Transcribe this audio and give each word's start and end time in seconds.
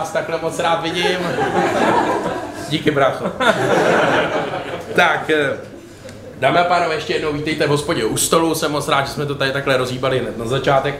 vás 0.00 0.10
takhle 0.10 0.38
moc 0.42 0.58
rád 0.58 0.82
vidím. 0.82 1.18
Díky, 2.68 2.90
brácho. 2.90 3.24
tak, 4.94 5.30
eh, 5.30 5.56
dámy 6.38 6.58
a 6.58 6.64
pánové, 6.64 6.94
ještě 6.94 7.12
jednou 7.12 7.32
vítejte 7.32 7.66
v 7.66 7.70
hospodě 7.70 8.04
u 8.04 8.16
stolu. 8.16 8.54
Jsem 8.54 8.72
moc 8.72 8.88
rád, 8.88 9.06
že 9.06 9.12
jsme 9.12 9.26
to 9.26 9.34
tady 9.34 9.52
takhle 9.52 9.76
rozhýbali 9.76 10.18
hned 10.18 10.38
na 10.38 10.46
začátek. 10.46 10.94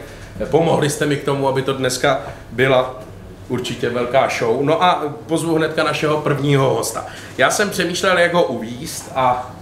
Pomohli 0.50 0.90
jste 0.90 1.06
mi 1.06 1.16
k 1.16 1.24
tomu, 1.24 1.48
aby 1.48 1.62
to 1.62 1.72
dneska 1.72 2.20
byla 2.50 3.00
určitě 3.48 3.88
velká 3.88 4.28
show. 4.38 4.62
No 4.62 4.82
a 4.82 5.02
pozvu 5.26 5.54
hnedka 5.54 5.84
našeho 5.84 6.16
prvního 6.20 6.74
hosta. 6.74 7.06
Já 7.38 7.50
jsem 7.50 7.70
přemýšlel, 7.70 8.18
jak 8.18 8.34
ho 8.34 8.42
uvíst 8.42 9.12
a 9.14 9.54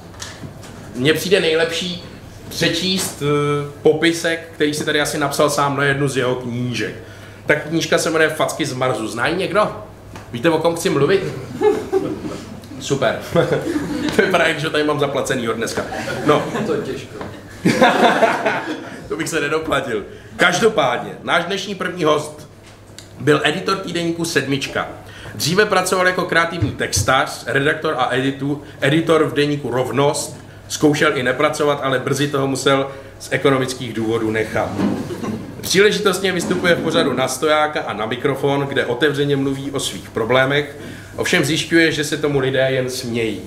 mně 0.94 1.14
přijde 1.14 1.40
nejlepší 1.40 2.04
přečíst 2.48 3.22
uh, 3.22 3.28
popisek, 3.82 4.48
který 4.54 4.74
si 4.74 4.84
tady 4.84 5.00
asi 5.00 5.18
napsal 5.18 5.50
sám 5.50 5.76
na 5.76 5.84
jednu 5.84 6.08
z 6.08 6.16
jeho 6.16 6.34
knížek. 6.34 7.07
Ta 7.48 7.54
knížka 7.54 7.98
se 7.98 8.10
jmenuje 8.10 8.30
Facky 8.30 8.66
z 8.66 8.72
Marzu. 8.72 9.08
Zná 9.08 9.26
ji 9.26 9.36
někdo? 9.36 9.84
Víte, 10.32 10.50
o 10.50 10.58
kom 10.58 10.76
chci 10.76 10.90
mluvit? 10.90 11.24
Super. 12.80 13.18
to 14.16 14.22
vypadá, 14.22 14.52
že 14.52 14.70
tady 14.70 14.84
mám 14.84 15.00
zaplacený 15.00 15.48
od 15.48 15.56
dneska. 15.56 15.82
No. 16.26 16.44
To 16.66 16.74
je 16.74 16.82
těžko. 16.82 17.14
to 19.08 19.16
bych 19.16 19.28
se 19.28 19.40
nedoplatil. 19.40 20.04
Každopádně, 20.36 21.12
náš 21.22 21.44
dnešní 21.44 21.74
první 21.74 22.04
host 22.04 22.48
byl 23.20 23.40
editor 23.44 23.76
týdeníku 23.76 24.24
Sedmička. 24.24 24.88
Dříve 25.34 25.66
pracoval 25.66 26.06
jako 26.06 26.24
kreativní 26.24 26.72
textař, 26.72 27.44
redaktor 27.46 27.94
a 27.98 28.14
editu, 28.14 28.62
editor 28.80 29.24
v 29.24 29.34
deníku 29.34 29.70
Rovnost. 29.70 30.36
Zkoušel 30.68 31.16
i 31.16 31.22
nepracovat, 31.22 31.80
ale 31.82 31.98
brzy 31.98 32.28
toho 32.28 32.46
musel 32.46 32.90
z 33.18 33.28
ekonomických 33.32 33.92
důvodů 33.92 34.30
nechat. 34.30 34.70
Příležitostně 35.60 36.32
vystupuje 36.32 36.74
v 36.74 36.82
pořadu 36.82 37.12
na 37.12 37.28
stojáka 37.28 37.80
a 37.80 37.92
na 37.92 38.06
mikrofon, 38.06 38.66
kde 38.68 38.86
otevřeně 38.86 39.36
mluví 39.36 39.70
o 39.70 39.80
svých 39.80 40.10
problémech, 40.10 40.76
ovšem 41.16 41.44
zjišťuje, 41.44 41.92
že 41.92 42.04
se 42.04 42.16
tomu 42.16 42.38
lidé 42.38 42.66
jen 42.70 42.90
smějí. 42.90 43.40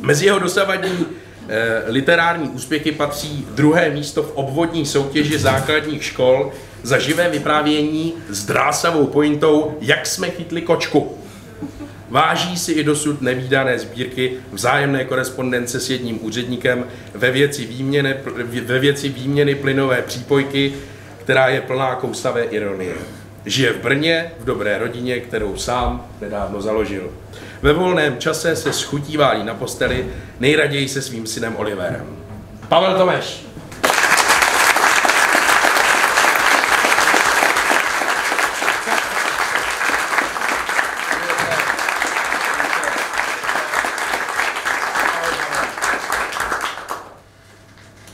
Mezi 0.00 0.26
jeho 0.26 0.38
dosavadní 0.38 1.06
eh, 1.48 1.82
literární 1.86 2.48
úspěchy 2.48 2.92
patří 2.92 3.46
druhé 3.50 3.90
místo 3.90 4.22
v 4.22 4.32
obvodní 4.34 4.86
soutěži 4.86 5.38
základních 5.38 6.04
škol 6.04 6.52
za 6.82 6.98
živé 6.98 7.30
vyprávění 7.30 8.14
s 8.28 8.44
drásavou 8.44 9.06
pointou 9.06 9.78
Jak 9.80 10.06
jsme 10.06 10.30
chytli 10.30 10.62
kočku. 10.62 11.18
Váží 12.10 12.58
si 12.58 12.72
i 12.72 12.84
dosud 12.84 13.22
nevýdané 13.22 13.78
sbírky 13.78 14.32
vzájemné 14.52 15.04
korespondence 15.04 15.80
s 15.80 15.90
jedním 15.90 16.24
úředníkem 16.24 16.84
ve 17.14 17.30
věci 17.30 17.64
výměny, 17.64 18.14
ve 18.64 18.78
věci 18.78 19.08
výměny 19.08 19.54
plynové 19.54 20.02
přípojky, 20.02 20.72
která 21.22 21.48
je 21.48 21.60
plná 21.60 21.94
kousavé 21.94 22.44
ironie. 22.44 22.94
Žije 23.46 23.72
v 23.72 23.82
Brně, 23.82 24.32
v 24.38 24.44
dobré 24.44 24.78
rodině, 24.78 25.20
kterou 25.20 25.56
sám 25.56 26.06
nedávno 26.20 26.62
založil. 26.62 27.10
Ve 27.62 27.72
volném 27.72 28.18
čase 28.18 28.56
se 28.56 28.72
schutí 28.72 29.16
válí 29.16 29.44
na 29.44 29.54
posteli, 29.54 30.06
nejraději 30.40 30.88
se 30.88 31.02
svým 31.02 31.26
synem 31.26 31.56
Oliverem. 31.56 32.06
Pavel 32.68 32.98
Tomeš. 32.98 33.46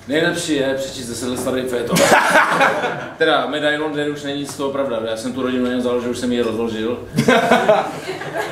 Nejlepší 0.09 0.55
je 0.55 0.75
přečíst 0.75 1.09
deset 1.09 1.29
let 1.29 1.41
starý 1.41 1.63
féto. 1.63 1.95
teda 3.19 3.47
medailon 3.47 3.93
den 3.93 4.13
už 4.13 4.23
není 4.23 4.47
z 4.47 4.57
toho 4.57 4.71
pravda. 4.71 5.01
Já 5.11 5.17
jsem 5.17 5.33
tu 5.33 5.43
rodinu 5.43 5.67
jen 5.67 5.83
založil, 5.83 6.11
už 6.11 6.19
jsem 6.19 6.33
ji 6.33 6.43
rozložil. 6.43 6.99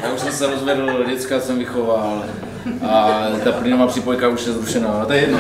Já 0.03 0.13
už 0.15 0.21
jsem 0.21 0.33
se 0.33 0.47
rozvedl, 0.47 1.05
děcka 1.09 1.41
jsem 1.41 1.59
vychoval. 1.59 2.25
A 2.89 3.23
ta 3.45 3.53
plynová 3.53 3.87
připojka 3.87 4.29
už 4.29 4.47
je 4.47 4.53
zrušená. 4.53 4.89
A 4.89 5.05
to 5.05 5.13
je 5.13 5.21
jedno. 5.21 5.39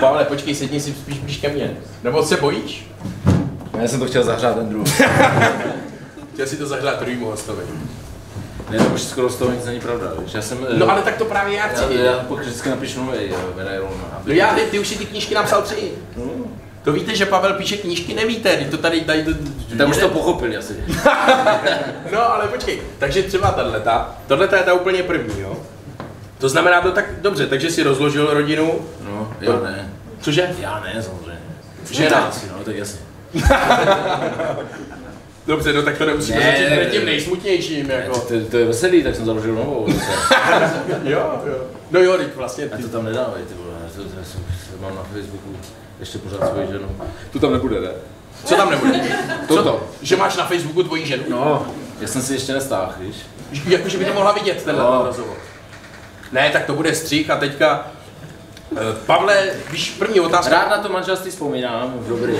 Pavle, 0.00 0.24
počkej, 0.24 0.54
sedni 0.54 0.80
si 0.80 0.92
spíš 0.92 1.18
blíž 1.18 1.36
ke 1.36 1.48
mně. 1.48 1.76
Nebo 2.04 2.22
se 2.22 2.36
bojíš? 2.36 2.90
Já 3.80 3.88
jsem 3.88 4.00
to 4.00 4.06
chtěl 4.06 4.24
zahrát 4.24 4.56
ten 4.56 4.68
druhý. 4.68 4.92
Chtěl 6.32 6.46
si 6.46 6.56
to 6.56 6.66
zahrát 6.66 7.00
druhýmu 7.00 7.26
hostovi. 7.26 7.62
Ne, 8.70 8.78
to 8.78 8.84
už 8.94 9.02
skoro 9.02 9.28
z 9.28 9.36
toho 9.36 9.50
nic 9.50 9.64
není 9.64 9.80
pravda, 9.80 10.12
víš. 10.18 10.34
Já 10.34 10.42
jsem... 10.42 10.66
No 10.76 10.90
ale 10.90 11.02
tak 11.02 11.16
to 11.16 11.24
právě 11.24 11.56
já 11.58 11.68
chci. 11.68 11.84
já, 11.90 12.00
já 12.00 12.12
pokud 12.12 12.40
vždycky 12.40 12.68
napíšu 12.68 13.04
nový 13.04 13.18
medailon. 13.56 13.90
No 14.24 14.32
já, 14.32 14.54
ty, 14.54 14.60
ty 14.60 14.78
už 14.78 14.88
si 14.88 14.98
ty 14.98 15.06
knížky 15.06 15.34
napsal 15.34 15.62
tři. 15.62 15.92
No. 16.16 16.24
To 16.82 16.92
víte, 16.92 17.14
že 17.16 17.26
Pavel 17.26 17.54
píše 17.54 17.76
knížky, 17.76 18.14
nevíte, 18.14 18.56
teď 18.56 18.70
to 18.70 18.76
tady 18.76 19.00
dají... 19.00 19.24
To, 19.24 19.30
Tak 19.78 19.88
už 19.88 19.96
to 19.96 20.08
pochopili 20.08 20.56
asi. 20.56 20.84
no 22.12 22.32
ale 22.32 22.48
počkej, 22.48 22.82
takže 22.98 23.22
třeba 23.22 23.50
tato, 23.50 24.10
tohle 24.26 24.48
je 24.56 24.62
ta 24.62 24.74
úplně 24.74 25.02
první, 25.02 25.40
jo? 25.40 25.56
To 26.38 26.48
znamená 26.48 26.80
to 26.80 26.92
tak 26.92 27.20
dobře, 27.20 27.46
takže 27.46 27.70
si 27.70 27.82
rozložil 27.82 28.34
rodinu. 28.34 28.80
No, 29.04 29.34
já 29.40 29.60
ne. 29.60 29.92
Cože? 30.20 30.50
Já 30.58 30.80
ne, 30.80 31.02
samozřejmě. 31.02 31.40
Žena. 31.90 32.18
Asi, 32.18 32.46
no, 32.58 32.64
tak 32.64 32.76
jasně. 32.76 33.00
Dobře, 35.50 35.72
no 35.72 35.82
tak 35.82 35.98
to 35.98 36.06
nemusíme 36.06 36.38
Ne, 36.40 36.44
začít 36.46 36.70
ne, 36.70 36.84
tím 36.86 37.00
ne. 37.00 37.06
nejsmutnějším, 37.06 37.86
To, 37.86 37.92
jako. 37.92 38.20
to, 38.20 38.34
to, 38.50 38.56
je 38.56 38.64
veselý, 38.64 39.02
tak 39.02 39.16
jsem 39.16 39.24
založil 39.26 39.54
novou. 39.54 39.86
jo, 41.04 41.32
jo. 41.46 41.54
No 41.90 42.00
jo, 42.00 42.16
teď 42.18 42.26
vlastně 42.36 42.64
A 42.64 42.76
ty. 42.76 42.82
to 42.82 42.88
tam 42.88 43.04
nedávej, 43.04 43.42
ty 43.42 43.54
vole. 43.54 43.70
To, 43.96 44.02
to, 44.02 44.08
to, 44.08 44.38
to 44.76 44.82
mám 44.82 44.94
na 44.96 45.02
Facebooku 45.02 45.56
ještě 46.00 46.18
pořád 46.18 46.50
svoji 46.52 46.66
ženu. 46.66 46.88
Tu 47.32 47.38
tam 47.38 47.52
nebude, 47.52 47.80
ne? 47.80 47.88
Co 48.44 48.54
tam 48.54 48.70
nebude? 48.70 49.00
Toto. 49.48 49.62
Co? 49.64 49.80
Že 50.02 50.16
máš 50.16 50.36
na 50.36 50.44
Facebooku 50.46 50.82
tvoji 50.82 51.06
ženu? 51.06 51.22
No, 51.28 51.66
já 52.00 52.08
jsem 52.08 52.22
si 52.22 52.32
ještě 52.32 52.52
nestáhl, 52.52 52.92
víš? 52.98 53.16
Jako, 53.68 53.88
že 53.88 53.98
by 53.98 54.04
to 54.04 54.12
mohla 54.14 54.32
vidět, 54.32 54.62
tenhle 54.64 54.84
No. 54.84 54.94
no. 54.94 55.04
rozhovor. 55.06 55.36
Ne, 56.32 56.50
tak 56.52 56.64
to 56.64 56.74
bude 56.74 56.94
střih 56.94 57.30
a 57.30 57.36
teďka... 57.36 57.86
eh, 58.76 58.96
Pavle, 59.06 59.50
víš, 59.70 59.90
první 59.98 60.20
otázka. 60.20 60.50
Rád 60.50 60.70
na 60.70 60.78
to 60.78 60.88
manželství 60.88 61.30
vzpomínám, 61.30 61.94
dobrý. 62.08 62.32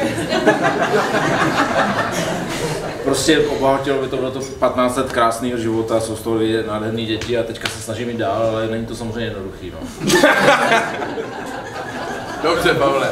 Prostě 3.04 3.38
obohatilo 3.38 4.02
by 4.02 4.08
to 4.08 4.16
bylo 4.16 4.30
to 4.30 4.40
15 4.40 4.96
let 4.96 5.12
krásného 5.12 5.58
života, 5.58 6.00
jsou 6.00 6.16
z 6.16 6.20
toho 6.20 6.38
nádherné 6.66 7.02
děti 7.02 7.38
a 7.38 7.42
teďka 7.42 7.68
se 7.68 7.82
snažím 7.82 8.08
jít 8.08 8.16
dál, 8.16 8.46
ale 8.46 8.68
není 8.68 8.86
to 8.86 8.96
samozřejmě 8.96 9.24
jednoduchý, 9.24 9.72
no. 9.72 9.78
Dobře, 12.42 12.74
Pavle. 12.74 13.10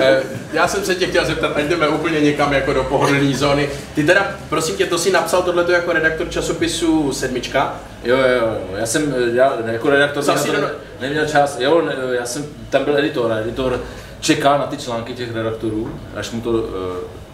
Eh, 0.00 0.22
já 0.52 0.68
jsem 0.68 0.84
se 0.84 0.94
tě 0.94 1.06
chtěl 1.06 1.24
zeptat, 1.26 1.52
ať 1.56 1.64
jdeme 1.64 1.88
úplně 1.88 2.20
někam 2.20 2.52
jako 2.52 2.72
do 2.72 2.84
pohodlné 2.84 3.36
zóny. 3.36 3.68
Ty 3.94 4.04
teda, 4.04 4.26
prosím 4.48 4.76
tě, 4.76 4.86
to 4.86 4.98
si 4.98 5.10
napsal 5.12 5.42
tohleto 5.42 5.72
jako 5.72 5.92
redaktor 5.92 6.28
časopisu 6.28 7.12
Sedmička. 7.12 7.80
Jo, 8.04 8.16
jo, 8.16 8.28
jo, 8.40 8.58
já 8.76 8.86
jsem 8.86 9.14
eh, 9.16 9.36
já, 9.36 9.52
jako 9.66 9.90
redaktor 9.90 10.22
jsem 10.22 10.34
to 10.38 10.52
neměl 11.00 11.26
čas, 11.26 11.56
jo, 11.60 11.82
ne, 11.82 11.94
já 12.10 12.26
jsem, 12.26 12.46
tam 12.70 12.84
byl 12.84 12.98
editor 12.98 13.32
a 13.32 13.38
editor 13.38 13.80
čeká 14.20 14.58
na 14.58 14.66
ty 14.66 14.76
články 14.76 15.14
těch 15.14 15.34
redaktorů, 15.34 16.00
až 16.16 16.30
mu 16.30 16.40
to 16.40 16.50
uh, 16.50 16.66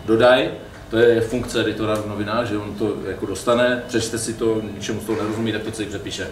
dodají, 0.04 0.48
to 0.90 0.96
je 0.96 1.20
funkce 1.20 1.60
editora 1.60 1.94
v 1.94 2.06
novinách, 2.08 2.46
že 2.46 2.58
on 2.58 2.74
to 2.74 2.92
jako 3.06 3.26
dostane, 3.26 3.82
přečte 3.88 4.18
si 4.18 4.34
to, 4.34 4.60
ničemu 4.74 5.00
z 5.00 5.04
toho 5.04 5.22
nerozumí, 5.22 5.52
tak 5.52 5.62
to 5.62 5.70
celý 5.70 5.88
přepíše. 5.88 6.26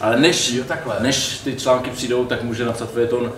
Ale 0.00 0.16
než, 0.16 0.50
Jo, 0.52 0.64
takhle. 0.68 0.96
než 1.00 1.38
ty 1.38 1.56
články 1.56 1.90
přijdou, 1.90 2.24
tak 2.24 2.42
může 2.42 2.64
napsat 2.64 2.90
fejeton 2.92 3.32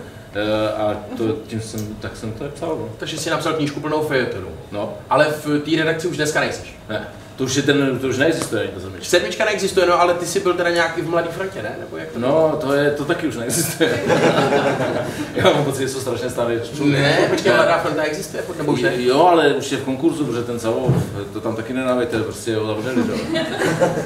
a 0.77 0.95
to, 1.17 1.23
tím 1.47 1.61
jsem, 1.61 1.95
tak 1.95 2.17
jsem 2.17 2.31
to 2.33 2.45
psal, 2.45 2.69
no. 2.69 2.89
Takže 2.97 3.17
si 3.17 3.29
napsal 3.29 3.53
knížku 3.53 3.79
plnou 3.79 4.01
fejetonu. 4.03 4.47
no. 4.71 4.93
Ale 5.09 5.25
v 5.25 5.59
té 5.59 5.71
redakci 5.71 6.07
už 6.07 6.17
dneska 6.17 6.39
nejseš. 6.39 6.75
Ne, 6.89 7.07
to 7.39 7.45
už, 7.45 7.55
je 7.55 7.63
ten, 7.63 7.99
to 7.99 8.07
už 8.07 8.17
neexistuje 8.17 8.61
ani 8.61 8.71
to 8.71 8.79
zemič. 8.79 9.07
Sedmička 9.07 9.45
neexistuje, 9.45 9.85
no 9.85 10.01
ale 10.01 10.13
ty 10.13 10.25
jsi 10.25 10.39
byl 10.39 10.53
teda 10.53 10.69
nějaký 10.69 11.01
v 11.01 11.09
Mladé 11.09 11.27
frontě, 11.27 11.61
ne? 11.61 11.75
Nebo 11.79 11.97
jak 11.97 12.07
to 12.11 12.19
No, 12.19 12.59
to, 12.61 12.73
je, 12.73 12.91
to 12.91 13.05
taky 13.05 13.27
už 13.27 13.35
neexistuje. 13.35 13.99
Já 15.35 15.43
mám 15.43 15.63
pocit, 15.63 15.81
že 15.81 15.89
jsou 15.89 15.99
strašně 15.99 16.29
starý. 16.29 16.55
Ne, 16.83 17.27
počkej, 17.29 17.53
Mladá 17.53 17.77
fronta 17.77 18.03
existuje, 18.03 18.43
nebo 18.57 18.71
už 18.71 18.81
ne? 18.81 18.91
Jo, 18.95 19.25
ale 19.25 19.53
už 19.53 19.71
je 19.71 19.77
v 19.77 19.83
konkurzu, 19.83 20.25
protože 20.25 20.43
ten 20.43 20.59
Savov, 20.59 20.93
to 21.33 21.41
tam 21.41 21.55
taky 21.55 21.73
nedávejte, 21.73 22.19
prostě 22.19 22.55
ho 22.55 22.67
zavřeli, 22.67 23.03
že 23.05 23.11
jo. 23.11 23.17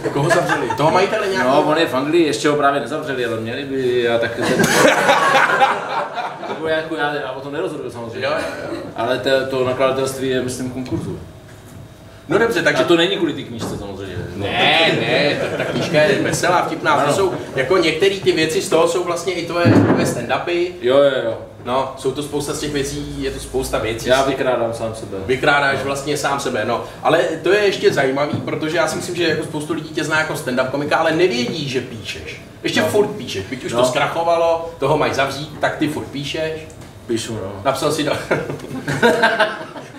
Koho 0.14 0.30
zavřeli? 0.30 0.70
Toho 0.78 0.92
majitele 0.92 1.28
nějakého? 1.28 1.56
No, 1.56 1.62
on 1.72 1.78
je 1.78 1.88
v 1.88 1.94
Anglii, 1.94 2.26
ještě 2.26 2.50
ho 2.50 2.56
právě 2.56 2.82
nezavřeli, 2.82 3.26
ale 3.26 3.40
měli 3.40 3.66
by, 3.66 4.10
a 4.10 4.18
tak... 4.18 4.40
Nebo 6.50 6.68
jako 6.68 6.96
já, 6.96 7.14
já 7.14 7.32
o 7.32 7.42
tom 7.42 7.54
nerozhoduju 7.54 7.92
samozřejmě. 7.92 8.28
Jo, 8.28 8.32
jo, 8.38 8.70
jo. 8.74 8.80
Ale 8.96 9.20
to, 9.20 9.30
to 9.50 9.66
nakladatelství 9.66 10.30
je, 10.30 10.42
myslím, 10.42 10.72
konkurzu. 10.72 11.20
No 12.28 12.38
dobře, 12.38 12.62
takže 12.64 12.84
to 12.84 12.98
není 12.98 13.18
kvůli 13.18 13.34
té 13.34 13.42
knížce 13.44 13.78
samozřejmě. 13.78 14.16
Ne, 14.36 14.98
ne, 15.02 15.38
ta, 15.42 15.58
ta 15.58 15.66
knížka 15.72 16.02
je 16.02 16.22
veselá, 16.22 16.62
vtipná. 16.66 17.06
To 17.06 17.14
jsou, 17.14 17.34
jako 17.56 17.78
některé 17.78 18.16
ty 18.16 18.32
věci 18.32 18.62
z 18.62 18.70
toho 18.70 18.88
jsou 18.88 19.04
vlastně 19.04 19.34
i 19.34 19.46
tvoje, 19.46 19.66
tvoje 19.66 20.06
stand-upy. 20.06 20.72
Jo, 20.82 20.98
jo, 20.98 21.12
jo. 21.26 21.38
No, 21.66 21.94
jsou 21.98 22.12
to 22.12 22.24
spousta 22.24 22.54
z 22.54 22.60
těch 22.60 22.72
věcí, 22.74 23.16
je 23.24 23.32
to 23.32 23.40
spousta 23.40 23.78
věcí. 23.78 24.10
Já 24.10 24.24
vykrádám 24.24 24.74
sám 24.74 24.96
sebe. 24.96 25.18
Vykrádáš 25.26 25.84
vlastně 25.84 26.18
sám 26.18 26.40
sebe, 26.40 26.66
no. 26.66 26.84
Ale 27.04 27.20
to 27.44 27.54
je 27.54 27.60
ještě 27.66 27.94
zajímavý, 27.94 28.38
protože 28.42 28.78
já 28.78 28.88
si 28.88 28.96
myslím, 28.96 29.16
že 29.16 29.24
jako 29.28 29.44
spoustu 29.44 29.74
lidí 29.74 29.90
tě 29.90 30.04
zná 30.04 30.20
jako 30.20 30.34
stand-up 30.34 30.72
komika, 30.72 30.98
ale 30.98 31.12
nevědí, 31.12 31.70
že 31.70 31.82
píšeš. 31.82 32.42
Ještě 32.64 32.82
No. 32.82 32.88
furt 32.88 33.08
píšeš, 33.08 33.46
byť 33.46 33.64
už 33.66 33.74
No. 33.74 33.80
to 33.80 33.86
zkrachovalo, 33.86 34.74
toho 34.80 34.98
mají 34.98 35.14
zavřít, 35.14 35.50
tak 35.60 35.76
ty 35.78 35.88
furt 35.88 36.06
píšeš. 36.06 36.52
Píšu, 37.08 37.34
no. 37.34 37.62
Napsal 37.66 37.92
si 37.92 38.04
do... 38.04 38.12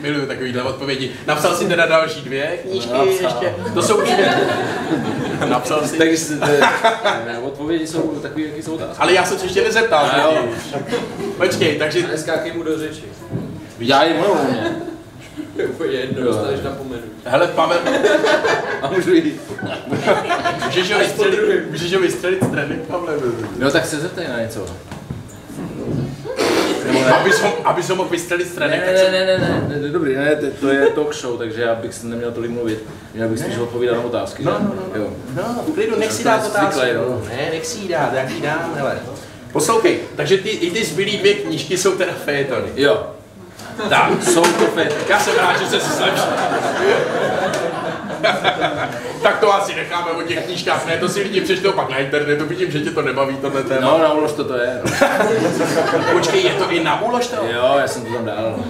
Miluju 0.04 0.26
takovýhle 0.26 0.62
odpovědi. 0.62 1.10
Napsal 1.26 1.56
si 1.56 1.66
teda 1.66 1.86
další 1.86 2.20
dvě 2.20 2.46
knížky 2.62 2.92
Napsal. 2.92 3.06
ještě? 3.08 3.54
To 3.74 3.82
jsou 3.82 3.96
už 4.02 4.10
dvě. 4.10 4.34
Napsal 5.48 5.86
si. 5.88 5.98
Takže 5.98 6.18
ne, 7.26 7.38
odpovědi 7.42 7.86
jsou 7.86 8.00
takové, 8.22 8.42
jaký 8.46 8.62
jsou 8.62 8.74
otázky. 8.74 8.96
Ale 8.98 9.12
já 9.12 9.24
jsem 9.24 9.38
se 9.38 9.44
ještě 9.44 9.62
nezeptal. 9.64 10.10
A 10.12 10.18
jo. 10.18 10.38
totiž. 10.42 10.82
Počkej, 11.36 11.76
takže 11.78 12.06
Neskákej 12.06 12.52
mu 12.52 12.62
do 12.62 12.78
řeči. 12.78 13.02
Já 13.78 14.04
jim 14.04 14.16
mluvím, 14.16 14.56
úplně 15.68 15.92
jedno, 15.92 16.24
dostaneš 16.24 16.60
napomenutí. 16.64 17.08
hele 17.24 17.46
Pavel, 17.46 17.78
A 18.82 18.90
můžu 18.90 19.14
jít. 19.14 19.40
můžeš 20.64 20.92
ho 20.92 20.98
vystřelit, 20.98 21.70
můžeš 21.70 21.94
ho 21.94 22.00
vystřelit 22.00 22.44
z 22.44 22.50
trénink, 22.50 22.82
Pavle. 22.82 23.14
No 23.58 23.70
tak 23.70 23.86
se 23.86 23.96
zeptej 24.00 24.28
na 24.28 24.40
něco. 24.40 24.66
Ne? 26.94 27.10
Aby 27.10 27.32
som, 27.32 27.50
aby 27.64 27.82
som 27.82 27.96
mohl 27.98 28.08
vystřelit 28.10 28.48
z 28.54 28.58
Ne, 28.58 28.68
ne, 28.68 28.82
tak 28.86 28.96
jsem... 28.98 29.12
ne, 29.12 29.26
ne, 29.26 29.38
ne, 29.38 29.64
ne, 29.68 29.76
ne, 29.80 29.88
dobrý, 29.88 30.14
ne, 30.16 30.36
to- 30.36 30.46
to 30.60 30.68
je 30.68 30.86
talk 30.86 31.14
show, 31.14 31.38
takže 31.38 31.62
já 31.62 31.74
bych 31.74 31.94
si 31.94 32.06
neměl 32.06 32.32
tolik 32.32 32.50
mluvit. 32.50 32.84
Měl 33.14 33.28
bych 33.28 33.38
spíš 33.38 33.58
odpovídat 33.58 33.94
na 33.96 34.00
otázky. 34.04 34.42
No, 34.44 34.52
že? 34.52 34.58
no, 34.64 34.74
no, 34.94 35.00
Jo. 35.02 35.10
No, 35.36 35.62
v 35.68 35.74
klidu, 35.74 35.98
nech 35.98 36.12
si 36.12 36.22
To 36.22 36.28
dát 36.28 36.46
otázku. 36.46 36.80
zvyklý, 36.80 36.94
no. 36.96 37.22
Ne, 37.28 37.48
nech 37.52 37.66
si 37.66 37.78
ji 37.78 37.88
dát, 37.88 38.10
jak 38.14 38.30
ji 38.30 38.40
dám, 38.40 38.72
hele. 38.76 38.98
Poslouchej, 39.52 39.98
takže 40.16 40.38
ty, 40.38 40.48
i 40.48 40.70
ty 40.70 40.84
zbylý 40.84 41.16
dvě 41.18 41.34
knížky 41.34 41.78
jsou 41.78 41.92
teda 41.96 42.12
fejetony. 42.24 42.66
Jo, 42.76 43.06
Tak, 43.88 44.10
jsou 44.22 44.42
to 44.42 44.66
fit. 44.66 44.94
já 45.08 45.20
jsem 45.20 45.34
rád, 45.36 45.58
že 45.60 45.66
jsi 45.66 45.80
si 45.80 45.92
zlepšil. 45.96 46.24
Tak 49.22 49.38
to 49.40 49.54
asi 49.54 49.74
necháme 49.74 50.10
o 50.10 50.22
těch 50.22 50.44
knížkách, 50.44 50.86
ne, 50.86 50.96
to 50.98 51.08
si 51.08 51.22
lidi 51.22 51.40
přečtou 51.40 51.72
pak 51.72 51.88
na 51.88 51.98
internetu, 51.98 52.46
vidím, 52.46 52.70
že 52.70 52.80
tě 52.80 52.90
to 52.90 53.02
nebaví, 53.02 53.36
tohle 53.36 53.62
téma. 53.62 53.80
No, 53.80 53.98
na 53.98 54.12
ulož 54.12 54.32
to 54.32 54.44
to 54.44 54.56
je. 54.56 54.80
No. 54.84 54.90
Počkej, 56.12 56.42
je 56.42 56.52
to 56.52 56.70
i 56.70 56.84
na 56.84 57.02
úlož 57.02 57.26
to? 57.26 57.36
Jo, 57.36 57.74
já 57.78 57.88
jsem 57.88 58.04
to 58.04 58.12
tam 58.12 58.24
dal. 58.24 58.54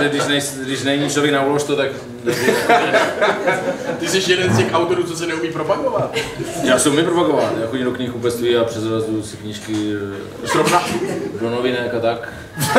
Že 0.00 0.08
když, 0.08 0.26
nej, 0.26 0.40
když 0.64 0.82
není 0.82 1.10
člověk 1.10 1.34
na 1.34 1.42
ulož 1.42 1.62
to, 1.62 1.76
tak 1.76 1.88
Ty 3.98 4.08
jsi 4.08 4.30
jeden 4.30 4.54
z 4.54 4.58
těch 4.58 4.74
autorů, 4.74 5.02
co 5.02 5.16
se 5.16 5.26
neumí 5.26 5.52
propagovat. 5.52 6.14
já 6.62 6.78
se 6.78 6.88
umím 6.88 7.04
propagovat. 7.04 7.52
Já 7.60 7.66
chodím 7.66 7.84
do 7.84 7.92
knihkupectví 7.92 8.56
a 8.56 8.64
přezrazuju 8.64 9.22
si 9.22 9.36
knížky 9.36 9.92
eh, 10.44 10.48
Srovna... 10.48 10.82
do 11.40 11.50
novinek 11.50 11.94
a 11.94 12.00
tak. 12.00 12.32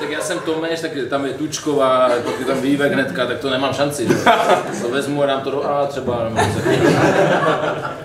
tak 0.00 0.10
já 0.10 0.20
jsem 0.20 0.38
Tomeš, 0.38 0.80
tak 0.80 0.90
tam 1.10 1.26
je 1.26 1.32
Tučková, 1.32 2.10
pak 2.24 2.40
je 2.40 2.44
tam 2.44 2.60
Vývek 2.60 2.92
hnedka, 2.92 3.26
tak 3.26 3.38
to 3.38 3.50
nemám 3.50 3.74
šanci. 3.74 4.08
Že? 4.08 4.14
To 4.82 4.88
vezmu 4.88 5.22
a 5.22 5.26
dám 5.26 5.40
to 5.40 5.50
do 5.50 5.66
A 5.66 5.86
třeba. 5.86 6.28
Něco. 6.34 6.60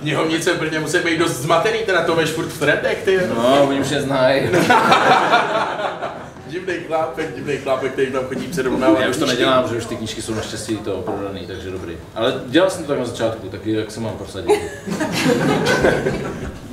Něhovnice 0.02 0.54
v 0.54 0.60
Brně 0.60 0.80
musí 0.80 0.98
být 0.98 1.20
dost 1.20 1.32
zmatený, 1.32 1.80
teda 1.80 2.04
to 2.04 2.16
veš 2.16 2.30
furt 2.30 2.48
v 2.48 2.60
trendech, 2.60 3.02
ty. 3.06 3.20
No, 3.36 3.68
oni 3.70 3.80
už 3.80 3.90
mě 3.90 4.02
znají. 4.02 4.50
Divný 6.52 6.74
chlápek, 6.88 7.36
divný 7.36 7.58
chlápek, 7.58 7.92
který 7.92 8.12
tam 8.12 8.26
chodí 8.26 8.48
předrovnávat. 8.48 9.00
Já 9.02 9.10
už 9.10 9.18
to 9.18 9.26
nedělám, 9.26 9.70
že 9.70 9.76
už 9.76 9.86
ty 9.86 9.96
knížky 9.96 10.22
jsou 10.22 10.34
naštěstí 10.34 10.78
to 10.78 10.92
prodaný, 10.92 11.48
takže 11.48 11.70
dobrý. 11.72 11.98
Ale 12.16 12.42
dělal 12.48 12.70
jsem 12.70 12.84
to 12.84 12.88
tak 12.88 13.00
na 13.00 13.06
začátku, 13.06 13.50
taky 13.50 13.72
jak 13.72 13.92
se 13.92 14.00
mám 14.00 14.18
prosadit. 14.18 14.52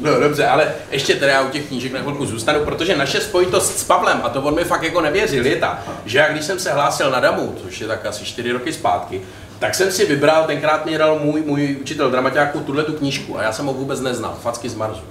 No 0.01 0.21
dobře, 0.21 0.47
ale 0.47 0.73
ještě 0.91 1.15
teda 1.15 1.33
já 1.33 1.43
u 1.43 1.49
těch 1.49 1.69
knížek 1.69 1.93
na 1.93 2.01
chvilku 2.01 2.27
zůstanu, 2.27 2.65
protože 2.65 2.97
naše 2.97 3.21
spojitost 3.21 3.79
s 3.79 3.85
Pavlem, 3.85 4.21
a 4.25 4.29
to 4.29 4.43
on 4.43 4.55
mi 4.55 4.65
fakt 4.65 4.83
jako 4.83 5.01
nevěřil, 5.01 5.47
je 5.47 5.57
ta, 5.57 5.83
že 6.05 6.19
já 6.19 6.33
když 6.33 6.45
jsem 6.45 6.59
se 6.59 6.73
hlásil 6.73 7.11
na 7.11 7.21
DAMu, 7.21 7.55
což 7.63 7.81
je 7.81 7.87
tak 7.87 8.07
asi 8.07 8.25
4 8.25 8.53
roky 8.53 8.73
zpátky, 8.73 9.23
tak 9.59 9.75
jsem 9.75 9.93
si 9.93 10.07
vybral, 10.07 10.45
tenkrát 10.45 10.87
mě 10.87 10.99
dal 10.99 11.19
můj, 11.19 11.43
můj 11.47 11.79
učitel 11.81 12.11
dramaťáku 12.11 12.61
tuhle 12.61 12.85
tu 12.85 12.93
knížku 12.93 13.39
a 13.39 13.43
já 13.43 13.53
jsem 13.53 13.67
ho 13.67 13.73
vůbec 13.73 14.01
neznal, 14.01 14.39
Facky 14.43 14.69
z 14.69 14.75
Marsu. 14.75 15.03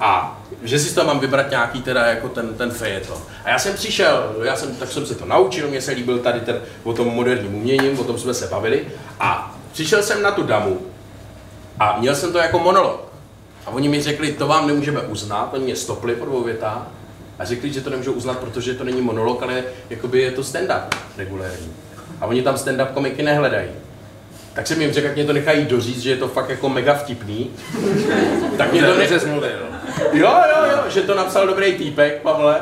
A 0.00 0.40
že 0.62 0.78
si 0.78 0.94
toho 0.94 1.06
mám 1.06 1.20
vybrat 1.20 1.50
nějaký 1.50 1.82
teda 1.82 2.06
jako 2.06 2.28
ten, 2.28 2.54
ten 2.54 2.70
fejeton. 2.70 3.18
A 3.44 3.50
já 3.50 3.58
jsem 3.58 3.74
přišel, 3.74 4.36
já 4.42 4.56
jsem, 4.56 4.76
tak 4.76 4.92
jsem 4.92 5.06
se 5.06 5.14
to 5.14 5.26
naučil, 5.26 5.68
mně 5.68 5.80
se 5.80 5.92
líbil 5.92 6.18
tady 6.18 6.40
ten 6.40 6.60
o 6.84 6.92
tom 6.92 7.08
moderním 7.08 7.54
uměním, 7.54 8.00
o 8.00 8.04
tom 8.04 8.18
jsme 8.18 8.34
se 8.34 8.46
bavili. 8.46 8.86
A 9.20 9.56
přišel 9.72 10.02
jsem 10.02 10.22
na 10.22 10.30
tu 10.30 10.42
damu 10.42 10.80
a 11.78 12.00
měl 12.00 12.14
jsem 12.14 12.32
to 12.32 12.38
jako 12.38 12.58
monolog. 12.58 13.06
A 13.66 13.70
oni 13.70 13.88
mi 13.88 14.02
řekli, 14.02 14.32
to 14.32 14.46
vám 14.46 14.66
nemůžeme 14.66 15.00
uznat, 15.00 15.50
oni 15.54 15.64
mě 15.64 15.76
stopli 15.76 16.16
po 16.16 16.24
dvou 16.24 16.42
větách 16.42 16.86
a 17.38 17.44
řekli, 17.44 17.72
že 17.72 17.80
to 17.80 17.90
nemůžou 17.90 18.12
uznat, 18.12 18.38
protože 18.38 18.74
to 18.74 18.84
není 18.84 19.00
monolog, 19.00 19.42
ale 19.42 19.64
jakoby 19.90 20.22
je 20.22 20.30
to 20.30 20.42
stand-up 20.42 20.88
regulérní. 21.16 21.72
A 22.20 22.26
oni 22.26 22.42
tam 22.42 22.54
stand-up 22.54 22.86
komiky 22.86 23.22
nehledají. 23.22 23.68
Tak 24.56 24.66
jsem 24.66 24.82
jim 24.82 24.92
řekl, 24.92 25.06
jak 25.06 25.16
mě 25.16 25.24
to 25.24 25.32
nechají 25.32 25.64
doříct, 25.64 26.00
že 26.02 26.10
je 26.10 26.16
to 26.16 26.28
fakt 26.28 26.48
jako 26.50 26.68
mega 26.68 26.94
vtipný. 26.94 27.50
tak 28.58 28.72
mě 28.72 28.82
to 28.82 28.98
ne... 28.98 29.06
No. 29.40 29.76
Jo, 30.12 30.32
jo, 30.56 30.70
jo, 30.70 30.78
že 30.88 31.00
to 31.02 31.14
napsal 31.14 31.46
dobrý 31.46 31.72
týpek, 31.72 32.22
Pavle. 32.22 32.56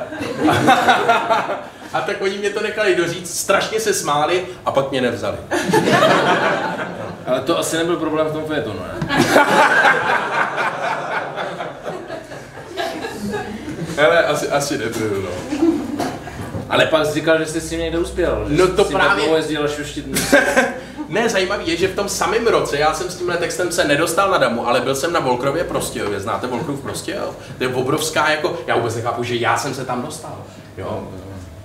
A 1.93 2.01
tak 2.01 2.23
oni 2.23 2.39
mě 2.39 2.51
to 2.51 2.63
nechali 2.63 2.95
doříct, 2.97 3.37
strašně 3.37 3.81
se 3.81 3.95
smáli 3.95 4.45
a 4.65 4.73
pak 4.73 4.91
mě 4.91 5.01
nevzali. 5.01 5.37
Ale 7.27 7.41
to 7.41 7.59
asi 7.59 7.77
nebyl 7.77 7.97
problém 7.97 8.27
v 8.27 8.33
tom 8.33 8.45
fejetonu, 8.47 8.81
ne? 8.81 9.17
Hele, 13.97 14.25
asi, 14.25 14.49
asi 14.49 14.79
nebyl, 14.79 15.23
no. 15.23 15.59
Ale 16.69 16.87
pak 16.87 17.07
jsi 17.07 17.15
říkal, 17.15 17.39
že 17.39 17.47
jsi 17.47 17.61
s 17.61 17.71
tím 17.71 17.79
někde 17.81 17.99
uspěl. 17.99 18.45
No 18.49 18.67
to 18.69 18.85
právě- 18.85 19.37
jezdil 19.37 19.65
a 19.65 19.69
šuštit. 19.69 20.07
Ne, 21.09 21.29
zajímavý 21.29 21.69
je, 21.69 21.77
že 21.77 21.89
v 21.89 21.95
tom 21.95 22.09
samém 22.09 22.47
roce, 22.47 22.79
já 22.79 22.95
jsem 22.95 23.11
s 23.11 23.17
tímhle 23.17 23.37
textem 23.37 23.73
se 23.73 23.85
nedostal 23.85 24.31
na 24.31 24.39
damu, 24.39 24.69
ale 24.69 24.81
byl 24.81 24.95
jsem 24.95 25.13
na 25.13 25.21
Volkrově 25.21 25.65
Prostějově. 25.65 26.21
Znáte 26.21 26.47
Volkrov 26.47 26.81
Prostějov? 26.81 27.37
To 27.59 27.65
je 27.65 27.75
obrovská, 27.75 28.31
jako, 28.31 28.59
já 28.67 28.77
vůbec 28.77 28.97
nechápu, 28.97 29.23
že 29.23 29.35
já 29.35 29.59
jsem 29.59 29.75
se 29.75 29.85
tam 29.85 30.03
dostal. 30.03 30.45
Jo. 30.77 31.09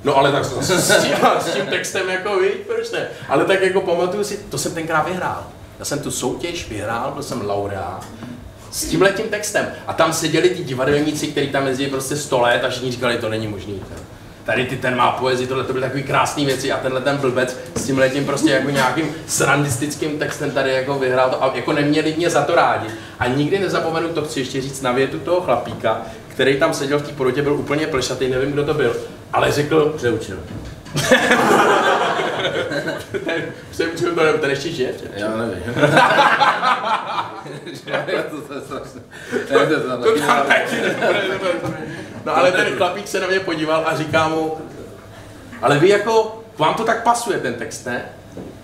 No 0.03 0.18
ale 0.18 0.31
tak 0.31 0.45
s, 0.45 0.69
s, 0.69 1.53
tím, 1.53 1.65
textem 1.65 2.09
jako 2.09 2.39
víš, 2.39 2.51
proč 2.68 2.91
ne? 2.91 3.07
Ale 3.30 3.45
tak 3.45 3.62
jako 3.62 3.81
pamatuju 3.81 4.24
si, 4.24 4.38
to 4.38 4.57
jsem 4.57 4.74
tenkrát 4.74 5.01
vyhrál. 5.01 5.44
Já 5.80 5.86
jsem 5.86 6.00
tu 6.00 6.12
soutěž 6.12 6.69
vyhrál, 6.69 7.12
byl 7.12 7.24
jsem 7.24 7.41
laureát 7.50 8.06
s 8.71 8.86
tímhletím 8.86 9.25
textem. 9.25 9.68
A 9.88 9.94
tam 9.94 10.13
seděli 10.13 10.50
ti 10.50 10.63
divadelníci, 10.63 11.27
kteří 11.27 11.47
tam 11.47 11.68
jezdí 11.68 11.88
prostě 11.88 12.15
100 12.15 12.41
let 12.41 12.63
a 12.63 12.69
všichni 12.69 12.91
říkali, 12.91 13.18
to 13.18 13.30
není 13.30 13.47
možný. 13.47 13.81
Tady 14.50 14.66
ty 14.66 14.78
ten 14.78 14.96
má 14.96 15.12
poezii, 15.12 15.48
tohle 15.48 15.63
to 15.63 15.74
byly 15.74 15.86
takový 15.86 16.04
krásné 16.04 16.46
věci 16.46 16.72
a 16.72 16.78
tenhle 16.78 17.01
ten 17.01 17.18
blbec 17.18 17.60
s 17.75 17.86
tím 17.86 17.98
letím 17.98 18.25
prostě 18.25 18.51
jako 18.51 18.70
nějakým 18.70 19.15
srandistickým 19.27 20.20
textem 20.20 20.51
tady 20.51 20.74
jako 20.74 21.00
vyhrál 21.00 21.29
to 21.29 21.44
a 21.44 21.51
jako 21.56 21.74
neměli 21.74 22.13
mě 22.18 22.29
za 22.29 22.41
to 22.41 22.56
rádi. 22.56 22.88
A 23.20 23.27
nikdy 23.27 23.60
nezapomenu, 23.60 24.10
to 24.10 24.22
chci 24.22 24.39
ještě 24.39 24.62
říct 24.62 24.82
na 24.82 24.91
větu 24.91 25.20
toho 25.20 25.41
chlapíka, 25.41 26.01
který 26.27 26.60
tam 26.60 26.74
seděl 26.74 27.00
v 27.00 27.08
té 27.08 27.13
porotě, 27.13 27.41
byl 27.41 27.53
úplně 27.53 27.88
plešatý, 27.88 28.27
nevím, 28.27 28.51
kdo 28.51 28.65
to 28.65 28.74
byl, 28.74 28.96
ale 29.34 29.51
řekl, 29.51 29.86
Dobře 29.86 30.12
učil. 30.12 30.38
ten, 33.25 33.43
jsem 33.72 33.89
učil 33.93 34.15
to, 34.15 34.38
ten 34.38 34.50
ještě 34.50 34.72
žije. 34.72 34.93
Já 35.15 35.38
nevím. 35.38 35.63
to, 40.03 40.19
tam 40.19 40.48
taky. 40.48 40.75
No 42.25 42.38
ale 42.38 42.51
ten 42.51 42.75
chlapík 42.77 43.08
se 43.08 43.19
na 43.19 43.27
mě 43.27 43.39
podíval 43.39 43.84
a 43.86 43.96
říká 43.96 44.27
mu, 44.27 44.58
ale 45.62 45.79
vy 45.79 45.89
jako, 45.89 46.43
vám 46.58 46.74
to 46.74 46.84
tak 46.84 47.03
pasuje 47.03 47.39
ten 47.39 47.53
text, 47.53 47.86
ne? 47.86 48.05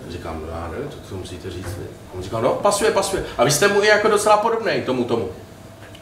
Říkám, 0.08 0.42
no 0.46 0.52
já 0.52 0.68
nevím, 0.72 0.88
to, 0.88 0.96
to 1.08 1.14
musíte 1.14 1.50
říct 1.50 1.74
vy. 1.78 1.84
On 2.14 2.22
říkal, 2.22 2.42
no 2.42 2.50
pasuje, 2.50 2.90
pasuje. 2.90 3.24
A 3.38 3.44
vy 3.44 3.50
jste 3.50 3.68
mu 3.68 3.82
i 3.82 3.86
jako 3.86 4.08
docela 4.08 4.36
podobný 4.36 4.82
tomu, 4.86 5.04
tomu, 5.04 5.28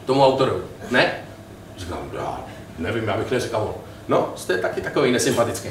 tomu 0.05 0.25
autorovi, 0.25 0.61
ne? 0.91 1.13
Říkám, 1.77 2.09
no, 2.13 2.19
já 2.19 2.39
nevím, 2.77 3.07
já 3.07 3.17
bych 3.17 3.31
neřekl 3.31 3.55
on. 3.55 3.73
No, 4.07 4.33
jste 4.35 4.57
taky 4.57 4.81
takový 4.81 5.11
nesympatický. 5.11 5.69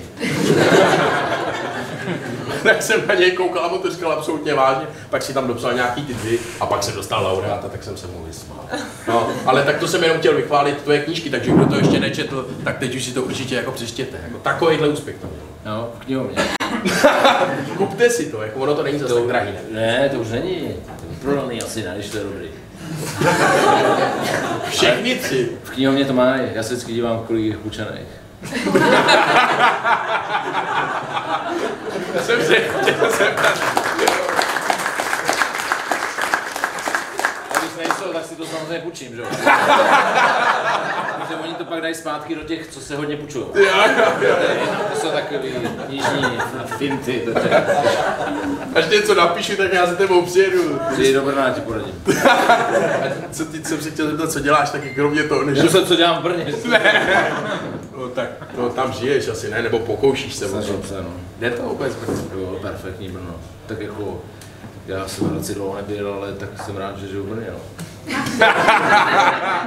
tak 2.62 2.82
jsem 2.82 3.06
na 3.06 3.14
něj 3.14 3.32
koukal 3.32 3.64
a 3.64 3.72
on 3.72 3.78
to 3.78 3.90
říkal 3.90 4.12
absolutně 4.12 4.54
vážně. 4.54 4.86
Pak 5.10 5.22
si 5.22 5.34
tam 5.34 5.46
dopsal 5.46 5.72
nějaký 5.72 6.02
ty 6.06 6.14
dvě 6.14 6.38
a 6.60 6.66
pak 6.66 6.82
se 6.82 6.92
dostal 6.92 7.22
laureáta, 7.22 7.68
tak 7.68 7.84
jsem 7.84 7.96
se 7.96 8.06
mu 8.06 8.24
vysmál. 8.26 8.64
No, 9.08 9.28
ale 9.46 9.62
tak 9.62 9.78
to 9.78 9.88
jsem 9.88 10.02
jenom 10.02 10.18
chtěl 10.18 10.36
vychválit 10.36 10.82
tvoje 10.82 11.00
knížky, 11.00 11.30
takže 11.30 11.50
kdo 11.50 11.66
to 11.66 11.76
ještě 11.76 12.00
nečetl, 12.00 12.48
tak 12.64 12.78
teď 12.78 12.94
už 12.94 13.04
si 13.04 13.12
to 13.12 13.22
určitě 13.22 13.54
jako 13.54 13.72
přečtěte. 13.72 14.16
Jako 14.24 14.38
takovýhle 14.38 14.88
úspěch 14.88 15.16
to 15.20 15.26
měl. 15.26 15.74
No, 15.74 15.88
v 16.00 16.04
knihovně. 16.04 16.36
Kupte 17.76 18.10
si 18.10 18.26
to, 18.26 18.42
jako 18.42 18.60
ono 18.60 18.74
to 18.74 18.82
není 18.82 18.98
zase 18.98 19.14
tak 19.14 19.26
drahý, 19.26 19.52
ne? 19.52 19.60
Ne, 19.80 20.08
to 20.08 20.16
už 20.16 20.28
není. 20.28 20.60
To 20.86 21.06
je 21.10 21.16
prodaný 21.22 21.62
asi, 21.62 21.82
ne, 21.82 21.92
když 21.94 22.10
to 22.10 22.16
je 22.16 22.24
dobrý. 22.24 22.48
Všechny 24.70 25.14
tři. 25.14 25.48
V 25.64 25.70
knihovně 25.70 26.04
to 26.04 26.12
mají, 26.12 26.42
já 26.54 26.62
se 26.62 26.74
vždycky 26.74 26.92
dívám, 26.92 27.24
kolik 27.26 27.44
je. 27.44 27.56
Já 32.14 32.22
jsem 32.22 32.42
se 32.42 32.54
chtěl 32.54 33.10
zeptat. 33.18 33.58
A 37.54 37.58
když 37.58 37.70
nejsou, 37.78 38.12
tak 38.12 38.24
si 38.24 38.36
to 38.36 38.46
samozřejmě 38.46 38.78
půjčím, 38.78 39.16
že 39.16 39.22
jo? 39.22 39.26
Protože 41.20 41.34
oni 41.42 41.54
to 41.54 41.64
pak 41.64 41.80
dají 41.80 41.94
zpátky 41.94 42.34
do 42.34 42.40
těch, 42.40 42.66
co 42.66 42.80
se 42.80 42.96
hodně 42.96 43.16
půjčují. 43.16 43.44
To 44.92 45.00
jsou 45.00 45.10
takový 45.10 45.52
knižní 45.86 46.38
finty. 46.78 47.22
To. 47.24 47.40
Až 48.78 48.86
něco 48.88 49.14
napíšu, 49.14 49.56
tak 49.56 49.72
já 49.72 49.86
za 49.86 49.94
tebou 49.94 50.22
přijedu. 50.22 50.80
Přijdi 50.92 51.12
do 51.12 51.22
Brna, 51.22 51.50
ti 51.50 51.60
poradím. 51.60 52.04
Co 53.32 53.44
ty, 53.44 53.60
co 53.62 53.68
jsem 53.68 53.92
chtěl 53.92 54.06
zeptat, 54.10 54.32
co 54.32 54.40
děláš 54.40 54.70
taky 54.70 54.94
kromě 54.94 55.22
toho, 55.22 55.42
než... 55.42 55.58
Já 55.58 55.68
jsem 55.68 55.86
co 55.86 55.96
dělám 55.96 56.18
v 56.18 56.22
Brně. 56.22 56.46
No 56.64 56.78
No 57.96 58.08
tak 58.08 58.28
to 58.56 58.68
tam 58.68 58.92
žiješ 58.92 59.28
asi, 59.28 59.50
ne? 59.50 59.62
Nebo 59.62 59.78
pokoušíš 59.78 60.34
se. 60.34 60.48
Snažím 60.48 60.76
možná. 60.76 60.88
se, 60.88 61.02
no. 61.02 61.10
Jde 61.38 61.50
to 61.50 61.62
vůbec? 61.62 61.92
Jo, 62.38 62.58
perfektní 62.62 63.08
Brno. 63.08 63.34
Tak 63.66 63.80
jako, 63.80 64.22
já 64.86 65.08
jsem 65.08 65.26
v 65.28 65.54
dlouho 65.54 65.76
nebyl, 65.76 66.12
ale 66.14 66.32
tak 66.32 66.48
jsem 66.64 66.76
rád, 66.76 66.98
že 66.98 67.08
žiju 67.08 67.22
v 67.24 67.26
Brně, 67.34 67.46
no. 67.52 67.58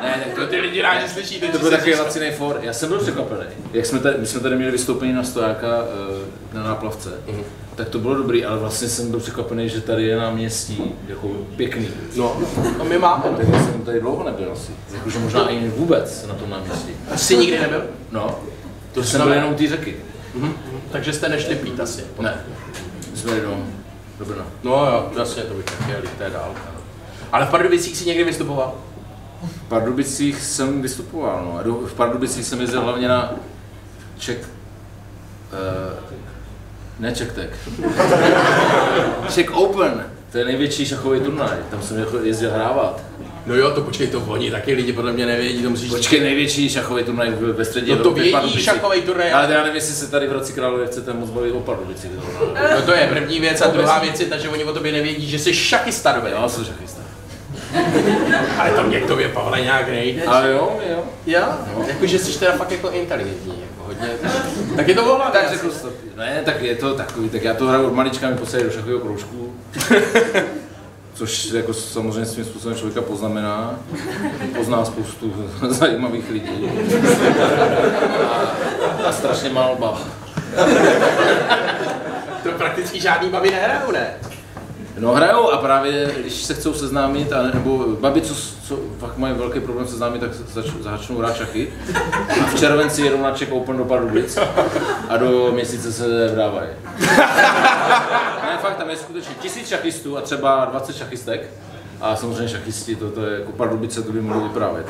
ne, 0.03 0.23
tak 0.25 0.33
to, 0.35 0.47
ty 0.47 0.59
lidi 0.59 0.81
rádi 0.81 1.09
slyší, 1.09 1.41
to 1.41 1.59
byl 1.59 1.71
takový 1.71 1.95
laciný 1.95 2.31
for. 2.31 2.59
Já 2.61 2.73
jsem 2.73 2.89
byl 2.89 2.99
překvapený. 2.99 3.43
Jak 3.73 3.85
jsme 3.85 3.99
tady, 3.99 4.17
my 4.17 4.25
jsme 4.25 4.39
tady 4.39 4.55
měli 4.55 4.71
vystoupení 4.71 5.13
na 5.13 5.23
stojáka 5.23 5.67
eh, 5.67 6.55
na 6.57 6.63
náplavce, 6.63 7.09
Mhm. 7.27 7.43
Tak 7.77 7.89
to 7.89 7.99
bylo 7.99 8.15
dobrý, 8.15 8.45
ale 8.45 8.59
vlastně 8.59 8.87
jsem 8.87 9.11
byl 9.11 9.19
překvapený, 9.19 9.69
že 9.69 9.81
tady 9.81 10.03
je 10.05 10.15
náměstí 10.17 10.83
jako 11.07 11.27
pěkný. 11.55 11.87
No, 12.15 12.37
no 12.77 12.85
my 12.85 12.97
máme. 12.97 13.23
No. 13.31 13.37
Tak 13.37 13.47
já 13.53 13.63
jsem 13.63 13.81
tady 13.81 13.99
dlouho 13.99 14.23
nebyl 14.23 14.51
asi. 14.53 14.71
Jakože 14.93 15.19
možná 15.19 15.49
i 15.49 15.69
vůbec 15.69 16.25
na 16.27 16.33
tom 16.33 16.49
náměstí. 16.49 16.89
Jsi 17.15 17.37
nikdy 17.37 17.59
nebyl? 17.59 17.83
No, 18.11 18.39
To 18.93 19.03
jsem 19.03 19.21
byl 19.21 19.33
jenom 19.33 19.51
u 19.51 19.55
té 19.55 19.67
řeky. 19.67 19.95
Mhm. 20.35 20.53
Takže 20.91 21.13
jste 21.13 21.29
nešli 21.29 21.55
pít 21.55 21.79
asi. 21.79 22.03
Ne, 22.19 22.45
jsme 23.15 23.31
jeli 23.31 23.41
do, 24.19 24.25
Brna. 24.25 24.45
No 24.63 24.71
jo, 24.71 25.11
jasně, 25.17 25.43
to 25.43 25.53
bych 25.53 25.65
taky 25.65 25.91
jeli, 25.91 26.07
to 26.17 26.23
je 26.23 26.29
dálka. 26.29 26.61
no. 26.73 26.79
Ale 27.31 27.45
v 27.45 27.49
Pardubicích 27.49 27.97
jsi 27.97 28.05
někdy 28.05 28.23
vystupoval? 28.23 28.73
V 29.43 29.69
Pardubicích 29.69 30.41
jsem 30.41 30.81
vystupoval, 30.81 31.45
no. 31.45 31.59
A 31.59 31.87
V 31.87 31.93
Pardubicích 31.93 32.45
jsem 32.45 32.61
jezdil 32.61 32.81
hlavně 32.81 33.07
na 33.07 33.33
Czech... 34.17 34.37
Uh, 34.37 36.17
ne 36.99 37.11
Czech 37.11 37.31
Tech. 37.31 37.69
Czech 39.33 39.55
Open. 39.55 40.05
To 40.31 40.37
je 40.37 40.45
největší 40.45 40.85
šachový 40.85 41.19
turnaj. 41.19 41.57
Tam 41.71 41.81
jsem 41.81 41.99
jako 41.99 42.17
jezdil 42.17 42.51
hrávat. 42.51 43.01
No 43.45 43.55
jo, 43.55 43.71
to 43.71 43.81
počkej, 43.81 44.07
to 44.07 44.19
oni 44.19 44.51
taky 44.51 44.73
lidi 44.73 44.93
podle 44.93 45.13
mě 45.13 45.25
nevědí, 45.25 45.63
to 45.63 45.69
musíš 45.69 45.89
Počkej, 45.89 46.19
největší 46.19 46.69
šachový 46.69 47.03
turnaj 47.03 47.31
ve 47.31 47.65
střední 47.65 47.91
No 47.91 47.97
to 47.97 48.11
vědí 48.11 48.63
šachový 48.63 49.01
turnaj. 49.01 49.33
Ale 49.33 49.53
já 49.53 49.59
nevím, 49.59 49.75
jestli 49.75 49.95
se 49.95 50.11
tady 50.11 50.27
v 50.27 50.29
Hradci 50.29 50.53
Králové 50.53 50.87
chcete 50.87 51.13
moc 51.13 51.29
bavit 51.29 51.51
o 51.51 51.59
Pardubicích. 51.59 52.11
No 52.75 52.81
to 52.81 52.93
je 52.93 53.07
první 53.07 53.39
věc 53.39 53.61
a 53.61 53.67
druhá 53.67 53.99
věc 53.99 54.19
je 54.19 54.25
ta, 54.25 54.37
že 54.37 54.49
oni 54.49 54.63
o 54.63 54.73
tobě 54.73 54.91
nevědí, 54.91 55.29
že 55.29 55.39
jsi 55.39 55.53
šachista 55.53 56.11
dobrý. 56.11 56.31
Jo, 56.31 56.49
jsem 56.49 56.65
šachista. 56.65 57.01
Ale 58.59 58.71
to 58.71 58.83
mě 58.83 59.01
k 59.01 59.07
tobě, 59.07 59.29
Pavle, 59.29 59.61
nějak 59.61 59.89
nejde. 59.89 60.23
Ale 60.23 60.51
jo, 60.51 60.79
jo. 60.89 61.03
Jo, 61.25 61.41
no. 61.75 61.85
jakože 61.87 62.19
jsi 62.19 62.39
teda 62.39 62.51
fakt 62.51 62.71
jako 62.71 62.89
inteligentní. 62.91 63.53
Tak 64.75 64.87
je 64.87 64.95
to 64.95 65.05
volá, 65.05 65.29
Tak 65.31 65.49
řekl 65.49 65.71
jsi 65.71 65.81
to. 65.81 65.89
Ne, 66.17 66.41
tak 66.45 66.61
je 66.61 66.75
to 66.75 66.93
takový, 66.93 67.29
tak 67.29 67.43
já 67.43 67.53
to 67.53 67.67
hraju 67.67 67.87
od 67.87 67.93
malička, 67.93 68.29
mi 68.29 68.35
posadí 68.35 68.63
do 68.63 68.71
šachového 68.71 68.99
kroužku. 68.99 69.55
Což 71.13 71.45
jako 71.45 71.73
samozřejmě 71.73 72.25
svým 72.25 72.45
způsobem 72.45 72.77
člověka 72.77 73.01
poznamená. 73.01 73.79
Pozná 74.57 74.85
spoustu 74.85 75.33
zajímavých 75.69 76.29
lidí. 76.29 76.71
A, 78.23 79.07
a 79.07 79.11
strašně 79.11 79.49
málo 79.49 79.75
bab. 79.75 79.97
To 82.43 82.51
prakticky 82.51 82.99
žádný 82.99 83.29
babi 83.29 83.51
nehrajou, 83.51 83.91
ne? 83.91 84.13
No 84.97 85.11
hrajou 85.11 85.49
a 85.51 85.57
právě, 85.57 86.15
když 86.19 86.33
se 86.33 86.53
chcou 86.53 86.73
seznámit, 86.73 87.33
a, 87.33 87.43
nebo 87.43 87.85
babi, 87.99 88.21
co, 88.21 88.33
co 88.67 88.79
fakt 88.99 89.17
mají 89.17 89.33
velký 89.33 89.59
problém 89.59 89.87
seznámit, 89.87 90.19
tak 90.19 90.33
zač, 90.33 90.65
začnou 90.79 91.17
hrát 91.17 91.35
šachy. 91.35 91.73
A 92.29 92.45
v 92.45 92.59
červenci 92.59 93.01
jedou 93.01 93.21
na 93.21 93.31
Czech 93.31 93.51
Open 93.51 93.77
do 93.77 93.85
Pardubic 93.85 94.37
a 95.09 95.17
do 95.17 95.51
měsíce 95.53 95.93
se 95.93 96.27
vdávají. 96.27 96.69
ne, 98.43 98.57
fakt, 98.61 98.75
tam 98.77 98.89
je 98.89 98.95
skutečně 98.95 99.35
tisíc 99.41 99.67
šachistů 99.67 100.17
a 100.17 100.21
třeba 100.21 100.65
20 100.65 100.95
šachistek. 100.95 101.49
A 102.01 102.15
samozřejmě 102.15 102.47
šachisti, 102.47 102.95
to, 102.95 103.09
to 103.11 103.25
je 103.25 103.39
jako 103.39 103.51
Pardubice, 103.51 104.01
to 104.01 104.11
by 104.11 104.21
mohlo 104.21 104.43
vyprávět. 104.43 104.85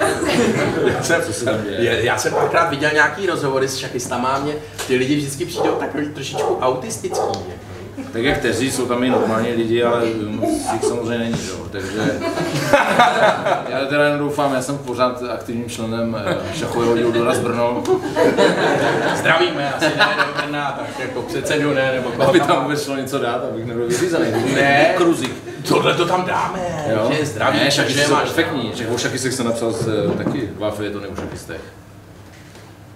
Co 1.24 1.34
se 1.34 1.46
tam 1.46 1.64
děje? 1.64 2.00
Já 2.06 2.18
jsem 2.18 2.34
párkrát 2.34 2.70
viděl 2.70 2.90
nějaký 2.94 3.26
rozhovory 3.28 3.68
s 3.68 3.78
šachistama 3.78 4.30
a 4.30 4.40
mě 4.40 4.54
ty 4.88 4.96
lidi 4.96 5.16
vždycky 5.16 5.46
přijdou 5.46 5.72
takový 5.72 6.10
trošičku 6.10 6.58
autistický. 6.62 7.28
jako. 7.28 7.77
Tak 8.14 8.24
jak 8.24 8.38
teří, 8.38 8.72
jsou 8.72 8.86
tam 8.86 9.04
i 9.04 9.10
normální 9.10 9.50
lidi, 9.50 9.84
ale 9.84 10.02
moc 10.28 10.50
jich 10.74 10.84
samozřejmě 10.84 11.18
není, 11.18 11.38
že 11.38 11.52
jo. 11.52 11.58
Takže 11.72 12.00
já 13.70 13.86
teda 13.90 14.04
jenom 14.06 14.20
doufám, 14.20 14.54
já 14.54 14.62
jsem 14.62 14.78
pořád 14.78 15.24
aktivním 15.34 15.70
členem 15.70 16.18
eh, 16.26 16.36
šachového 16.58 16.98
dílu 16.98 17.12
Doraz 17.12 17.40
Brno, 17.40 17.84
Zdravíme, 19.16 19.74
asi 19.74 19.86
ne 19.86 20.08
do 20.28 20.42
Brna, 20.42 20.72
tak 20.72 21.00
jako 21.00 21.22
předsedu 21.22 21.74
ne, 21.74 21.92
nebo 21.96 22.10
koho 22.12 22.30
aby 22.30 22.40
tam 22.40 22.64
vůbec 22.64 22.84
šlo 22.84 22.96
něco 22.96 23.20
dát, 23.20 23.44
abych 23.52 23.66
nebyl 23.66 23.88
vyřízený. 23.88 24.26
Ne. 24.56 24.94
Kruzík. 24.98 25.34
Tohle 25.68 25.94
to 25.94 26.06
tam 26.06 26.26
dáme, 26.26 26.60
Jo? 26.90 27.08
že 27.12 27.20
je 27.20 27.26
zdravý, 27.26 27.60
ne, 27.60 27.72
šachy 27.72 27.94
že 27.94 28.04
jsou 28.06 28.14
máš. 28.14 28.24
perfektní. 28.24 28.72
Však 28.76 28.92
o 28.92 28.98
šachistech 28.98 29.34
jsem 29.34 29.46
napsal 29.46 29.72
z, 29.74 29.88
eh, 29.88 30.24
taky 30.24 30.42
dva 30.58 30.72
fejetony 30.72 31.08
o 31.08 31.16
šachistech. 31.16 31.62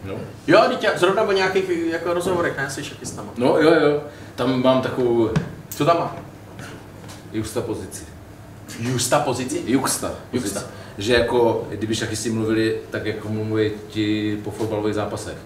No. 0.06 0.14
Jo, 0.48 0.64
já- 0.82 0.98
zrovna 0.98 1.22
o 1.24 1.32
nějakých 1.32 1.70
jako 1.70 2.14
rozhovorech, 2.14 2.58
ne, 2.58 2.70
se 2.70 2.84
šachistama. 2.84 3.30
no, 3.38 3.58
jo, 3.58 3.72
jo. 3.74 4.02
Tam 4.36 4.64
mám 4.64 4.82
takovou 4.82 5.30
Co 5.70 5.86
tam 5.86 5.98
má? 5.98 6.16
juxta 7.34 7.62
pozici. 7.62 8.04
Justa 8.80 9.20
pozici? 9.20 9.64
Juxta. 9.66 10.12
Juxta. 10.34 10.64
Že 10.98 11.14
jako, 11.14 11.68
kdyby 11.70 11.96
šachisti 11.96 12.30
mluvili 12.30 12.80
tak, 12.90 13.06
jako 13.06 13.30
mluví 13.30 13.72
ti 13.88 14.38
po 14.44 14.52
fotbalových 14.52 14.96
zápasech. 14.96 15.38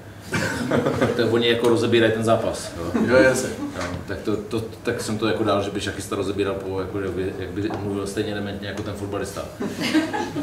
Tak 1.18 1.26
oni 1.34 1.48
jako 1.48 1.70
rozebírají 1.70 2.14
ten 2.14 2.24
zápas. 2.24 2.72
Jo. 2.78 3.02
Jo, 3.08 3.16
jasně. 3.18 3.50
No, 3.78 3.84
tak, 4.08 4.18
to, 4.20 4.38
to, 4.38 4.62
tak 4.84 5.02
jsem 5.02 5.18
to 5.18 5.28
jako 5.28 5.44
dal, 5.44 5.64
že 5.64 5.72
by 5.72 5.82
šachista 5.82 6.16
rozebíral 6.16 6.54
po, 6.54 6.82
jako, 6.82 7.00
jak 7.00 7.12
by, 7.12 7.34
jak 7.40 7.50
by 7.50 7.70
mluvil 7.84 8.08
stejně 8.08 8.34
dementně 8.34 8.68
jako 8.68 8.82
ten 8.84 8.94
fotbalista. 8.94 9.46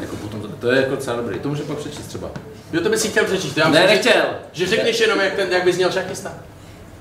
jako 0.01 0.15
potom, 0.15 0.41
to, 0.41 0.47
to 0.47 0.71
je 0.71 0.77
jako 0.81 0.95
docela 0.95 1.15
dobrý, 1.17 1.39
to 1.39 1.49
může 1.49 1.63
pak 1.63 1.77
přečíst 1.77 2.07
třeba. 2.07 2.29
Jo, 2.73 2.81
to 2.81 2.89
bys 2.89 3.01
si 3.01 3.07
chtěl 3.07 3.25
přečíst. 3.25 3.57
Já 3.57 3.69
Ne, 3.69 3.71
myslím, 3.71 3.87
že- 3.89 3.95
nechtěl. 4.09 4.23
Že 4.51 4.67
řekneš 4.67 4.99
jenom, 4.99 5.19
jak, 5.19 5.33
ten, 5.33 5.51
jak 5.51 5.63
bys 5.63 5.75
měl 5.77 5.91
šachista. 5.91 6.31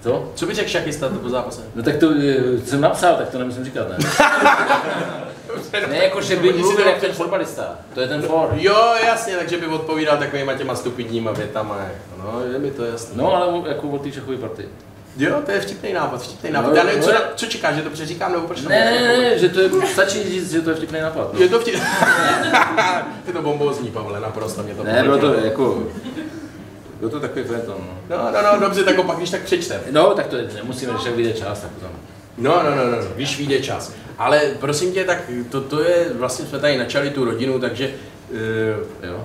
To? 0.02 0.32
Co 0.34 0.46
by 0.46 0.54
řekl 0.54 0.68
šachista 0.68 1.08
po 1.22 1.28
zápase? 1.28 1.60
No 1.74 1.82
tak 1.82 1.96
to 1.96 2.10
eh, 2.20 2.58
jsem 2.66 2.80
napsal, 2.80 3.16
tak 3.16 3.28
to 3.28 3.38
nemusím 3.38 3.64
říkat, 3.64 3.88
ne? 3.88 3.96
ne, 5.90 5.96
jako 6.04 6.20
že 6.20 6.36
by 6.36 6.52
mluvil 6.52 6.76
to- 6.84 6.88
jak 6.90 7.00
ten 7.00 7.12
fotbalista, 7.12 7.78
to 7.94 8.00
je 8.00 8.08
ten 8.08 8.22
for. 8.22 8.48
Jo, 8.54 8.94
jasně, 9.06 9.36
takže 9.36 9.56
by 9.56 9.66
odpovídal 9.66 10.16
takovýma 10.16 10.54
těma 10.54 10.74
stupidníma 10.74 11.32
větama. 11.32 11.76
Jako. 11.78 12.22
No, 12.32 12.40
je 12.52 12.58
mi 12.58 12.70
to 12.70 12.84
jasné. 12.84 13.22
No, 13.22 13.34
ale 13.34 13.46
o- 13.46 13.66
jako 13.68 13.88
od 13.88 14.02
té 14.02 14.12
šachové 14.12 14.36
party. 14.36 14.68
Jo, 15.16 15.36
to 15.46 15.50
je 15.50 15.60
vtipný 15.60 15.92
nápad, 15.92 16.22
vtipný 16.22 16.50
nápad. 16.50 16.68
No, 16.70 16.74
Já 16.76 16.84
nevím, 16.84 17.00
no, 17.00 17.06
co, 17.06 17.12
co 17.36 17.46
čekáš, 17.46 17.74
že 17.74 17.82
to 17.82 17.90
přeříkám 17.90 18.32
nebo 18.32 18.46
proč 18.46 18.62
Ne, 18.62 18.68
ne, 18.84 19.18
ne, 19.18 19.38
že 19.38 19.48
to 19.48 19.60
je, 19.60 19.70
stačí 19.92 20.22
říct, 20.24 20.52
že 20.52 20.60
to 20.60 20.70
je 20.70 20.76
vtipný 20.76 21.00
nápad. 21.00 21.34
No. 21.34 21.40
Je 21.40 21.48
to 21.48 21.60
vtip... 21.60 21.74
je 23.26 23.32
to 23.32 23.42
bombózní, 23.42 23.90
Pavle, 23.90 24.20
naprosto 24.20 24.62
mě 24.62 24.74
to 24.74 24.84
Ne, 24.84 25.02
bylo 25.02 25.18
to 25.18 25.34
jako, 25.34 25.82
bylo 26.98 27.10
to 27.10 27.20
takový 27.20 27.44
feton, 27.44 27.76
no. 28.10 28.16
No, 28.16 28.30
no, 28.32 28.52
no, 28.54 28.60
dobře, 28.60 28.84
tak 28.84 29.02
pak 29.06 29.16
když 29.16 29.30
tak 29.30 29.40
přečtem. 29.42 29.80
No, 29.90 30.14
tak 30.14 30.26
to 30.26 30.36
je, 30.36 30.48
nemusíme, 30.54 30.92
když 30.92 31.04
tak 31.04 31.14
vyjde 31.14 31.32
čas, 31.32 31.60
tak 31.60 31.70
to 31.74 31.80
tam. 31.80 31.90
No, 32.38 32.62
no, 32.62 32.70
no, 32.76 32.84
no, 32.90 32.96
no, 32.96 33.06
víš, 33.16 33.38
vyjde 33.38 33.60
čas. 33.60 33.92
Ale 34.18 34.40
prosím 34.60 34.92
tě, 34.92 35.04
tak 35.04 35.18
to, 35.50 35.60
to 35.60 35.80
je, 35.80 36.06
vlastně 36.14 36.46
jsme 36.46 36.58
tady 36.58 36.78
načali 36.78 37.10
tu 37.10 37.24
rodinu, 37.24 37.58
takže... 37.58 37.90
Uh, 38.30 39.08
Jo. 39.08 39.24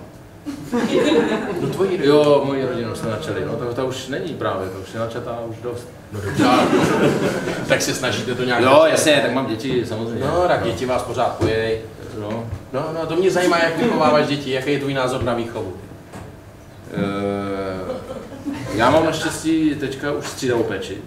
no 1.62 1.68
tvoji 1.68 1.90
rodinu. 1.90 2.14
Jo, 2.14 2.42
moji 2.46 2.66
rodinu 2.66 2.96
jsme 2.96 3.10
načali, 3.10 3.46
no, 3.46 3.54
ta, 3.56 3.74
ta 3.74 3.84
už 3.84 4.08
není 4.08 4.34
právě, 4.34 4.70
to 4.70 4.80
už 4.80 4.94
je 4.94 5.00
načatá 5.00 5.40
už 5.50 5.56
dost. 5.64 5.88
No 6.12 6.22
dobře, 6.22 6.46
tak 7.68 7.82
se 7.82 7.94
snažíte 7.94 8.36
to 8.36 8.44
nějak... 8.44 8.62
Jo, 8.62 8.84
jasně, 8.86 9.20
tak 9.22 9.34
mám 9.34 9.46
děti, 9.46 9.86
samozřejmě. 9.86 10.26
No, 10.26 10.48
tak 10.48 10.64
děti 10.64 10.86
vás 10.86 11.04
pořád 11.04 11.38
pojej. 11.38 11.82
No. 12.20 12.50
No, 12.74 12.90
no, 12.94 13.06
to 13.06 13.16
mě 13.16 13.32
zajímá, 13.32 13.58
jak 13.58 13.78
vychováváš 13.78 14.28
děti, 14.28 14.52
jaký 14.52 14.72
je 14.72 14.80
tvůj 14.80 14.94
názor 14.94 15.24
na 15.24 15.34
výchovu. 15.34 15.74
Eh, 16.94 17.78
já 18.74 18.90
mám 18.90 19.06
naštěstí 19.06 19.76
teďka 19.76 20.12
už 20.12 20.28
střídavou 20.28 20.64
péči, 20.64 20.98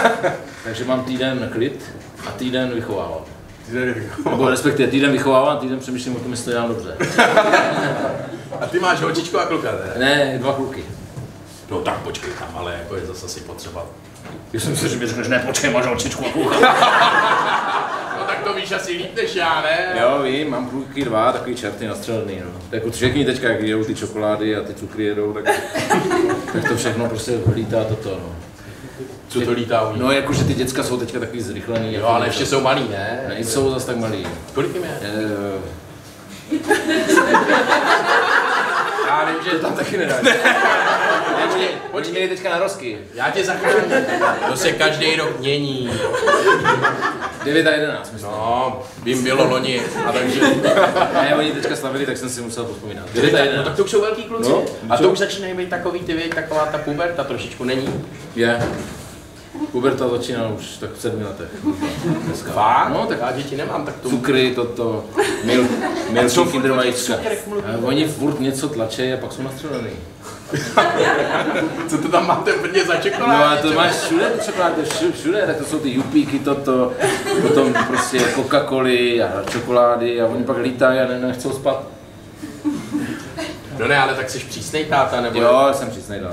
takže 0.64 0.84
mám 0.84 1.04
týden 1.04 1.50
klid 1.52 1.84
a 2.26 2.30
týden 2.30 2.70
vychovávám. 2.74 3.20
Nebo 4.30 4.48
respektive 4.50 4.88
týden 4.90 5.12
vychovávám, 5.12 5.58
týden 5.58 5.78
přemýšlím 5.78 6.16
o 6.16 6.18
tom, 6.18 6.30
jestli 6.30 6.44
to 6.44 6.50
dělám 6.50 6.68
dobře. 6.68 6.96
A 8.60 8.66
ty 8.66 8.80
máš 8.80 9.00
holčičku 9.00 9.38
a 9.38 9.46
kluka, 9.46 9.72
ne? 9.72 10.04
Ne, 10.04 10.38
dva 10.38 10.52
kluky. 10.52 10.84
No 11.70 11.78
tak 11.78 11.98
počkej 11.98 12.30
tam, 12.38 12.48
ale 12.54 12.74
jako 12.78 12.96
je 12.96 13.06
zase 13.06 13.28
si 13.28 13.40
potřeba. 13.40 13.86
Já 14.52 14.60
jsem 14.60 14.76
si, 14.76 14.88
že 14.88 14.96
mi 14.96 15.06
řekneš, 15.06 15.28
ne, 15.28 15.38
počkej, 15.46 15.70
máš 15.70 15.86
holčičku 15.86 16.26
a 16.26 16.30
kluka. 16.30 16.56
No 18.18 18.24
tak 18.26 18.42
to 18.44 18.54
víš 18.54 18.72
asi 18.72 18.92
líp 18.92 19.16
než 19.16 19.34
já, 19.34 19.62
ne? 19.62 20.00
Jo, 20.00 20.22
vím, 20.22 20.50
mám 20.50 20.70
kluky 20.70 21.04
dva, 21.04 21.32
takový 21.32 21.56
čerty 21.56 21.86
nastřelený, 21.86 22.40
no. 22.44 22.50
Tak 22.52 22.72
jako 22.72 22.90
všichni 22.90 23.24
teďka, 23.24 23.48
jak 23.48 23.60
jedou 23.60 23.84
ty 23.84 23.94
čokolády 23.94 24.56
a 24.56 24.62
ty 24.62 24.74
cukry 24.74 25.04
jedou, 25.04 25.32
tak, 25.32 25.44
tak 26.52 26.68
to 26.68 26.76
všechno 26.76 27.08
prostě 27.08 27.32
lítá 27.54 27.84
toto, 27.84 28.10
no. 28.10 28.36
Co 29.28 29.40
to 29.40 29.52
lítá 29.52 29.82
u 29.88 29.92
nich? 29.92 30.02
No, 30.02 30.12
jakože 30.12 30.44
ty 30.44 30.54
děcka 30.54 30.82
jsou 30.82 30.96
teďka 30.96 31.20
takový 31.20 31.40
zrychlený. 31.42 31.94
Jo, 31.94 32.06
ale 32.06 32.26
ještě 32.26 32.46
jsou 32.46 32.60
malí, 32.60 32.88
ne? 32.90 33.24
Nejsou 33.28 33.70
zas 33.70 33.84
tak 33.84 33.96
malý. 33.96 34.26
Kolik 34.54 34.74
jim 34.74 34.84
je? 34.84 34.98
Eh, 35.02 36.56
Já 39.08 39.24
vím, 39.24 39.36
že 39.52 39.58
Tam 39.58 39.72
taky 39.72 39.96
nedá. 39.96 40.14
Počkej, 41.90 42.28
teďka 42.28 42.50
na 42.50 42.58
rozky. 42.58 42.98
já 43.14 43.30
tě 43.30 43.44
zachráním. 43.44 44.06
To 44.50 44.56
se 44.56 44.72
každý 44.72 45.16
rok 45.16 45.40
mění. 45.40 45.90
9 47.44 47.66
a 47.66 47.70
11, 47.70 48.12
myslím. 48.12 48.30
No, 48.30 48.82
vím, 49.02 49.24
bylo 49.24 49.48
loni. 49.50 49.82
A 50.06 50.12
takže, 50.12 50.40
Ne, 51.22 51.34
oni 51.38 51.50
teďka 51.52 51.76
slavili, 51.76 52.06
tak 52.06 52.16
jsem 52.16 52.28
si 52.28 52.40
musel 52.40 52.64
pospomínat. 52.64 53.04
9 53.14 53.34
a 53.34 53.38
no, 53.38 53.44
11. 53.44 53.64
tak 53.66 53.76
to 53.76 53.84
už 53.84 53.90
jsou 53.90 54.00
velký 54.00 54.22
kluci. 54.22 54.50
No, 54.50 54.62
a 54.90 54.96
to 54.96 55.10
už 55.10 55.18
začínají 55.18 55.54
být 55.54 55.68
takový 55.70 56.00
ty 56.00 56.12
věď, 56.14 56.34
taková 56.34 56.66
ta 56.66 56.78
puberta 56.78 57.24
trošičku 57.24 57.64
není. 57.64 58.04
Je. 58.36 58.62
Puberta 59.72 60.08
začíná 60.08 60.48
už 60.48 60.76
tak 60.76 60.90
v 60.92 61.00
sedmi 61.00 61.24
letech. 61.24 61.48
Dneska. 62.26 62.52
Fakt? 62.52 62.92
No, 62.92 63.06
tak 63.06 63.18
já 63.20 63.32
děti 63.32 63.56
nemám, 63.56 63.84
tak 63.84 63.94
to... 63.96 64.08
cukry, 64.10 64.52
toto, 64.54 65.04
mil, 65.44 65.64
milky, 66.10 66.28
furt 66.28 66.50
kinder 66.50 66.72
vajíčka. 66.72 67.14
Oni 67.82 68.08
furt 68.08 68.40
něco 68.40 68.68
tlačí 68.68 69.12
a 69.12 69.16
pak 69.16 69.32
jsou 69.32 69.42
nastřelený. 69.42 69.90
Co 71.88 71.98
to 71.98 72.08
tam 72.08 72.26
máte 72.26 72.52
prvně 72.52 72.84
za 72.84 72.94
No 72.94 73.00
čokolády? 73.00 73.58
a 73.58 73.62
to 73.62 73.72
máš 73.72 73.94
všude 73.94 74.24
ty 74.30 74.44
čokolády, 74.46 74.82
všude, 74.82 75.12
všude, 75.12 75.42
tak 75.46 75.56
to 75.56 75.64
jsou 75.64 75.78
ty 75.78 75.90
jupíky, 75.90 76.38
toto, 76.38 76.92
potom 77.42 77.74
prostě 77.86 78.18
Coca-Coly 78.18 79.24
a 79.24 79.50
čokolády 79.50 80.20
a 80.20 80.26
oni 80.26 80.44
pak 80.44 80.56
lítají 80.58 80.98
a 81.00 81.06
ne, 81.08 81.18
nechcou 81.20 81.52
spát. 81.52 81.82
No 83.78 83.88
ne, 83.88 83.98
ale 83.98 84.14
tak 84.14 84.30
jsi 84.30 84.38
přísnej 84.38 84.84
táta, 84.84 85.20
nebo... 85.20 85.40
Jo, 85.40 85.68
jsem 85.72 85.90
přísnej 85.90 86.20
dal. 86.20 86.32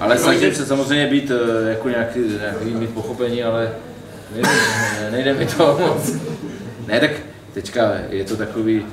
Ale 0.00 0.18
snažím 0.18 0.54
se 0.54 0.66
samozřejmě 0.66 1.06
být 1.06 1.30
eh, 1.30 1.70
jako 1.70 1.88
nějaký, 1.88 2.20
nějaký 2.20 2.64
mít 2.64 2.90
pochopení, 2.90 3.42
ale 3.42 3.72
nejde, 4.32 4.50
nejde 5.10 5.34
mi 5.34 5.46
to 5.46 5.78
moc. 5.80 6.12
Ne, 6.86 7.00
tak 7.00 7.10
teďka 7.54 7.92
je 8.08 8.24
to 8.24 8.36
takový, 8.36 8.86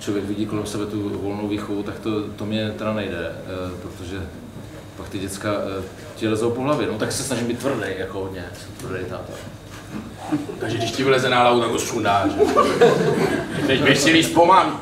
člověk 0.00 0.24
vidí 0.24 0.46
kolem 0.46 0.66
sebe 0.66 0.86
tu 0.86 1.18
volnou 1.22 1.48
výchovu, 1.48 1.82
tak 1.82 1.98
to, 1.98 2.22
to 2.22 2.46
mě 2.46 2.70
teda 2.70 2.92
nejde, 2.92 3.32
eh, 3.32 3.80
protože 3.82 4.16
pak 4.96 5.08
ty 5.08 5.18
děcka 5.18 5.48
eh, 5.52 5.82
ti 6.16 6.28
lezou 6.28 6.50
po 6.50 6.60
hlavě. 6.60 6.86
No 6.86 6.98
tak 6.98 7.12
se 7.12 7.22
snažím 7.22 7.46
být 7.46 7.58
tvrdý, 7.58 7.86
jako 7.98 8.20
hodně, 8.20 8.44
jsem 8.60 8.88
tvrdý 8.88 9.04
táta. 9.04 9.32
Takže 10.60 10.78
když 10.78 10.90
ti 10.90 11.04
vyleze 11.04 11.30
na 11.30 11.40
hlavu, 11.40 11.60
tak 11.60 11.70
to 11.70 11.78
sundáš. 11.78 12.30
Teď 13.66 13.82
běž 13.82 13.98
si 13.98 14.10
líst 14.10 14.34
po 14.34 14.46
mámě. 14.46 14.74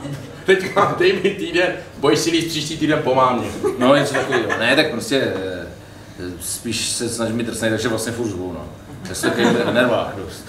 Teď 0.47 0.75
mám 0.75 0.95
dej 0.99 1.13
mi 1.13 1.31
týden, 1.31 1.73
boj 1.99 2.17
si 2.17 2.31
líst 2.31 2.49
příští 2.49 2.77
týden 2.77 3.01
po 3.03 3.15
mámě. 3.15 3.49
No 3.79 3.97
něco 3.97 4.15
takového. 4.15 4.59
Ne, 4.59 4.77
tak 4.77 4.91
prostě 4.91 5.17
eh, 5.19 5.67
spíš 6.41 6.89
se 6.89 7.09
snažím 7.09 7.39
být 7.39 7.47
drsnej, 7.47 7.71
takže 7.71 7.89
vlastně 7.89 8.13
furt 8.13 8.29
řvu, 8.29 8.53
no. 8.53 8.65
Já 9.09 9.15
jsem 9.15 9.31
takový 9.31 9.47
nervák 9.73 10.17
dost. 10.17 10.45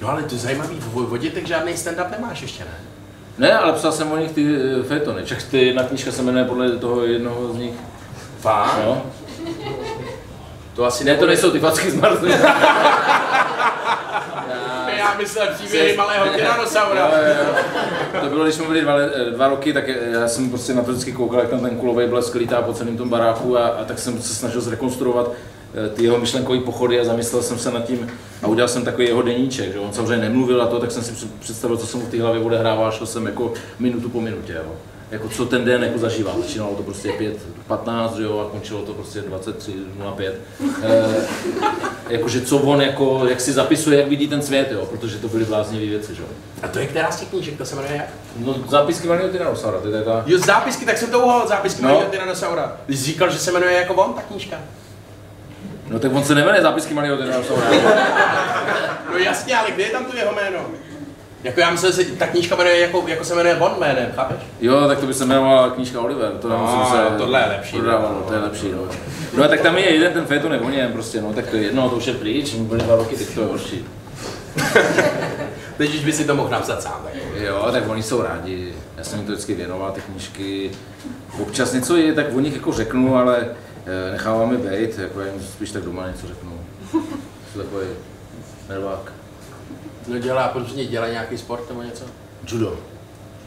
No 0.00 0.08
ale 0.08 0.22
to 0.22 0.34
je 0.34 0.38
zajímavý, 0.38 0.76
v 0.80 1.12
o 1.12 1.16
dětech 1.16 1.46
žádný 1.46 1.72
stand-up 1.72 2.10
nemáš 2.10 2.42
ještě, 2.42 2.64
ne? 2.64 2.70
Ne, 3.38 3.58
ale 3.58 3.72
psal 3.72 3.92
jsem 3.92 4.12
o 4.12 4.16
nich 4.16 4.32
ty 4.32 4.56
eh, 4.56 4.82
fejtony. 4.82 5.24
Však 5.24 5.42
ty 5.42 5.66
jedna 5.66 5.82
knížka 5.82 6.12
se 6.12 6.22
jmenuje 6.22 6.44
podle 6.44 6.76
toho 6.76 7.04
jednoho 7.04 7.52
z 7.52 7.56
nich. 7.56 7.74
Fakt? 8.40 8.78
No. 8.86 9.02
To 10.74 10.84
asi 10.84 11.04
Ne, 11.04 11.14
to 11.16 11.26
nejsou 11.26 11.50
ty 11.50 11.58
facky 11.58 11.90
z 11.90 11.94
Marsu. 11.94 12.26
Já 15.16 15.22
myslel 15.22 15.46
příběhy 15.54 15.96
malého 15.96 16.26
tyranosaura. 16.36 17.10
To 18.20 18.26
bylo, 18.28 18.44
když 18.44 18.54
jsme 18.54 18.66
byli 18.66 18.80
dva, 18.80 18.94
le- 18.94 19.10
dva 19.34 19.48
roky, 19.48 19.72
tak 19.72 19.88
já 20.12 20.28
jsem 20.28 20.50
prostě 20.50 20.74
na 20.74 20.82
to 20.82 20.90
vždycky 20.90 21.12
koukal, 21.12 21.40
jak 21.40 21.48
tam 21.48 21.60
ten 21.60 21.76
kulový 21.76 22.06
blesk 22.06 22.34
lítá 22.34 22.62
po 22.62 22.72
celém 22.72 22.96
tom 22.96 23.08
baráku 23.08 23.58
a, 23.58 23.66
a 23.66 23.84
tak 23.84 23.98
jsem 23.98 24.22
se 24.22 24.34
snažil 24.34 24.60
zrekonstruovat 24.60 25.32
eh, 25.32 25.88
ty 25.88 26.04
jeho 26.04 26.18
myšlenkové 26.18 26.60
pochody 26.60 27.00
a 27.00 27.04
zamyslel 27.04 27.42
jsem 27.42 27.58
se 27.58 27.70
nad 27.70 27.84
tím 27.84 28.08
a 28.42 28.46
udělal 28.46 28.68
jsem 28.68 28.84
takový 28.84 29.06
jeho 29.06 29.22
deníček, 29.22 29.72
že 29.72 29.78
on 29.78 29.92
samozřejmě 29.92 30.16
nemluvil 30.24 30.62
a 30.62 30.66
to, 30.66 30.78
tak 30.78 30.90
jsem 30.90 31.02
si 31.02 31.12
před- 31.12 31.34
představil, 31.40 31.76
co 31.76 31.86
se 31.86 31.96
mu 31.96 32.06
v 32.06 32.08
té 32.10 32.22
hlavě 32.22 32.40
odehrává, 32.42 32.90
šel 32.90 33.06
jsem 33.06 33.26
jako 33.26 33.52
minutu 33.78 34.08
po 34.08 34.20
minutě, 34.20 34.52
jo. 34.52 34.72
Jako 35.10 35.28
co 35.28 35.46
ten 35.46 35.64
den 35.64 35.82
jako 35.84 35.98
zažívá. 35.98 36.32
Začínalo 36.40 36.74
to 36.74 36.82
prostě 36.82 37.12
5, 37.12 37.36
15, 37.66 38.16
že 38.16 38.22
jo, 38.22 38.46
a 38.48 38.50
končilo 38.50 38.82
to 38.82 38.92
prostě 38.94 39.20
23, 39.20 39.72
05. 40.16 40.40
E, 40.82 41.04
jakože 42.08 42.40
co 42.40 42.58
on 42.58 42.82
jako, 42.82 43.26
jak 43.28 43.40
si 43.40 43.52
zapisuje, 43.52 43.98
jak 43.98 44.08
vidí 44.08 44.28
ten 44.28 44.42
svět, 44.42 44.68
jo, 44.72 44.86
protože 44.86 45.18
to 45.18 45.28
byly 45.28 45.44
bláznivé 45.44 45.86
věci, 45.86 46.14
že 46.14 46.22
jo. 46.22 46.28
A 46.62 46.68
to 46.68 46.78
je 46.78 46.86
která 46.86 47.10
z 47.10 47.20
těch 47.20 47.28
knížek, 47.28 47.58
to 47.58 47.64
se 47.64 47.76
jmenuje 47.76 47.96
jak? 47.96 48.06
No 48.36 48.54
zápisky 48.68 49.08
malého 49.08 49.28
tyrannosaura, 49.28 49.78
to 49.80 49.88
je 49.88 50.02
ta... 50.02 50.22
Jo, 50.26 50.38
zápisky, 50.38 50.84
tak 50.86 50.98
jsem 50.98 51.10
to 51.10 51.18
uhodl, 51.20 51.48
zápisky 51.48 51.82
No. 51.82 51.88
malého 51.88 52.10
tyranosaura. 52.10 52.76
Ty 52.86 52.96
jsi 52.96 53.04
říkal, 53.04 53.30
že 53.30 53.38
se 53.38 53.52
jmenuje 53.52 53.72
jako 53.72 53.94
on, 53.94 54.12
ta 54.14 54.22
knížka. 54.22 54.56
No 55.88 55.98
tak 55.98 56.14
on 56.14 56.24
se 56.24 56.34
nemenuje 56.34 56.62
zápisky 56.62 56.94
malého 56.94 57.16
tyrannosaura. 57.16 57.62
No 59.12 59.18
jasně, 59.18 59.56
ale 59.56 59.70
kde 59.70 59.82
je 59.82 59.90
tam 59.90 60.04
to 60.04 60.16
jeho 60.16 60.32
jméno? 60.34 60.58
Jako 61.44 61.60
já 61.60 61.70
myslím, 61.70 61.92
že 61.92 62.04
ta 62.04 62.26
knížka 62.26 62.56
jmenuje 62.56 62.78
jako, 62.80 63.04
jako 63.06 63.24
se 63.24 63.34
jmenuje 63.34 63.56
on 63.56 63.72
jménem, 63.80 64.12
chápeš? 64.14 64.36
Jo, 64.60 64.88
tak 64.88 64.98
to 64.98 65.06
by 65.06 65.14
se 65.14 65.24
jmenovala 65.24 65.70
knížka 65.70 66.00
Oliver, 66.00 66.32
to 66.32 66.48
No, 66.48 66.56
nemusím 66.56 66.96
se... 66.96 67.18
tohle 67.18 67.40
je 67.40 67.46
lepší, 67.46 67.76
Prodávalo, 67.76 68.14
no. 68.14 68.22
to 68.22 68.34
je 68.34 68.40
lepší, 68.40 68.72
no. 68.72 68.78
No 69.36 69.44
a 69.44 69.48
tak 69.48 69.60
tam 69.60 69.78
je 69.78 69.94
jeden 69.94 70.12
ten 70.12 70.24
fejton, 70.26 70.52
o 70.52 70.70
něm 70.70 70.92
prostě, 70.92 71.20
no 71.20 71.32
tak 71.32 71.46
to 71.46 71.56
je 71.56 71.62
jedno, 71.62 71.88
to 71.90 71.96
už 71.96 72.06
je 72.06 72.14
pryč, 72.14 72.54
mu 72.54 72.64
byly 72.64 72.80
dva 72.80 72.96
roky, 72.96 73.16
tak 73.16 73.34
to 73.34 73.40
je 73.40 73.46
horší. 73.46 73.84
Teď 75.76 75.94
už 75.94 76.04
by 76.04 76.12
si 76.12 76.24
to 76.24 76.34
mohl 76.34 76.48
napsat 76.48 76.82
sám. 76.82 77.00
Tak. 77.04 77.14
Jo, 77.40 77.68
tak 77.72 77.88
oni 77.88 78.02
jsou 78.02 78.22
rádi, 78.22 78.74
já 78.96 79.04
jsem 79.04 79.18
jim 79.18 79.26
to 79.26 79.32
vždycky 79.32 79.54
věnoval, 79.54 79.92
ty 79.92 80.00
knížky. 80.00 80.70
Občas 81.42 81.72
něco 81.72 81.96
je, 81.96 82.12
tak 82.12 82.26
o 82.34 82.40
nich 82.40 82.54
jako 82.54 82.72
řeknu, 82.72 83.16
ale 83.16 83.46
eh, 83.86 84.12
nechávám 84.12 84.52
je 84.52 84.58
být, 84.58 84.98
jako 84.98 85.20
já 85.20 85.26
jim 85.26 85.42
spíš 85.42 85.70
tak 85.70 85.82
doma 85.82 86.06
něco 86.08 86.26
řeknu. 86.26 86.60
Jsem 87.52 87.62
takový 87.62 87.86
nervák. 88.68 89.12
No 90.08 90.18
dělá, 90.18 90.48
protože 90.48 90.84
dělá 90.84 91.08
nějaký 91.08 91.38
sport 91.38 91.68
nebo 91.68 91.82
něco? 91.82 92.04
Judo. 92.48 92.78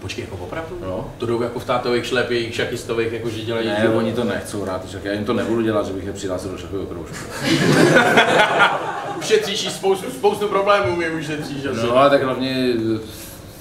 Počkej, 0.01 0.23
jako 0.23 0.35
opravdu? 0.43 0.77
No. 0.81 1.13
To 1.17 1.25
jdou 1.25 1.41
jako 1.41 1.59
v 1.59 1.65
tátových 1.65 2.05
šlepích, 2.05 2.55
šakistových, 2.55 3.13
jako 3.13 3.29
že 3.29 3.41
dělají 3.41 3.67
Ne, 3.67 3.81
judo. 3.85 3.97
oni 3.97 4.13
to 4.13 4.23
nechcou 4.23 4.65
rád, 4.65 4.85
však 4.85 5.05
já 5.05 5.13
jim 5.13 5.25
to 5.25 5.33
nebudu 5.33 5.61
dělat, 5.61 5.85
že 5.85 5.93
bych 5.93 6.05
je 6.05 6.13
přihlásil 6.13 6.51
do 6.51 6.57
šachového 6.57 6.87
kroužku. 6.87 7.15
Ušetříš 9.19 9.71
spoustu, 9.71 10.11
spoustu 10.11 10.47
problémů, 10.47 10.95
mi 10.95 11.09
ušetříš 11.09 11.65
asi. 11.65 11.79
No 11.87 11.97
ale 11.97 12.09
tak 12.09 12.23
hlavně 12.23 12.73
eh, 12.95 12.99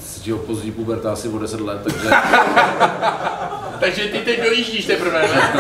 si 0.07 0.31
ho 0.31 0.39
pozdí 0.39 0.71
puberta 0.73 1.13
asi 1.13 1.29
o 1.29 1.39
10 1.39 1.61
let, 1.61 1.81
takže 1.85 2.09
Takže 3.81 4.03
ty 4.03 4.19
teď 4.19 4.43
dojíždíš 4.45 4.87
teprve, 4.87 5.23
ne? 5.23 5.53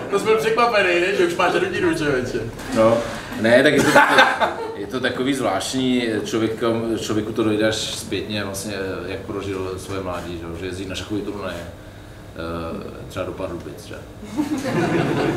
to 0.10 0.18
jsme 0.18 0.36
překvapený, 0.36 1.00
ne? 1.00 1.14
Že 1.18 1.26
už 1.26 1.36
máš 1.36 1.54
rodinu, 1.54 1.94
člověče. 1.94 2.38
no. 2.76 2.98
Ne, 3.40 3.62
tak 3.62 3.72
je 3.72 3.82
to, 3.82 3.92
takový, 3.92 4.22
je 4.86 4.92
to 4.92 5.00
takový 5.00 5.34
zvláštní, 5.34 6.02
člověk, 6.24 6.62
člověku 7.00 7.32
to 7.32 7.44
dojde 7.44 7.68
až 7.68 7.76
zpětně, 7.76 8.44
vlastně, 8.44 8.74
jak 9.06 9.20
prožil 9.20 9.74
svoje 9.78 10.00
mládí, 10.00 10.38
že, 10.38 10.60
že 10.60 10.66
jezdí 10.66 10.86
na 10.86 10.94
šachový 10.94 11.22
turnaje, 11.22 11.56
eh, 11.58 11.68
třeba 13.08 13.24
do 13.24 13.32
Pardubic, 13.32 13.84
že? 13.84 13.94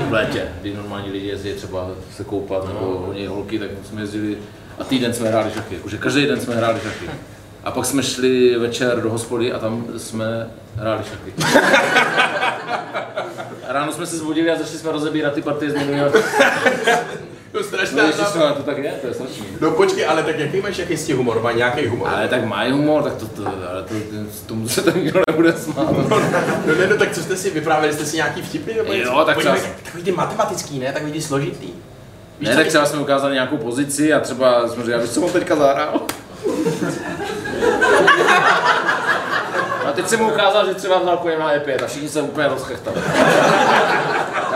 V 0.07 0.11
létě, 0.11 0.47
kdy 0.61 0.73
normální 0.73 1.11
lidi 1.11 1.27
jezdí 1.27 1.53
třeba 1.53 1.89
se 2.15 2.23
koupat, 2.23 2.67
nebo 2.67 3.05
oni 3.09 3.25
holky, 3.25 3.59
tak 3.59 3.69
jsme 3.83 4.01
jezdili 4.01 4.37
a 4.79 4.83
týden 4.83 5.13
jsme 5.13 5.29
hráli 5.29 5.51
šachy, 5.51 5.75
jakože 5.75 5.97
každý 5.97 6.25
den 6.25 6.41
jsme 6.41 6.55
hráli 6.55 6.79
šachy. 6.79 7.09
A 7.63 7.71
pak 7.71 7.85
jsme 7.85 8.03
šli 8.03 8.59
večer 8.59 9.01
do 9.01 9.09
hospody 9.09 9.53
a 9.53 9.59
tam 9.59 9.85
jsme 9.97 10.47
hráli 10.75 11.03
šachy. 11.03 11.33
Ráno 13.67 13.91
jsme 13.91 14.05
se 14.05 14.17
zbudili 14.17 14.51
a 14.51 14.57
začali 14.57 14.77
jsme 14.77 14.91
rozebírat 14.91 15.33
ty 15.33 15.41
partie 15.41 15.71
z 15.71 15.75
minulého. 15.75 16.11
To 17.51 17.57
je 17.57 17.63
No 17.63 17.67
strašná 17.67 18.03
ježiš, 18.03 18.15
zábava. 18.21 18.49
no, 18.49 18.55
to 18.55 18.63
tak 18.63 18.77
je, 18.77 18.91
to 19.01 19.07
je 19.07 19.13
strašný. 19.13 19.45
No 19.61 19.71
počkej, 19.71 20.07
ale 20.07 20.23
tak 20.23 20.39
jaký 20.39 20.61
máš 20.61 20.77
jaký 20.77 20.97
humor? 21.13 21.41
Má 21.41 21.51
nějaký 21.51 21.87
humor? 21.87 22.07
Ale 22.13 22.27
tak 22.27 22.45
mají 22.45 22.71
humor, 22.71 23.03
tak 23.03 23.13
to, 23.15 23.25
to 23.27 23.47
ale 23.71 23.83
to, 23.83 23.93
tomu 24.45 24.67
se 24.69 24.81
to 24.81 24.91
nikdo 24.91 25.21
nebude 25.29 25.53
smát. 25.53 25.91
No 26.65 26.75
ne, 26.79 26.87
no 26.89 26.97
tak 26.97 27.11
co 27.11 27.21
jste 27.21 27.35
si 27.35 27.49
vyprávěli, 27.49 27.93
jste 27.93 28.05
si 28.05 28.15
nějaký 28.15 28.41
vtipy 28.41 28.73
nebo 28.73 28.93
Jo, 28.93 28.97
něco? 28.99 29.23
tak 29.25 29.35
Pojďme, 29.35 29.53
třeba- 29.55 29.73
Takový 29.83 30.03
ty 30.03 30.11
matematický, 30.11 30.79
ne? 30.79 30.93
Takový 30.93 31.11
ty 31.11 31.21
složitý. 31.21 31.67
Víš, 32.39 32.49
Ne, 32.49 32.55
tak 32.55 32.67
třeba 32.67 32.85
jsme 32.85 32.99
ukázali 32.99 33.33
nějakou 33.33 33.57
pozici 33.57 34.13
a 34.13 34.19
třeba 34.19 34.67
jsme 34.67 34.83
říkali, 34.83 35.01
víš, 35.03 35.11
co 35.11 35.21
on 35.21 35.31
teďka 35.31 35.55
zahrál? 35.55 36.01
A 39.85 39.91
teď 39.95 40.07
jsem 40.07 40.19
mu 40.19 40.31
ukázal, 40.31 40.65
že 40.67 40.73
třeba 40.73 40.99
něm 41.29 41.39
na 41.39 41.53
E5 41.53 41.83
a 41.83 41.87
všichni 41.87 42.09
se 42.09 42.21
úplně 42.21 42.47
rozchechtali. 42.47 42.97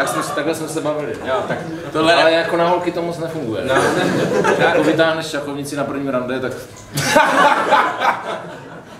Tak 0.03 0.13
jsme, 0.13 0.23
se- 0.23 0.31
takhle 0.35 0.55
jsme 0.55 0.67
se 0.67 0.81
bavili. 0.81 1.13
Jo, 1.25 1.35
tak 1.47 1.57
tohle 1.91 2.13
Ale 2.13 2.31
jako 2.31 2.57
na 2.57 2.67
holky 2.67 2.91
to 2.91 3.01
moc 3.01 3.17
nefunguje. 3.17 3.63
No, 3.65 3.75
Jako 4.59 4.83
vytáhneš 4.83 5.25
šachovnici 5.25 5.75
na 5.75 5.83
prvním 5.83 6.07
rande, 6.09 6.39
tak 6.39 6.51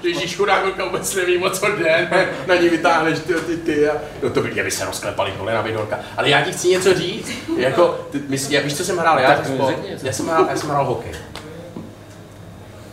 Ježíš, 0.04 0.36
chudák 0.38 0.63
holka 0.63 0.86
vůbec 0.86 1.16
neví 1.16 1.38
moc 1.38 1.60
co 1.60 1.68
jde, 1.72 2.08
ne? 2.12 2.28
na 2.48 2.56
ní 2.56 2.70
vytáhneš 2.70 3.20
ty, 3.20 3.34
ty, 3.34 3.58
ty 3.58 3.89
a... 3.89 3.94
No 4.24 4.30
to 4.30 4.42
by, 4.42 4.50
by 4.63 4.72
se 4.72 4.86
rozklepaly 4.86 5.32
kolena 5.32 5.62
vidolka. 5.62 6.00
Ale 6.18 6.30
já 6.30 6.42
ti 6.42 6.52
chci 6.52 6.68
něco 6.68 6.94
říct, 6.94 7.32
jako, 7.58 8.08
ty, 8.12 8.22
my, 8.28 8.38
já, 8.50 8.62
víš, 8.62 8.78
co 8.78 8.84
jsem 8.86 8.98
hrál, 8.98 9.20
já, 9.20 9.28
Tak 9.36 9.46
spol- 9.48 9.74
já, 10.04 10.12
jsem 10.13 10.28
hrál, 10.28 10.46
já 10.50 10.56
jsem 10.56 10.70
hrál 10.70 10.86
hokej. 10.86 11.12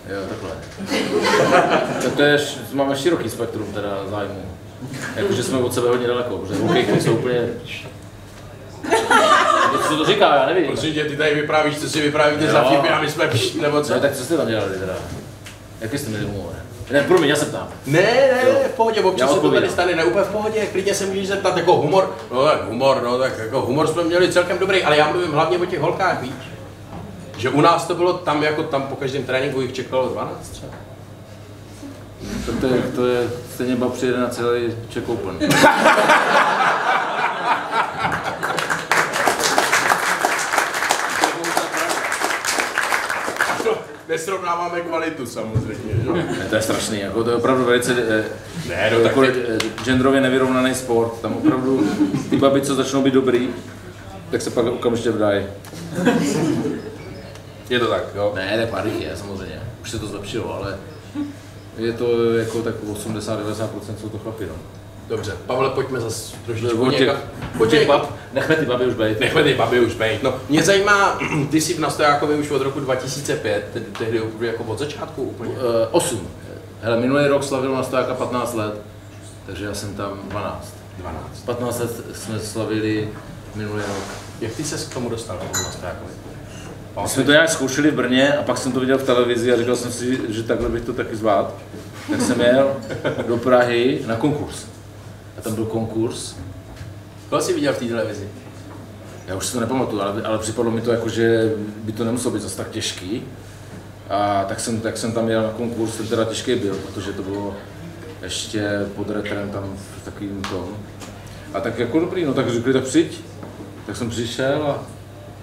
Jo, 0.09 0.18
takhle. 0.29 0.51
tak 2.03 2.12
to 2.16 2.23
je, 2.23 2.38
máme 2.73 2.96
široký 2.96 3.31
spektrum 3.31 3.73
teda 3.73 3.88
zájmu. 4.11 4.42
Jakože 5.16 5.42
jsme 5.42 5.59
od 5.59 5.75
sebe 5.75 5.88
hodně 5.88 6.07
daleko, 6.07 6.38
protože 6.38 6.61
hokejky 6.61 7.01
jsou 7.01 7.12
úplně... 7.12 7.49
Co 9.88 9.96
to 9.96 10.04
říká, 10.04 10.34
já 10.34 10.46
nevím. 10.46 10.66
Prosím 10.66 10.94
tě, 10.94 11.04
ty 11.04 11.16
tady 11.16 11.34
vyprávíš, 11.34 11.78
co 11.78 11.90
si 11.90 12.00
vyprávíte 12.00 12.44
Jo. 12.44 12.52
za 12.52 12.62
vtipy 12.62 12.88
a 12.88 13.00
my 13.00 13.10
jsme 13.10 13.28
pš, 13.28 13.52
nebo 13.54 13.82
co? 13.82 13.94
No, 13.94 14.00
tak 14.00 14.14
co 14.16 14.24
jste 14.24 14.36
tam 14.36 14.46
dělali 14.48 14.70
teda? 14.78 14.92
Jaký 15.80 15.98
jste 15.98 16.08
měli 16.10 16.24
humor? 16.24 16.52
Ne, 16.90 17.02
promiň, 17.02 17.28
já 17.30 17.36
se 17.36 17.44
ptám. 17.44 17.68
Ne, 17.86 18.00
ne, 18.02 18.44
ne, 18.44 18.68
v 18.68 18.76
pohodě, 18.76 19.00
občas 19.00 19.34
se 19.34 19.40
to 19.40 19.50
tady 19.50 19.68
stane, 19.68 19.96
ne 19.96 20.04
úplně 20.04 20.24
v 20.24 20.28
pohodě, 20.28 20.66
klidně 20.66 20.94
se 20.94 21.06
můžeš 21.06 21.28
zeptat, 21.28 21.56
jako 21.56 21.76
humor, 21.76 22.16
no 22.32 22.44
tak 22.44 22.64
humor, 22.68 23.00
no 23.04 23.18
tak 23.18 23.38
jako 23.38 23.60
humor 23.60 23.86
jsme 23.86 24.04
měli 24.04 24.32
celkem 24.32 24.58
dobrý, 24.58 24.82
ale 24.84 24.96
já 24.96 25.08
mluvím 25.10 25.32
hlavně 25.32 25.58
o 25.58 25.64
těch 25.66 25.80
holkách, 25.80 26.22
víš? 26.22 26.32
Že 27.36 27.48
u 27.50 27.60
nás 27.60 27.86
to 27.86 27.94
bylo 27.94 28.12
tam, 28.12 28.42
jako 28.42 28.62
tam 28.62 28.82
po 28.82 28.96
každém 28.96 29.24
tréninku 29.24 29.60
jich 29.60 29.72
čekalo 29.72 30.08
12 30.08 30.48
třeba. 30.48 30.72
To, 32.46 32.52
to, 32.52 32.66
je, 32.74 32.82
to 32.82 33.06
je 33.06 33.28
stejně 33.54 33.76
bab 33.76 33.92
přijede 33.92 34.18
na 34.20 34.28
celý 34.28 34.74
Czech 34.88 35.08
Open. 35.08 35.38
No, 43.66 43.72
nesrovnáváme 44.11 44.81
kvalitu 44.81 45.27
samozřejmě, 45.27 45.94
že? 46.05 46.12
Ne, 46.12 46.46
to 46.51 46.55
je 46.57 46.62
strašný, 46.62 47.01
jako 47.01 47.25
to 47.25 47.31
je 47.31 47.37
opravdu 47.37 47.64
velice 47.64 47.92
eh, 48.09 48.25
Ne, 48.68 48.90
no 48.92 48.96
tak 48.96 49.09
takový 49.09 49.29
teď- 49.29 49.37
eh, 49.49 49.85
genderově 49.85 50.20
nevyrovnaný 50.20 50.75
sport. 50.75 51.20
Tam 51.20 51.33
opravdu 51.35 51.90
ty 52.31 52.37
baby, 52.37 52.61
co 52.61 52.75
začnou 52.75 53.03
být 53.03 53.14
dobrý, 53.14 53.49
tak 54.31 54.42
se 54.42 54.51
pak 54.51 54.66
okamžitě 54.66 55.11
vdají. 55.11 55.46
je 57.70 57.79
to 57.79 57.87
tak, 57.87 58.03
jo? 58.14 58.33
Ne, 58.35 58.59
tak 58.59 58.68
pár 58.68 58.87
je 58.87 59.16
samozřejmě, 59.16 59.62
už 59.83 59.90
se 59.90 59.99
to 59.99 60.07
zlepšilo, 60.07 60.55
ale 60.55 60.79
je 61.79 61.92
to 61.92 62.33
jako 62.38 62.62
tak 62.62 62.75
80-90% 62.85 63.68
jsou 64.01 64.09
to 64.09 64.18
chlapi, 64.18 64.46
no. 64.46 64.55
Dobře, 65.11 65.33
Pavle, 65.46 65.70
pojďme 65.70 66.01
zase 66.01 66.37
trošičku 66.46 66.87
O 66.87 66.90
těch, 66.90 67.01
někam. 67.01 67.16
Pojďme 67.59 67.79
někam. 67.79 68.01
bab, 68.01 68.11
nechme 68.33 68.57
ty 68.57 68.66
baby 68.66 68.87
už 68.87 68.94
být. 68.94 69.20
Nechme 69.20 69.42
ty 69.42 69.55
baby 69.55 69.81
už 69.81 69.94
bejt. 69.94 70.23
No, 70.23 70.35
mě 70.49 70.62
zajímá, 70.62 71.18
ty 71.51 71.61
jsi 71.61 71.75
v 71.75 71.79
Nastojákovi 71.79 72.35
už 72.35 72.51
od 72.51 72.62
roku 72.62 72.81
2005, 72.81 73.68
tedy 73.73 73.87
tehdy 73.99 74.23
jako 74.40 74.64
od 74.64 74.79
začátku 74.79 75.23
úplně. 75.23 75.51
Uh, 75.51 75.59
8. 75.90 76.29
Hele, 76.83 77.01
minulý 77.01 77.27
rok 77.27 77.44
slavil 77.44 77.75
na 77.75 77.83
stojaka 77.83 78.14
15 78.14 78.55
let, 78.55 78.75
takže 79.46 79.64
já 79.64 79.75
jsem 79.75 79.94
tam 79.94 80.20
12. 80.29 80.75
12. 80.99 81.20
15 81.44 81.81
let 81.81 81.90
jsme 82.14 82.38
slavili 82.38 83.09
minulý 83.55 83.83
rok. 83.83 84.05
Jak 84.40 84.53
ty 84.53 84.64
se 84.64 84.90
k 84.90 84.94
tomu 84.94 85.09
dostal 85.09 85.37
k 85.37 85.40
tomu 85.40 85.64
Nastojákovi? 85.64 86.12
My 87.03 87.09
jsme 87.09 87.25
to 87.25 87.31
nějak 87.31 87.51
zkoušeli 87.51 87.90
v 87.90 87.94
Brně 87.94 88.33
a 88.33 88.42
pak 88.42 88.59
jsem 88.59 88.73
to 88.73 88.81
viděl 88.81 88.99
v 88.99 89.03
televizi 89.03 89.53
a 89.53 89.57
říkal 89.57 89.77
jsem 89.77 89.92
si, 89.92 90.20
že 90.29 90.42
takhle 90.42 90.68
bych 90.68 90.85
to 90.85 90.92
taky 90.92 91.16
zvládl. 91.16 91.51
Tak 92.11 92.20
jsem 92.20 92.40
jel 92.40 92.77
do 93.27 93.37
Prahy 93.37 94.01
na 94.07 94.16
konkurs. 94.16 94.69
A 95.40 95.42
tam 95.42 95.55
byl 95.55 95.64
konkurs. 95.66 96.35
Koho 97.31 97.42
jsi 97.42 97.53
viděl 97.55 97.72
v 97.72 97.79
té 97.79 97.85
televizi? 97.85 98.29
Já 99.26 99.37
už 99.37 99.46
si 99.46 99.53
to 99.53 99.61
nepamatuju, 99.61 100.03
ale, 100.03 100.22
ale 100.22 100.38
připadlo 100.38 100.70
mi 100.70 100.81
to 100.81 100.90
jako, 100.92 101.09
že 101.09 101.53
by 101.85 101.92
to 101.92 102.05
nemuselo 102.05 102.35
být 102.35 102.42
zase 102.42 102.57
tak 102.57 102.70
těžký. 102.70 103.22
A 104.11 104.44
tak 104.48 104.61
jsem, 104.61 104.81
tak 104.81 104.96
jsem 104.96 105.12
tam 105.12 105.29
jel 105.29 105.42
na 105.42 105.48
konkurs, 105.48 105.96
ten 105.96 106.07
teda 106.07 106.24
těžký 106.24 106.55
byl, 106.55 106.74
protože 106.74 107.12
to 107.12 107.22
bylo 107.22 107.55
ještě 108.22 108.68
pod 108.96 109.11
retrem 109.11 109.50
tam 109.50 109.76
v 110.00 110.05
takovým 110.05 110.42
tom. 110.42 110.68
A 111.55 111.61
tak 111.61 111.79
jako 111.79 112.00
dobrý, 112.00 112.24
no 112.24 112.35
tak 112.35 112.50
řekli, 112.50 112.72
tak 112.72 112.85
přijď. 112.85 113.20
Tak 113.87 113.96
jsem 113.96 114.11
přišel 114.11 114.62
a, 114.62 114.83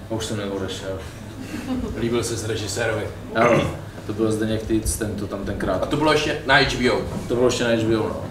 a 0.10 0.14
už 0.14 0.26
jsem 0.26 0.38
neodešel. 0.38 1.00
Líbil 2.00 2.24
se 2.24 2.38
s 2.38 2.46
režisérovi. 2.46 3.08
Ano, 3.36 3.72
to 4.08 4.14
byl 4.14 4.32
Zdeněk 4.32 4.64
Týc, 4.64 4.98
ten 4.98 5.16
to 5.16 5.28
tam 5.28 5.40
A 5.42 5.46
tenkrát. 5.46 5.90
to 5.90 5.98
bylo 5.98 6.12
ještě 6.12 6.42
na 6.46 6.56
HBO. 6.58 7.02
To 7.28 7.36
bylo 7.36 7.48
ještě 7.48 7.64
na 7.64 7.70
HBO, 7.70 7.94
no. 8.10 8.22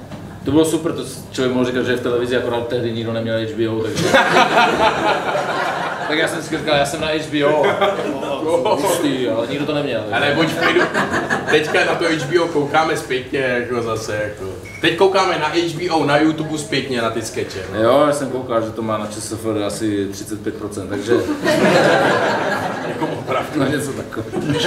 To 0.46 0.52
bylo 0.52 0.64
super, 0.64 0.92
to 0.92 1.02
člověk 1.32 1.54
mohl 1.54 1.66
říkat, 1.66 1.82
že 1.86 1.92
je 1.92 1.96
v 1.96 2.00
televizi, 2.00 2.36
akorát 2.36 2.68
tehdy 2.68 2.92
nikdo 2.92 3.12
neměl 3.12 3.34
HBO, 3.54 3.82
takže... 3.82 4.04
tak 6.08 6.18
já 6.18 6.28
jsem 6.28 6.42
si 6.42 6.58
říkal, 6.58 6.76
já 6.76 6.86
jsem 6.86 7.00
na 7.00 7.08
HBO. 7.08 7.66
Hustý, 8.76 9.28
ale 9.28 9.46
nikdo 9.46 9.66
to 9.66 9.74
neměl. 9.74 10.04
Ale 10.12 10.32
buď 10.34 10.46
v 10.46 10.58
klidu. 10.58 10.80
Teďka 11.50 11.84
na 11.84 11.94
to 11.94 12.04
HBO 12.04 12.46
koukáme 12.48 12.96
zpětně, 12.96 13.38
jako 13.38 13.82
zase, 13.82 14.16
jako. 14.22 14.44
Teď 14.80 14.96
koukáme 14.96 15.38
na 15.38 15.48
HBO, 15.48 16.04
na 16.04 16.18
YouTube 16.18 16.58
zpětně 16.58 17.02
na 17.02 17.10
ty 17.10 17.22
skeče. 17.22 17.62
No. 17.74 17.82
Jo, 17.82 18.04
já 18.06 18.12
jsem 18.12 18.30
koukal, 18.30 18.62
že 18.62 18.70
to 18.70 18.82
má 18.82 18.98
na 18.98 19.06
ČSFD 19.06 19.46
asi 19.66 20.08
35%, 20.12 20.88
takže 20.88 21.12
Jako 22.88 23.06
opravdu. 23.06 23.50
no 23.60 23.66
něco 23.66 23.92
takového. 23.92 24.60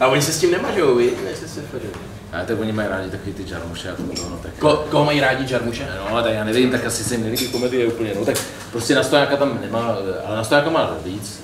A 0.00 0.06
oni 0.06 0.22
se 0.22 0.32
s 0.32 0.40
tím 0.40 0.50
nemažou? 0.50 0.98
Ne, 0.98 1.34
se 1.40 1.48
se 1.48 1.60
A 2.34 2.44
tak 2.44 2.60
oni 2.60 2.72
mají 2.72 2.88
rádi 2.88 3.10
takový 3.10 3.32
ty 3.32 3.46
žarmuše 3.46 3.90
a 3.90 3.94
to, 3.94 4.02
no, 4.02 4.38
tak... 4.42 4.52
Ko, 4.58 4.84
koho 4.90 5.04
mají 5.04 5.20
rádi 5.20 5.46
žarmuše? 5.46 5.88
No, 6.10 6.22
tak 6.22 6.32
já 6.32 6.44
nevím, 6.44 6.70
tak 6.70 6.86
asi 6.86 7.04
se 7.04 7.14
jim 7.14 7.24
nelíbí 7.24 7.48
komedie 7.48 7.86
úplně, 7.86 8.12
no 8.18 8.24
tak 8.24 8.36
prostě 8.72 8.94
na 8.94 9.02
stojáka 9.02 9.36
tam 9.36 9.58
nemá, 9.60 9.96
ale 10.26 10.36
na 10.36 10.44
stojáka 10.44 10.70
má 10.70 10.96
víc. 11.04 11.40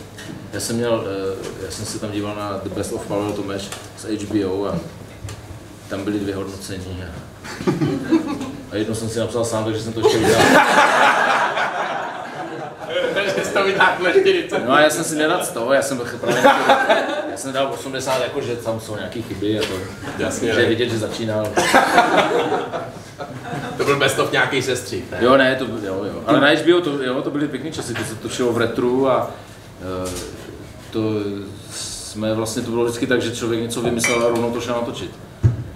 Já 0.53 0.61
jsem 0.61 0.77
měl, 0.77 1.05
eh, 1.07 1.65
já 1.65 1.71
jsem 1.71 1.87
se 1.87 1.99
tam 1.99 2.11
díval 2.11 2.35
na 2.35 2.61
The 2.63 2.69
Best 2.69 2.93
of 2.93 3.07
Pavel 3.07 3.33
Tomeš 3.33 3.69
z 3.99 4.05
HBO 4.05 4.67
a 4.67 4.79
tam 5.89 6.05
byly 6.05 6.19
dvě 6.19 6.35
hodnocení 6.35 7.05
a, 7.05 7.13
a 8.73 8.77
jedno 8.77 8.95
jsem 8.95 9.09
si 9.09 9.19
napsal 9.19 9.45
sám, 9.45 9.65
takže 9.65 9.83
jsem 9.83 9.93
to 9.93 10.01
ještě 10.01 10.19
udělal. 10.19 10.43
Takže 13.15 13.45
jsi 13.45 13.53
to 13.53 13.65
vytáhl 13.65 14.11
40. 14.21 14.67
No 14.67 14.73
a 14.73 14.81
já 14.81 14.91
jsem 14.91 15.05
si 15.05 15.17
nedal 15.17 15.45
100, 15.45 15.73
já 15.73 15.83
jsem 15.83 15.97
byl 15.97 16.07
právě, 16.21 16.43
já 17.31 17.37
jsem 17.37 17.53
dal 17.53 17.71
80, 17.73 18.23
jako 18.23 18.41
že 18.41 18.57
tam 18.57 18.81
jsou 18.81 18.97
nějaké 18.97 19.23
chyby 19.23 19.59
a 19.59 19.63
to, 19.63 19.75
Jasně, 20.19 20.55
že 20.55 20.61
je 20.61 20.69
vidět, 20.69 20.89
že 20.89 20.99
začínal. 20.99 21.49
To 23.77 23.85
byl 23.85 23.99
best 23.99 24.19
of 24.19 24.33
nějaký 24.33 24.63
sestřík, 24.63 25.11
ne? 25.11 25.19
Jo, 25.21 25.37
ne, 25.37 25.57
to, 25.57 25.65
jo, 25.65 26.05
jo. 26.05 26.23
Ale 26.27 26.41
na 26.41 26.49
HBO 26.49 26.81
to, 26.81 27.03
jo, 27.03 27.23
to 27.23 27.31
byly 27.31 27.49
pěkné 27.49 27.71
časy, 27.71 27.95
to 27.95 28.05
se 28.05 28.15
točilo 28.15 28.53
v 28.53 28.59
retru 28.59 29.09
a 29.09 29.31
eh, 30.07 30.11
to 30.91 31.01
jsme 31.71 32.35
vlastně, 32.35 32.63
to 32.63 32.71
bylo 32.71 32.85
vždycky 32.85 33.07
tak, 33.07 33.23
že 33.23 33.37
člověk 33.37 33.63
něco 33.63 33.83
vymyslel 33.83 34.27
a 34.27 34.29
rovnou 34.29 34.53
to 34.53 34.61
šel 34.61 34.75
natočit. 34.75 35.11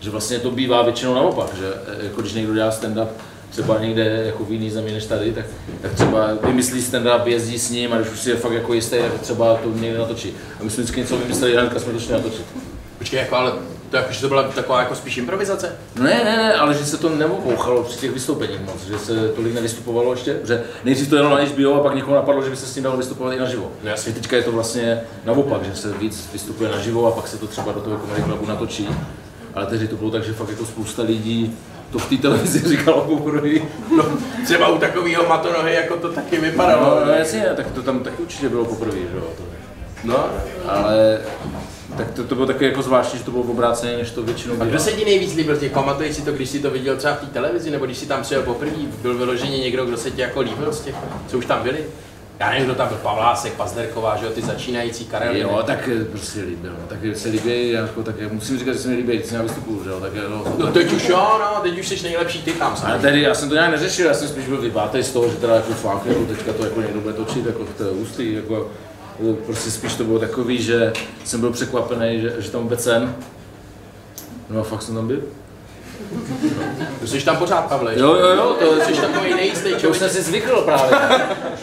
Že 0.00 0.10
vlastně 0.10 0.38
to 0.38 0.50
bývá 0.50 0.82
většinou 0.82 1.14
naopak, 1.14 1.54
že 1.54 1.74
eh, 1.86 2.04
jako 2.04 2.20
když 2.20 2.32
někdo 2.32 2.54
dělá 2.54 2.70
stand-up 2.70 3.08
třeba 3.54 3.78
někde 3.78 4.22
jako 4.26 4.44
v 4.44 4.52
jiný 4.52 4.70
zemi 4.70 4.92
než 4.92 5.06
tady, 5.06 5.32
tak, 5.32 5.44
tak 5.82 5.92
třeba 5.92 6.28
vymyslí 6.46 6.80
stand-up, 6.80 7.26
jezdí 7.26 7.58
s 7.58 7.70
ním 7.70 7.92
a 7.92 7.96
když 7.96 8.12
už 8.12 8.20
si 8.20 8.30
je 8.30 8.36
fakt 8.36 8.52
jako 8.52 8.74
jistý, 8.74 8.96
tak 8.96 9.20
třeba 9.20 9.54
to 9.54 9.70
někde 9.70 9.98
natočí. 9.98 10.34
A 10.60 10.64
my 10.64 10.70
jsme 10.70 10.82
vždycky 10.82 11.00
něco 11.00 11.16
vymysleli, 11.16 11.56
hnedka 11.56 11.80
jsme 11.80 11.92
to 11.92 12.00
šli 12.00 12.12
natočit. 12.12 12.46
Počkej, 12.98 13.18
jako, 13.18 13.36
ale 13.36 13.52
to, 13.90 13.96
jako, 13.96 14.12
že 14.12 14.20
to 14.20 14.28
byla 14.28 14.42
taková 14.42 14.80
jako 14.80 14.94
spíš 14.94 15.16
improvizace? 15.16 15.72
No 15.96 16.04
ne, 16.04 16.20
ne, 16.24 16.36
ne, 16.36 16.54
ale 16.54 16.74
že 16.74 16.86
se 16.86 16.96
to 16.96 17.08
neobouchalo 17.08 17.84
při 17.84 17.98
těch 17.98 18.10
vystoupeních 18.10 18.60
moc, 18.60 18.86
že 18.86 18.98
se 18.98 19.28
tolik 19.28 19.54
nevystupovalo 19.54 20.12
ještě, 20.12 20.40
že 20.44 20.62
nejdřív 20.84 21.08
to 21.08 21.16
jelo 21.16 21.30
na 21.30 21.44
HBO 21.44 21.74
a 21.74 21.82
pak 21.82 21.94
někoho 21.94 22.16
napadlo, 22.16 22.42
že 22.42 22.50
by 22.50 22.56
se 22.56 22.66
s 22.66 22.74
tím 22.74 22.82
dalo 22.82 22.96
vystupovat 22.96 23.34
i 23.34 23.38
naživo. 23.38 23.72
No 23.82 23.90
jasně. 23.90 24.12
Že 24.12 24.20
teďka 24.20 24.36
je 24.36 24.42
to 24.42 24.52
vlastně 24.52 25.00
naopak, 25.24 25.64
že 25.64 25.76
se 25.76 25.92
víc 25.92 26.28
vystupuje 26.32 26.70
naživo 26.70 27.06
a 27.06 27.10
pak 27.10 27.28
se 27.28 27.38
to 27.38 27.46
třeba 27.46 27.72
do 27.72 27.80
toho 27.80 27.98
comedy 27.98 28.22
clubu 28.22 28.46
natočí. 28.46 28.88
Ale 29.54 29.66
tehdy 29.66 29.88
to 29.88 29.96
bylo 29.96 30.10
tak, 30.10 30.24
že 30.24 30.32
fakt 30.32 30.50
jako 30.50 30.66
spousta 30.66 31.02
lidí 31.02 31.56
to 31.94 31.98
v 31.98 32.08
té 32.08 32.16
televizi 32.16 32.68
říkalo 32.68 33.00
poprvé. 33.00 33.50
No, 33.96 34.04
třeba 34.44 34.68
u 34.68 34.78
takového 34.78 35.26
matonohy, 35.28 35.74
jako 35.74 35.96
to 35.96 36.12
taky 36.12 36.36
vypadalo. 36.40 37.00
No, 37.00 37.06
no 37.06 37.12
jasně, 37.12 37.46
tak 37.56 37.70
to 37.70 37.82
tam 37.82 38.00
taky 38.00 38.22
určitě 38.22 38.48
bylo 38.48 38.64
poprvé, 38.64 38.96
že 38.96 39.16
jo. 39.16 39.24
To. 39.36 39.42
no. 40.04 40.26
Ale 40.68 41.20
tak 41.96 42.10
to, 42.10 42.24
to 42.24 42.34
bylo 42.34 42.46
taky 42.46 42.64
jako 42.64 42.82
zvláštní, 42.82 43.18
že 43.18 43.24
to 43.24 43.30
bylo 43.30 43.42
obráceně, 43.42 43.96
než 43.96 44.10
to 44.10 44.22
většinou 44.22 44.54
A 44.54 44.56
bývá. 44.56 44.66
kdo 44.66 44.78
se 44.78 44.92
ti 44.92 45.04
nejvíc 45.04 45.34
líbil 45.34 45.56
těch? 45.56 45.72
Pamatuješ 45.72 46.16
si 46.16 46.22
to, 46.22 46.32
když 46.32 46.48
jsi 46.48 46.60
to 46.60 46.70
viděl 46.70 46.96
třeba 46.96 47.14
v 47.14 47.20
té 47.20 47.26
televizi, 47.26 47.70
nebo 47.70 47.84
když 47.86 47.98
jsi 47.98 48.06
tam 48.06 48.22
přijel 48.22 48.42
poprvé? 48.42 48.72
Byl 49.02 49.14
vyloženě 49.18 49.58
někdo, 49.58 49.84
kdo 49.86 49.96
se 49.96 50.10
ti 50.10 50.20
jako 50.20 50.40
líbil 50.40 50.72
z 50.72 50.80
těch, 50.80 50.94
co 51.26 51.38
už 51.38 51.46
tam 51.46 51.62
byli? 51.62 51.78
Já 52.40 52.50
nevím, 52.50 52.64
kdo 52.64 52.74
tam 52.74 52.88
byl, 52.88 52.96
Pavlásek, 52.96 53.52
Pazderková, 53.52 54.16
že 54.16 54.24
jo, 54.24 54.32
ty 54.32 54.42
začínající 54.42 55.04
Karel. 55.04 55.36
Jo, 55.36 55.62
tak 55.66 55.88
eh, 55.88 56.04
prostě 56.04 56.40
líbil, 56.40 56.70
no. 56.70 56.86
tak 56.88 56.98
se 57.14 57.28
líbí, 57.28 57.70
jako, 57.70 58.02
tak 58.02 58.14
musím 58.32 58.58
říkat, 58.58 58.72
že 58.72 58.78
se 58.78 58.88
mi 58.88 58.94
líbí, 58.96 59.12
když 59.12 59.26
jsem 59.26 59.42
vystupuju, 59.42 59.84
že 59.84 59.90
jo, 59.90 60.00
tak 60.00 60.12
no, 60.30 60.44
No 60.58 60.72
teď 60.72 60.92
už 60.92 61.08
jo, 61.08 61.38
no, 61.38 61.60
teď 61.62 61.78
už 61.78 61.88
jsi 61.88 62.02
nejlepší 62.02 62.42
ty 62.42 62.52
tam 62.52 62.68
Ale 62.68 62.76
samozřejmě. 62.76 62.98
tedy 62.98 63.22
já 63.22 63.34
jsem 63.34 63.48
to 63.48 63.54
nějak 63.54 63.70
neřešil, 63.70 64.06
já 64.06 64.14
jsem 64.14 64.28
spíš 64.28 64.46
byl 64.46 64.60
vybátej 64.60 65.02
z 65.02 65.10
toho, 65.12 65.28
že 65.28 65.36
teda 65.36 65.54
jako 65.54 65.72
fakt, 65.72 66.06
jako 66.06 66.24
teďka 66.24 66.52
to 66.52 66.64
jako 66.64 66.80
někdo 66.80 67.00
bude 67.00 67.14
točit, 67.14 67.46
jako 67.46 67.64
v 67.64 67.78
té 67.78 67.90
ústí, 67.90 68.34
jako 68.34 68.70
eh, 69.30 69.34
prostě 69.46 69.70
spíš 69.70 69.94
to 69.94 70.04
bylo 70.04 70.18
takový, 70.18 70.62
že 70.62 70.92
jsem 71.24 71.40
byl 71.40 71.50
překvapený, 71.52 72.20
že, 72.20 72.34
že 72.38 72.50
tam 72.50 72.62
vůbec 72.62 72.82
jsem. 72.82 73.16
No 74.50 74.60
a 74.60 74.64
fakt 74.64 74.82
jsem 74.82 74.94
tam 74.94 75.06
byl. 75.08 75.22
Jsi 77.06 77.24
tam 77.24 77.36
pořád, 77.36 77.68
Pavle. 77.68 77.92
Jo, 77.96 78.14
jo, 78.14 78.26
jo, 78.28 78.56
to, 78.60 78.84
Jsi 78.84 79.00
takový 79.00 79.34
nejistý 79.34 79.74
to 79.74 79.88
už 79.88 79.96
jsem 79.96 80.10
si 80.10 80.22
zvykl 80.22 80.62
právě. 80.62 80.98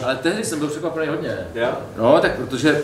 Ale 0.04 0.16
tehdy 0.16 0.44
jsem 0.44 0.58
byl 0.58 0.68
překvapený 0.68 1.06
hodně. 1.06 1.38
Jo? 1.54 1.68
No, 1.96 2.20
tak 2.20 2.36
protože 2.36 2.82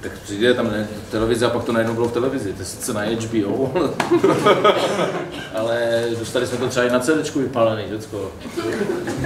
tak 0.00 0.12
přijde 0.12 0.54
tam 0.54 0.70
ne, 0.70 0.88
televize 1.10 1.46
a 1.46 1.50
pak 1.50 1.64
to 1.64 1.72
najednou 1.72 1.94
bylo 1.94 2.08
v 2.08 2.12
televizi, 2.12 2.52
to 2.52 2.62
je 2.62 2.64
sice 2.66 2.92
na 2.92 3.00
HBO, 3.00 3.72
ale 5.54 6.04
dostali 6.18 6.46
jsme 6.46 6.58
to 6.58 6.68
třeba 6.68 6.86
i 6.86 6.90
na 6.90 7.00
CDčku 7.00 7.38
vypálený, 7.38 7.84
všecko. 7.88 8.32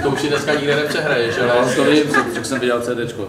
To 0.03 0.09
už 0.09 0.21
si 0.21 0.27
dneska 0.29 0.53
nikde 0.53 0.75
nepřehraješ, 0.75 1.35
No, 1.37 1.59
ale... 1.59 1.75
to 1.75 1.83
vím, 1.83 2.03
tak 2.33 2.45
jsem 2.45 2.59
viděl 2.59 2.81
CDčko. 2.81 3.27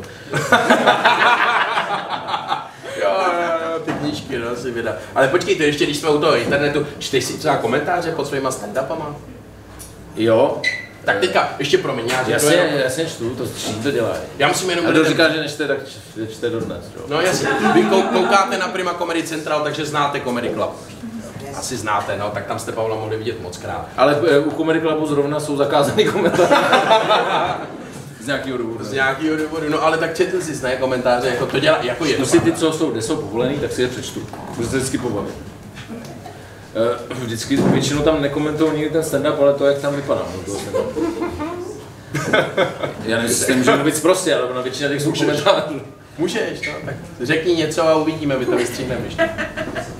Knížky, 4.08 4.38
no, 4.38 4.56
si 4.56 4.70
vydá. 4.70 4.96
Ale 5.14 5.28
počkej, 5.28 5.56
to 5.56 5.62
ještě, 5.62 5.84
když 5.84 5.96
jsme 5.96 6.08
u 6.10 6.18
toho 6.20 6.36
internetu, 6.36 6.86
čteš 6.98 7.24
si 7.24 7.32
třeba 7.38 7.56
komentáře 7.56 8.12
pod 8.12 8.26
svýma 8.26 8.50
stand-upama? 8.50 9.14
Jo, 10.16 10.62
Tak 11.04 11.18
teďka, 11.20 11.48
ještě 11.58 11.78
promiň, 11.78 12.04
já 12.08 12.16
řeknu 12.16 12.32
jasně, 12.32 12.54
jenom, 12.54 12.80
jasně 12.80 13.06
čtu, 13.06 13.30
to 13.30 13.44
všichni 13.56 13.82
to 13.82 13.90
dělají. 13.90 14.20
já 14.38 14.48
musím 14.48 14.70
jenom... 14.70 14.86
A 14.86 14.90
kdo 14.90 15.04
říká, 15.04 15.28
že 15.28 15.40
nečte, 15.40 15.68
tak 15.68 15.78
čte 16.32 16.50
dodnes, 16.50 16.84
jo. 16.96 17.02
No 17.08 17.20
jasně, 17.20 17.48
vy 17.74 17.82
kou- 17.82 18.02
koukáte 18.12 18.58
na 18.58 18.68
Prima 18.68 18.94
Comedy 18.94 19.22
Central, 19.22 19.60
takže 19.60 19.86
znáte 19.86 20.20
Comedy 20.20 20.50
Club. 20.50 20.70
asi 21.56 21.76
znáte, 21.76 22.16
no, 22.16 22.30
tak 22.34 22.46
tam 22.46 22.58
jste 22.58 22.72
Pavla 22.72 22.96
mohli 22.96 23.16
vidět 23.16 23.40
moc 23.42 23.56
krát. 23.58 23.86
Ale 23.96 24.16
eh, 24.30 24.38
u 24.38 24.50
Comedy 24.50 24.80
Clubu 24.80 25.06
zrovna 25.06 25.40
jsou 25.40 25.56
zakázaný 25.56 26.04
komentáře. 26.04 26.54
Z 28.28 28.30
nějakého 28.30 28.58
důvodu. 28.58 28.84
Z 28.84 28.92
nějakého 28.92 29.36
důvodu, 29.36 29.68
no 29.68 29.82
ale 29.84 29.98
tak 29.98 30.16
četl 30.16 30.40
jsi 30.40 30.62
ne 30.62 30.76
komentáře, 30.76 31.28
jako 31.28 31.46
to 31.46 31.60
dělá, 31.60 31.78
jako 31.82 32.04
je 32.04 32.14
to 32.16 32.22
To 32.22 32.28
si 32.28 32.40
ty, 32.40 32.52
co 32.52 32.72
jsou, 32.72 32.90
kde 32.90 33.02
jsou 33.02 33.16
povolený, 33.16 33.54
tak 33.58 33.72
si 33.72 33.82
je 33.82 33.88
přečtu. 33.88 34.22
Můžu 34.56 34.68
se 34.70 34.76
vždycky 34.76 34.98
pobavit. 34.98 35.34
Eh, 37.10 37.14
Vždycky, 37.14 37.56
většinou 37.56 38.02
tam 38.02 38.22
nekomentují 38.22 38.72
nikdy 38.72 38.90
ten 38.90 39.02
stand-up, 39.02 39.40
ale 39.42 39.54
to, 39.54 39.66
jak 39.66 39.78
tam 39.78 39.94
vypadá. 39.96 40.22
No, 40.48 40.54
stand-upu. 40.54 41.02
Já 43.04 43.16
nevím, 43.16 43.30
jestli 43.30 43.56
můžu 43.56 43.72
mluvit 43.72 44.02
prostě, 44.02 44.34
ale 44.34 44.54
na 44.54 44.60
většině 44.60 44.88
těch 44.88 45.02
jsou 45.02 45.12
komentářů. 45.12 45.80
Můžeš, 46.18 46.60
no, 46.68 46.72
tak 46.84 46.94
řekni 47.22 47.54
něco 47.54 47.88
a 47.88 47.96
uvidíme, 47.96 48.36
my 48.38 48.46
to 48.46 48.56
vystříhneme 48.56 49.00
ještě. 49.04 49.28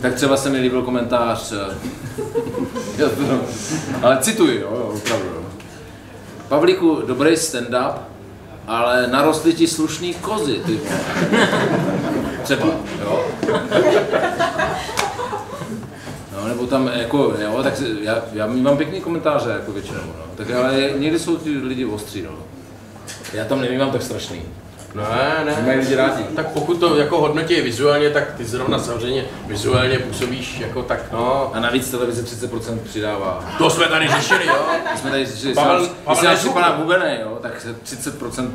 Tak 0.01 0.15
třeba 0.15 0.37
se 0.37 0.51
mi 0.51 0.59
líbil 0.59 0.83
komentář, 0.83 1.53
eh, 1.53 2.99
to- 3.09 3.41
ale 4.03 4.19
cituji, 4.21 4.61
jo, 4.61 4.93
opravdu. 4.97 5.29
Pavlíku, 6.49 7.03
dobrý 7.07 7.31
stand-up, 7.37 7.93
ale 8.69 9.07
narostly 9.07 9.53
ti 9.53 9.67
slušný 9.67 10.15
kozy, 10.15 10.61
ty. 10.67 10.81
Třeba, 12.43 12.67
jo. 13.01 13.25
No, 16.37 16.49
nebo 16.49 16.67
tam 16.67 16.91
jako, 16.95 17.35
jo, 17.43 17.63
tak 17.63 17.75
já, 18.01 18.23
já 18.33 18.47
mám 18.47 18.77
pěkný 18.77 19.01
komentáře, 19.01 19.51
jako 19.51 19.73
většinou, 19.73 20.01
no. 20.07 20.25
Tak 20.37 20.51
ale 20.51 20.93
někdy 20.99 21.19
jsou 21.19 21.37
ty 21.37 21.51
lidi 21.51 21.85
ostří, 21.85 22.23
no. 22.23 22.31
Já 23.33 23.45
tam 23.45 23.61
nemývám 23.61 23.91
tak 23.91 24.03
strašný. 24.03 24.43
Ne, 24.99 25.45
ne. 25.45 25.63
Mají 25.67 25.79
lidi 25.79 25.95
rádi. 25.95 26.23
Tak 26.37 26.47
pokud 26.53 26.81
to 26.81 26.97
jako 26.97 27.21
hodnotí 27.21 27.61
vizuálně, 27.61 28.11
tak 28.11 28.35
ty 28.37 28.45
zrovna 28.45 28.79
samozřejmě 28.79 29.25
vizuálně 29.47 29.99
působíš 29.99 30.59
jako 30.61 30.83
tak, 30.83 31.13
no. 31.13 31.51
A 31.55 31.61
navíc 31.61 31.91
televize 31.91 32.23
30% 32.23 32.79
přidává. 32.85 33.45
To 33.59 33.71
jsme 33.71 33.87
tady 33.87 34.09
řešili, 34.09 34.47
jo. 34.47 34.55
My 34.93 34.99
jsme 35.01 35.11
tady 35.11 35.27
řešili, 35.27 35.55
Pavel- 35.55 35.79
když 35.79 35.91
Pavel 36.05 36.31
Nezubr. 36.31 36.55
pana 36.55 36.69
Hubenej, 36.77 37.19
jo, 37.23 37.39
tak 37.43 37.61
se 37.61 37.75
30% 37.85 38.51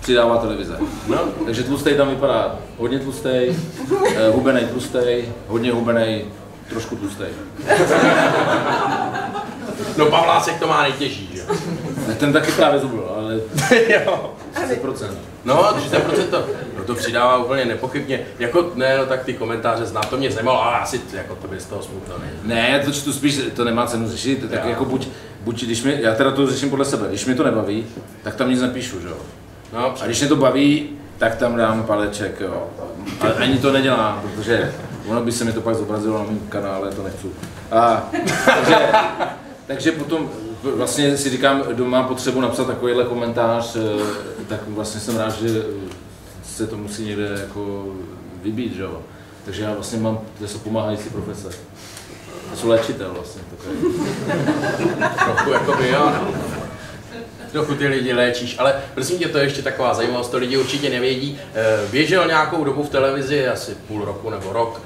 přidává 0.00 0.36
televize. 0.38 0.76
No. 1.06 1.18
Takže 1.44 1.62
tlustej 1.62 1.94
tam 1.94 2.08
vypadá 2.08 2.56
hodně 2.78 2.98
tlustej, 2.98 3.56
eh, 4.16 4.28
hubenej 4.30 4.64
tlustej, 4.64 5.28
hodně 5.48 5.72
hubenej, 5.72 6.24
trošku 6.68 6.96
tlustej. 6.96 7.28
No 9.96 10.06
Pavlásek 10.06 10.58
to 10.58 10.66
má 10.66 10.82
nejtěžší, 10.82 11.30
že? 11.34 11.38
jo. 11.40 11.46
Ten 12.18 12.32
taky 12.32 12.52
právě 12.52 12.80
zubl, 12.80 13.14
ale 13.18 13.34
jo. 14.04 14.30
30%. 14.54 15.06
No, 15.44 15.54
30% 15.62 16.26
to, 16.30 16.44
no 16.78 16.84
to 16.84 16.94
přidává 16.94 17.36
úplně 17.36 17.64
nepochybně. 17.64 18.20
Jako, 18.38 18.70
ne, 18.74 18.98
no 18.98 19.06
tak 19.06 19.24
ty 19.24 19.34
komentáře 19.34 19.86
znám, 19.86 20.04
to 20.10 20.16
mě 20.16 20.30
zajímalo, 20.30 20.62
ale 20.64 20.78
asi 20.78 21.00
jako 21.12 21.34
to 21.34 21.48
by 21.48 21.60
z 21.60 21.64
toho 21.66 21.82
smutno 21.82 22.14
ne. 22.18 22.30
Ne, 22.54 22.68
já 22.70 22.84
to 22.84 22.92
čtu 22.92 23.12
spíš, 23.12 23.40
to 23.56 23.64
nemá 23.64 23.86
cenu 23.86 24.08
řešit, 24.08 24.50
tak 24.50 24.64
Jo. 24.64 24.70
jako 24.70 24.84
buď, 24.84 25.08
buď 25.40 25.64
když 25.64 25.82
mi, 25.82 25.96
já 26.00 26.14
teda 26.14 26.30
to 26.30 26.46
řeším 26.46 26.70
podle 26.70 26.84
sebe, 26.84 27.06
když 27.08 27.26
mi 27.26 27.34
to 27.34 27.44
nebaví, 27.44 27.86
tak 28.22 28.34
tam 28.34 28.50
nic 28.50 28.60
napíšu, 28.60 29.00
že 29.00 29.08
jo. 29.08 29.16
No, 29.72 29.94
A 30.02 30.06
když 30.06 30.20
mě 30.20 30.28
to 30.28 30.36
baví, 30.36 30.90
tak 31.18 31.36
tam 31.36 31.56
dám 31.56 31.82
paleček, 31.82 32.40
jo. 32.40 32.66
Ale 33.20 33.34
ani 33.34 33.58
to 33.58 33.72
nedělám, 33.72 34.22
protože 34.22 34.74
ono 35.06 35.20
by 35.24 35.32
se 35.32 35.44
mi 35.44 35.52
to 35.52 35.60
pak 35.60 35.74
zobrazilo 35.74 36.18
na 36.18 36.24
mém 36.24 36.38
kanále, 36.48 36.90
to 36.90 37.02
nechci. 37.02 37.26
A, 37.70 38.02
takže, 38.54 38.76
takže 39.66 39.92
potom 39.92 40.30
vlastně 40.70 41.16
si 41.16 41.30
říkám, 41.30 41.62
kdo 41.62 41.84
má 41.84 42.02
potřebu 42.02 42.40
napsat 42.40 42.66
takovýhle 42.66 43.04
komentář, 43.04 43.76
eh, 43.76 44.44
tak 44.48 44.60
vlastně 44.68 45.00
jsem 45.00 45.16
rád, 45.16 45.32
že 45.32 45.62
se 46.44 46.66
to 46.66 46.76
musí 46.76 47.04
někde 47.04 47.38
jako 47.40 47.86
vybít, 48.42 48.74
že 48.74 48.82
jo. 48.82 49.00
Takže 49.44 49.62
já 49.62 49.74
vlastně 49.74 49.98
mám, 49.98 50.20
to 50.38 50.48
jsou 50.48 50.58
pomáhající 50.58 51.10
profese. 51.10 51.48
Já 52.50 52.56
jsem 52.56 52.68
léčitel 52.68 53.10
vlastně. 53.14 53.42
Takový. 53.50 53.94
trochu 55.24 55.50
jako 55.50 55.74
by 55.74 55.88
jo, 55.88 56.10
no. 56.10 56.34
Trochu 57.52 57.74
ty 57.74 57.86
lidi 57.86 58.12
léčíš, 58.12 58.56
ale 58.58 58.74
prosím 58.94 59.18
tě, 59.18 59.28
to 59.28 59.38
je 59.38 59.44
ještě 59.44 59.62
taková 59.62 59.94
zajímavost, 59.94 60.28
to 60.28 60.38
lidi 60.38 60.56
určitě 60.56 60.90
nevědí. 60.90 61.38
Eh, 61.54 61.88
Běžel 61.90 62.26
nějakou 62.26 62.64
dobu 62.64 62.82
v 62.82 62.88
televizi, 62.88 63.48
asi 63.48 63.74
půl 63.88 64.04
roku 64.04 64.30
nebo 64.30 64.52
rok, 64.52 64.80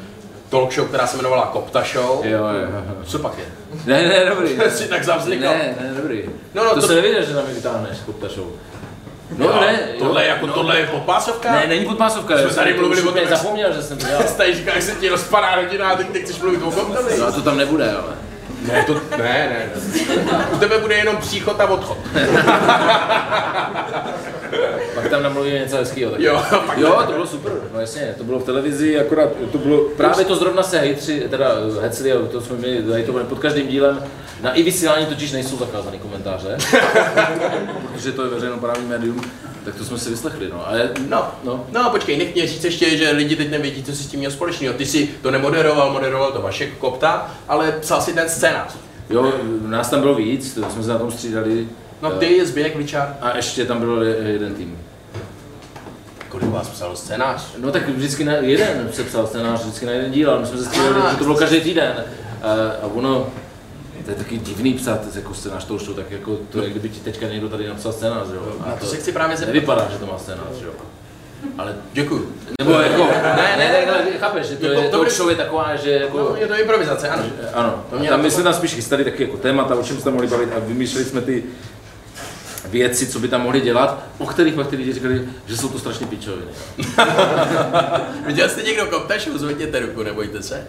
talk 0.49 0.73
show, 0.73 0.89
která 0.89 1.07
se 1.07 1.17
jmenovala 1.17 1.47
Kopta 1.47 1.85
Show. 1.93 2.27
Jo, 2.27 2.39
jo, 2.39 2.61
jo. 2.61 3.05
Co 3.05 3.19
pak 3.19 3.39
je? 3.39 3.45
Ne, 3.89 4.09
ne, 4.09 4.25
dobrý. 4.29 4.59
Jsi 4.71 4.89
tak 4.89 5.05
zavzlikal. 5.05 5.55
Ne, 5.55 5.75
ne, 5.81 5.95
dobrý. 5.95 6.23
No, 6.55 6.65
no, 6.65 6.71
to, 6.75 6.81
to- 6.81 6.87
se 6.87 6.95
nevěděl, 6.95 7.25
že 7.25 7.35
tam 7.35 7.49
je 7.49 7.55
vytáhneš, 7.55 7.99
Kupta 8.07 8.29
Show. 8.29 8.47
No, 9.37 9.47
Jo, 9.47 9.61
ne, 9.61 9.79
tohle, 9.99 10.23
jo, 10.23 10.29
jako, 10.29 10.47
no, 10.47 10.53
tohle 10.53 10.81
je 10.81 10.87
podpásovka? 10.87 11.53
Ne, 11.53 11.67
není 11.67 11.85
podpásovka. 11.85 12.35
Jsme 12.35 12.43
já 12.43 12.49
jsem 12.49 12.57
tady 12.57 12.75
to 12.75 12.81
mluvili 12.81 13.03
o 13.03 13.13
tom, 13.13 13.29
zapomněl, 13.29 13.73
že 13.73 13.83
jsem 13.83 13.99
to 13.99 14.07
dělal. 14.07 14.23
Říkal, 14.53 14.75
jak 14.75 14.83
se 14.83 14.93
ti 14.93 15.09
rozpadá 15.09 15.55
rodina 15.55 15.89
a 15.89 15.97
teď, 15.97 16.09
teď 16.09 16.23
chceš 16.23 16.39
mluvit 16.39 16.63
o 16.63 16.71
Koptovi. 16.71 17.19
No 17.19 17.27
a 17.27 17.33
to 17.33 17.43
tam 17.43 17.57
nebude, 17.57 17.93
ale. 17.93 18.28
Ne, 18.67 18.85
to, 18.87 18.95
ne, 19.19 19.19
ne. 19.19 19.71
U 20.53 20.59
tebe 20.59 20.79
bude 20.79 20.95
jenom 20.95 21.17
příchod 21.17 21.61
a 21.61 21.67
odchod. 21.67 21.99
Pak 24.95 25.09
tam 25.11 25.23
namluvíme 25.23 25.59
něco 25.59 25.77
hezkého. 25.77 26.11
Tak. 26.11 26.21
Jo, 26.21 26.43
pak 26.67 26.79
jo, 26.79 27.03
to 27.07 27.13
bylo 27.13 27.27
super, 27.27 27.53
no 27.75 27.81
jasně, 27.81 28.15
to 28.19 28.25
bylo 28.25 28.39
v 28.39 28.45
televizi, 28.45 29.01
akorát 29.01 29.31
to 29.53 29.59
bylo, 29.59 29.79
právě 29.97 30.25
to 30.25 30.37
zrovna 30.37 30.63
se 30.63 30.79
hejtři, 30.79 31.27
teda 31.31 31.49
hecli, 31.81 32.13
a 32.13 32.17
to 32.33 32.41
jsme 32.41 32.57
měli 32.57 32.93
hejtovali 32.93 33.25
pod 33.25 33.39
každým 33.39 33.69
dílem, 33.69 34.03
na 34.41 34.53
i 34.53 34.63
vysílání 34.63 35.07
totiž 35.07 35.33
nejsou 35.33 35.57
zakázané 35.57 35.99
komentáře, 35.99 36.57
protože 37.93 38.13
to 38.13 38.25
je 38.25 38.31
veřejnoprávní 38.31 38.87
médium, 38.87 39.21
tak 39.69 39.77
to 39.79 39.85
jsme 39.85 39.99
si 39.99 40.11
vyslechli, 40.11 40.49
no, 40.53 40.69
ale 40.69 40.91
No, 41.09 41.27
no. 41.45 41.65
no 41.73 41.91
počkej, 41.91 42.17
nech 42.17 42.35
mě 42.35 42.47
říct 42.47 42.65
ještě, 42.65 42.97
že 42.97 43.11
lidi 43.11 43.37
teď 43.37 43.51
nevědí, 43.51 43.83
co 43.83 43.93
si 43.93 44.03
s 44.03 44.07
tím 44.07 44.19
měl 44.21 44.31
společného. 44.31 44.75
Ty 44.75 44.87
si 44.87 45.09
to 45.23 45.31
nemoderoval, 45.31 45.93
moderoval 45.93 46.33
to 46.33 46.43
Vašek 46.43 46.79
Kopta, 46.79 47.31
ale 47.49 47.73
psal 47.81 48.01
si 48.01 48.13
ten 48.13 48.29
scénář. 48.29 48.75
Jo, 49.11 49.33
nás 49.67 49.91
tam 49.91 50.01
bylo 50.01 50.15
víc, 50.15 50.55
to 50.55 50.71
jsme 50.71 50.83
se 50.83 50.89
na 50.89 50.99
tom 50.99 51.11
střídali. 51.11 51.69
No 52.03 52.13
Eh, 52.15 52.19
ty, 52.19 52.47
Zběk, 52.47 52.77
Ličár. 52.77 53.17
A 53.21 53.37
ještě 53.37 53.65
tam 53.65 53.79
byl 53.81 54.03
je- 54.03 54.17
jeden 54.33 54.55
tým. 54.55 54.79
Kolik 56.29 56.51
vás 56.51 56.69
psal 56.69 56.97
scénář? 56.97 57.47
No 57.59 57.73
tak 57.73 57.89
vždycky 57.89 58.25
na 58.25 58.33
jeden 58.33 58.89
se 58.93 59.05
psal 59.05 59.27
scénář, 59.27 59.61
vždycky 59.63 59.87
na 59.87 59.93
jeden 59.93 60.13
díl, 60.13 60.31
ale 60.31 60.41
my 60.41 60.47
jsme 60.47 60.59
se 60.59 60.65
střídali, 60.65 60.95
že 61.11 61.17
to 61.17 61.25
bylo 61.25 61.37
každý 61.37 61.61
týden. 61.61 62.05
A, 62.43 62.49
a 62.83 62.87
ono, 62.95 63.27
to 64.09 64.13
je 64.13 64.19
taky 64.19 64.39
divný 64.39 64.75
psát 64.75 65.01
jako 65.15 65.35
scénář 65.35 65.65
toho 65.65 65.79
show, 65.79 65.97
tak 65.97 66.11
jako 66.11 66.37
to 66.51 66.63
je, 66.63 66.71
kdyby 66.71 66.89
ti 66.89 67.01
teďka 67.01 67.27
někdo 67.29 67.49
tady 67.49 67.69
napsal 67.69 67.93
scénář, 67.93 68.27
jo. 68.35 68.57
Na 68.67 68.77
to 68.77 68.87
se 68.87 68.97
chci 68.97 69.13
právě 69.13 69.37
zeptat. 69.37 69.53
nevypadá, 69.55 69.89
že 69.93 69.99
to 69.99 70.07
má 70.07 70.19
scénář, 70.19 70.63
jo. 70.65 70.71
Ale, 71.59 71.77
Děkuju. 71.93 72.33
nebo 72.61 72.73
jako, 72.73 73.07
ne, 73.23 73.55
ne, 73.59 73.69
ne, 73.73 73.87
ale 73.91 74.03
chápeš, 74.21 74.47
že 74.47 74.57
to 74.57 74.67
je, 74.67 74.89
to 74.89 75.05
to 75.05 75.11
show 75.11 75.31
je 75.31 75.37
taková, 75.37 75.77
že 75.77 75.91
jako, 75.91 76.19
No, 76.19 76.37
je 76.37 76.47
to 76.47 76.61
improvizace, 76.61 77.09
ano. 77.09 77.23
ano, 77.55 77.85
To 77.91 77.99
mě 77.99 78.09
tam 78.09 78.21
my 78.23 78.29
to- 78.29 78.35
jsme 78.35 78.43
tam 78.43 78.55
spíš 78.55 78.75
chystali 78.75 79.05
taky 79.05 79.23
jako 79.23 79.37
témata, 79.37 79.75
o 79.75 79.83
čem 79.83 79.97
jsme 79.97 80.05
tam 80.05 80.13
mohli 80.13 80.29
bavit 80.29 80.49
a 80.57 80.59
vymýšleli 80.59 81.05
jsme 81.05 81.21
ty 81.21 81.45
věci, 82.65 83.07
co 83.07 83.19
by 83.19 83.29
tam 83.29 83.43
mohli 83.43 83.61
dělat, 83.61 84.05
o 84.19 84.27
kterých 84.27 84.55
pak 84.55 84.67
ty 84.67 84.77
lidi 84.77 84.93
říkali, 84.93 85.29
že 85.47 85.57
jsou 85.57 85.69
to 85.69 85.79
strašně 85.79 86.07
pičoviny. 86.07 86.47
Viděl 88.27 88.49
jste 88.49 88.63
někdo 88.63 88.87
Kopta 88.87 89.15
show? 89.19 89.37
Zvedněte 89.39 89.81
ruku, 89.81 90.03
nebojte 90.03 90.43
se. 90.43 90.67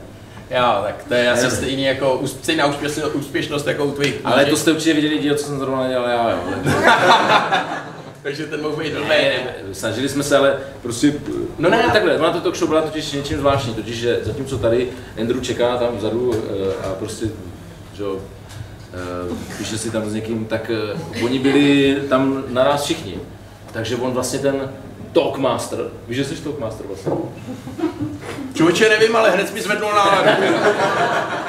Jo, 0.51 0.81
tak 0.83 1.03
to 1.07 1.13
je 1.13 1.31
asi 1.31 1.51
stejný 1.51 1.83
jako, 1.83 2.21
stejná 2.25 2.65
úspěšnost, 2.65 3.15
úspěšnost 3.15 3.67
jako 3.67 3.85
u 3.85 3.91
tvých 3.91 4.15
Ale 4.23 4.45
to 4.45 4.57
jste 4.57 4.71
určitě 4.71 4.93
viděli 4.93 5.17
díl, 5.17 5.35
co 5.35 5.45
jsem 5.45 5.59
zrovna 5.59 5.87
dělal 5.87 6.09
já, 6.09 6.29
jo. 6.29 6.39
Takže 8.23 8.45
ten 8.45 8.61
mohl 8.61 8.75
být 8.75 8.93
Ne, 8.93 8.99
dobrý. 8.99 9.09
ne, 9.09 9.53
snažili 9.71 10.09
jsme 10.09 10.23
se, 10.23 10.37
ale 10.37 10.57
prostě... 10.81 11.13
No 11.59 11.69
ne. 11.69 11.83
takhle, 11.93 12.17
ona 12.17 12.33
to 12.33 12.41
talk 12.41 12.55
show 12.55 12.69
byla 12.69 12.81
totiž 12.81 13.11
něčím 13.11 13.37
zvláštní, 13.37 13.73
totiž, 13.73 13.97
že 13.97 14.19
zatímco 14.23 14.57
tady 14.57 14.89
Andrew 15.21 15.41
čeká 15.41 15.77
tam 15.77 15.97
vzadu 15.97 16.33
eh, 16.33 16.87
a 16.87 16.93
prostě, 16.93 17.25
že 17.93 18.03
jo, 18.03 18.19
eh, 18.93 19.57
píše 19.57 19.77
si 19.77 19.91
tam 19.91 20.09
s 20.09 20.13
někým, 20.13 20.45
tak 20.45 20.71
eh, 20.73 21.23
oni 21.23 21.39
byli 21.39 21.97
tam 22.09 22.43
naraz 22.49 22.83
všichni. 22.83 23.19
Takže 23.73 23.95
on 23.95 24.11
vlastně 24.11 24.39
ten 24.39 24.71
Talkmaster, 25.11 25.79
víš, 26.07 26.17
že 26.17 26.25
jsi 26.25 26.35
Talkmaster 26.35 26.85
vlastně? 26.87 27.11
Člověče 28.59 28.89
nevím, 28.89 29.15
ale 29.15 29.31
hned 29.31 29.53
mi 29.53 29.61
zvednul 29.61 29.89
náladu. 29.91 30.29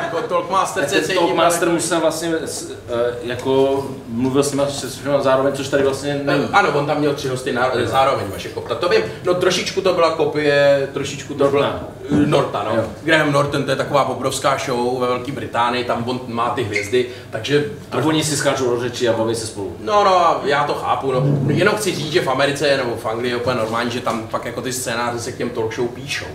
jako 0.02 0.20
Talkmaster 0.28 0.84
Ten 0.84 1.02
CC. 1.04 1.14
Talkmaster 1.14 1.68
musel 1.68 2.00
vlastně 2.00 2.32
s- 2.44 2.70
eh, 2.88 3.14
jako 3.22 3.86
mluvil 4.08 4.42
s 4.42 4.78
se 4.80 5.00
všema 5.00 5.20
zároveň, 5.20 5.52
což 5.52 5.68
tady 5.68 5.82
vlastně 5.82 6.20
není. 6.24 6.48
Ano, 6.52 6.68
on 6.74 6.86
tam 6.86 6.98
měl 6.98 7.14
tři 7.14 7.28
hosty 7.28 7.52
na, 7.52 7.70
zároveň, 7.84 8.26
vaše 8.32 8.48
kopta. 8.48 8.74
To 8.74 8.88
vím, 8.88 9.00
no 9.24 9.34
trošičku 9.34 9.80
to 9.80 9.94
byla 9.94 10.10
kopie, 10.10 10.88
trošičku 10.92 11.34
to 11.34 11.48
byla 11.48 11.80
Norta, 12.26 12.66
no. 12.70 12.76
Jo. 12.76 12.84
Graham 13.02 13.32
Norton, 13.32 13.64
to 13.64 13.70
je 13.70 13.76
taková 13.76 14.08
obrovská 14.08 14.58
show 14.58 15.00
ve 15.00 15.06
Velké 15.06 15.32
Británii, 15.32 15.84
tam 15.84 16.04
on 16.06 16.20
má 16.26 16.50
ty 16.50 16.62
hvězdy, 16.62 17.06
takže 17.30 17.64
A 17.92 17.96
oni 17.96 18.24
si 18.24 18.36
skáčou 18.36 18.70
do 18.74 18.80
řeči 18.80 19.08
a 19.08 19.12
baví 19.12 19.34
se 19.34 19.46
spolu. 19.46 19.76
No, 19.80 20.04
no, 20.04 20.40
já 20.44 20.64
to 20.64 20.74
chápu, 20.74 21.12
no. 21.12 21.22
Jenom 21.48 21.74
chci 21.74 21.94
říct, 21.94 22.12
že 22.12 22.20
v 22.20 22.28
Americe 22.30 22.76
nebo 22.76 22.96
v 22.96 23.06
Anglii 23.06 23.30
je 23.32 23.36
úplně 23.36 23.56
normální, 23.56 23.90
že 23.90 24.00
tam 24.00 24.26
pak 24.28 24.44
jako 24.44 24.60
ty 24.62 24.72
scénáře 24.72 25.18
se 25.18 25.32
k 25.32 25.36
těm 25.36 25.50
talk 25.50 25.74
show 25.74 25.88
píšou. 25.88 26.26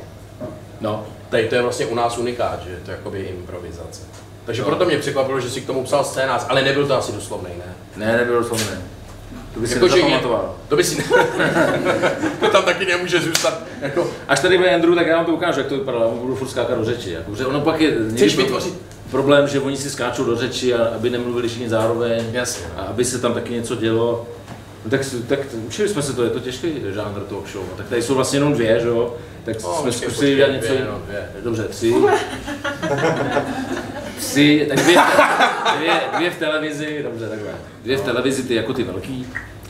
No. 0.85 1.05
Tady 1.29 1.47
to 1.49 1.55
je 1.55 1.61
vlastně 1.61 1.85
u 1.85 1.95
nás 1.95 2.17
unikát, 2.17 2.59
že 2.67 2.77
to 2.85 2.91
je 2.91 2.97
jakoby 2.97 3.19
improvizace. 3.21 4.01
Takže 4.45 4.61
No. 4.61 4.67
proto 4.67 4.85
mě 4.85 4.97
překvapilo, 4.97 5.39
že 5.39 5.49
si 5.49 5.61
k 5.61 5.65
tomu 5.67 5.83
psal 5.83 6.03
scénář, 6.03 6.45
ale 6.49 6.61
nebyl 6.61 6.87
to 6.87 6.97
asi 6.97 7.11
doslovný, 7.11 7.49
ne? 7.57 7.75
Ne, 8.05 8.17
nebylo 8.17 8.43
to 8.43 8.55
ne. 8.55 8.81
To 9.53 9.59
by 9.59 9.67
si 9.67 9.73
Jako, 9.73 9.85
nezapamatoval. 9.87 10.55
to 10.69 10.75
by 10.75 10.83
si 10.83 11.03
to 12.39 12.49
tam 12.51 12.63
taky 12.63 12.85
nemůže 12.85 13.21
zůstat. 13.21 13.61
Jako, 13.81 14.07
Až 14.27 14.39
tady 14.39 14.57
bude 14.57 14.75
Andrew, 14.75 14.95
tak 14.95 15.07
já 15.07 15.15
vám 15.17 15.25
to 15.25 15.31
ukážu, 15.33 15.59
jak 15.59 15.67
to 15.69 15.75
vypadalo, 15.77 16.03
já 16.05 16.11
budu 16.21 16.35
furt 16.35 16.47
skákat 16.49 16.77
do 16.77 16.85
řeči. 16.85 17.11
Jako, 17.11 17.35
že 17.35 17.45
ono 17.45 17.61
pak 17.61 17.81
je... 17.81 17.91
chceš 18.15 18.37
vytvořit, 18.37 18.73
problém, 19.11 19.47
že 19.47 19.59
oni 19.59 19.77
si 19.77 19.89
skáčou 19.89 20.23
do 20.23 20.35
řeči, 20.35 20.73
a 20.73 20.85
aby 20.95 21.09
nemluvili 21.09 21.47
všichni 21.47 21.69
zároveň. 21.69 22.23
Jasně. 22.31 22.65
A 22.77 22.81
aby 22.81 23.05
se 23.05 23.19
tam 23.19 23.33
taky 23.33 23.53
něco 23.53 23.75
dělo. 23.75 24.27
No 24.85 24.91
tak, 24.91 25.01
tak 25.27 25.39
učili 25.67 25.89
jsme 25.89 26.01
se 26.01 26.13
to, 26.13 26.23
je 26.23 26.29
to 26.29 26.39
těžký 26.39 26.73
žánr 26.93 27.19
talk 27.19 27.47
show. 27.47 27.65
Tak 27.77 27.87
tady 27.87 28.01
jsou 28.01 28.15
vlastně 28.15 28.37
jenom 28.37 28.53
dvě, 28.53 28.79
že 28.79 28.87
jo? 28.87 29.15
Tak 29.45 29.63
No, 29.63 29.77
jsme 29.81 29.91
zkusili 29.91 30.11
počkej, 30.11 30.35
dělat 30.35 30.51
něco 30.51 30.67
dvě, 30.67 30.85
no, 30.91 31.01
dvě. 31.05 31.29
Dobře, 31.43 31.63
tři. 31.63 31.93
Tři, 34.19 34.65
tak 34.69 34.79
dvě, 34.79 34.97
dvě, 35.77 36.01
dvě, 36.17 36.31
v 36.31 36.35
televizi, 36.39 37.03
dobře, 37.03 37.29
takhle. 37.29 37.51
Dvě 37.83 37.97
v 37.97 38.01
televizi, 38.01 38.43
ty 38.43 38.55
jako 38.55 38.73
ty 38.73 38.83
velký. 38.83 39.27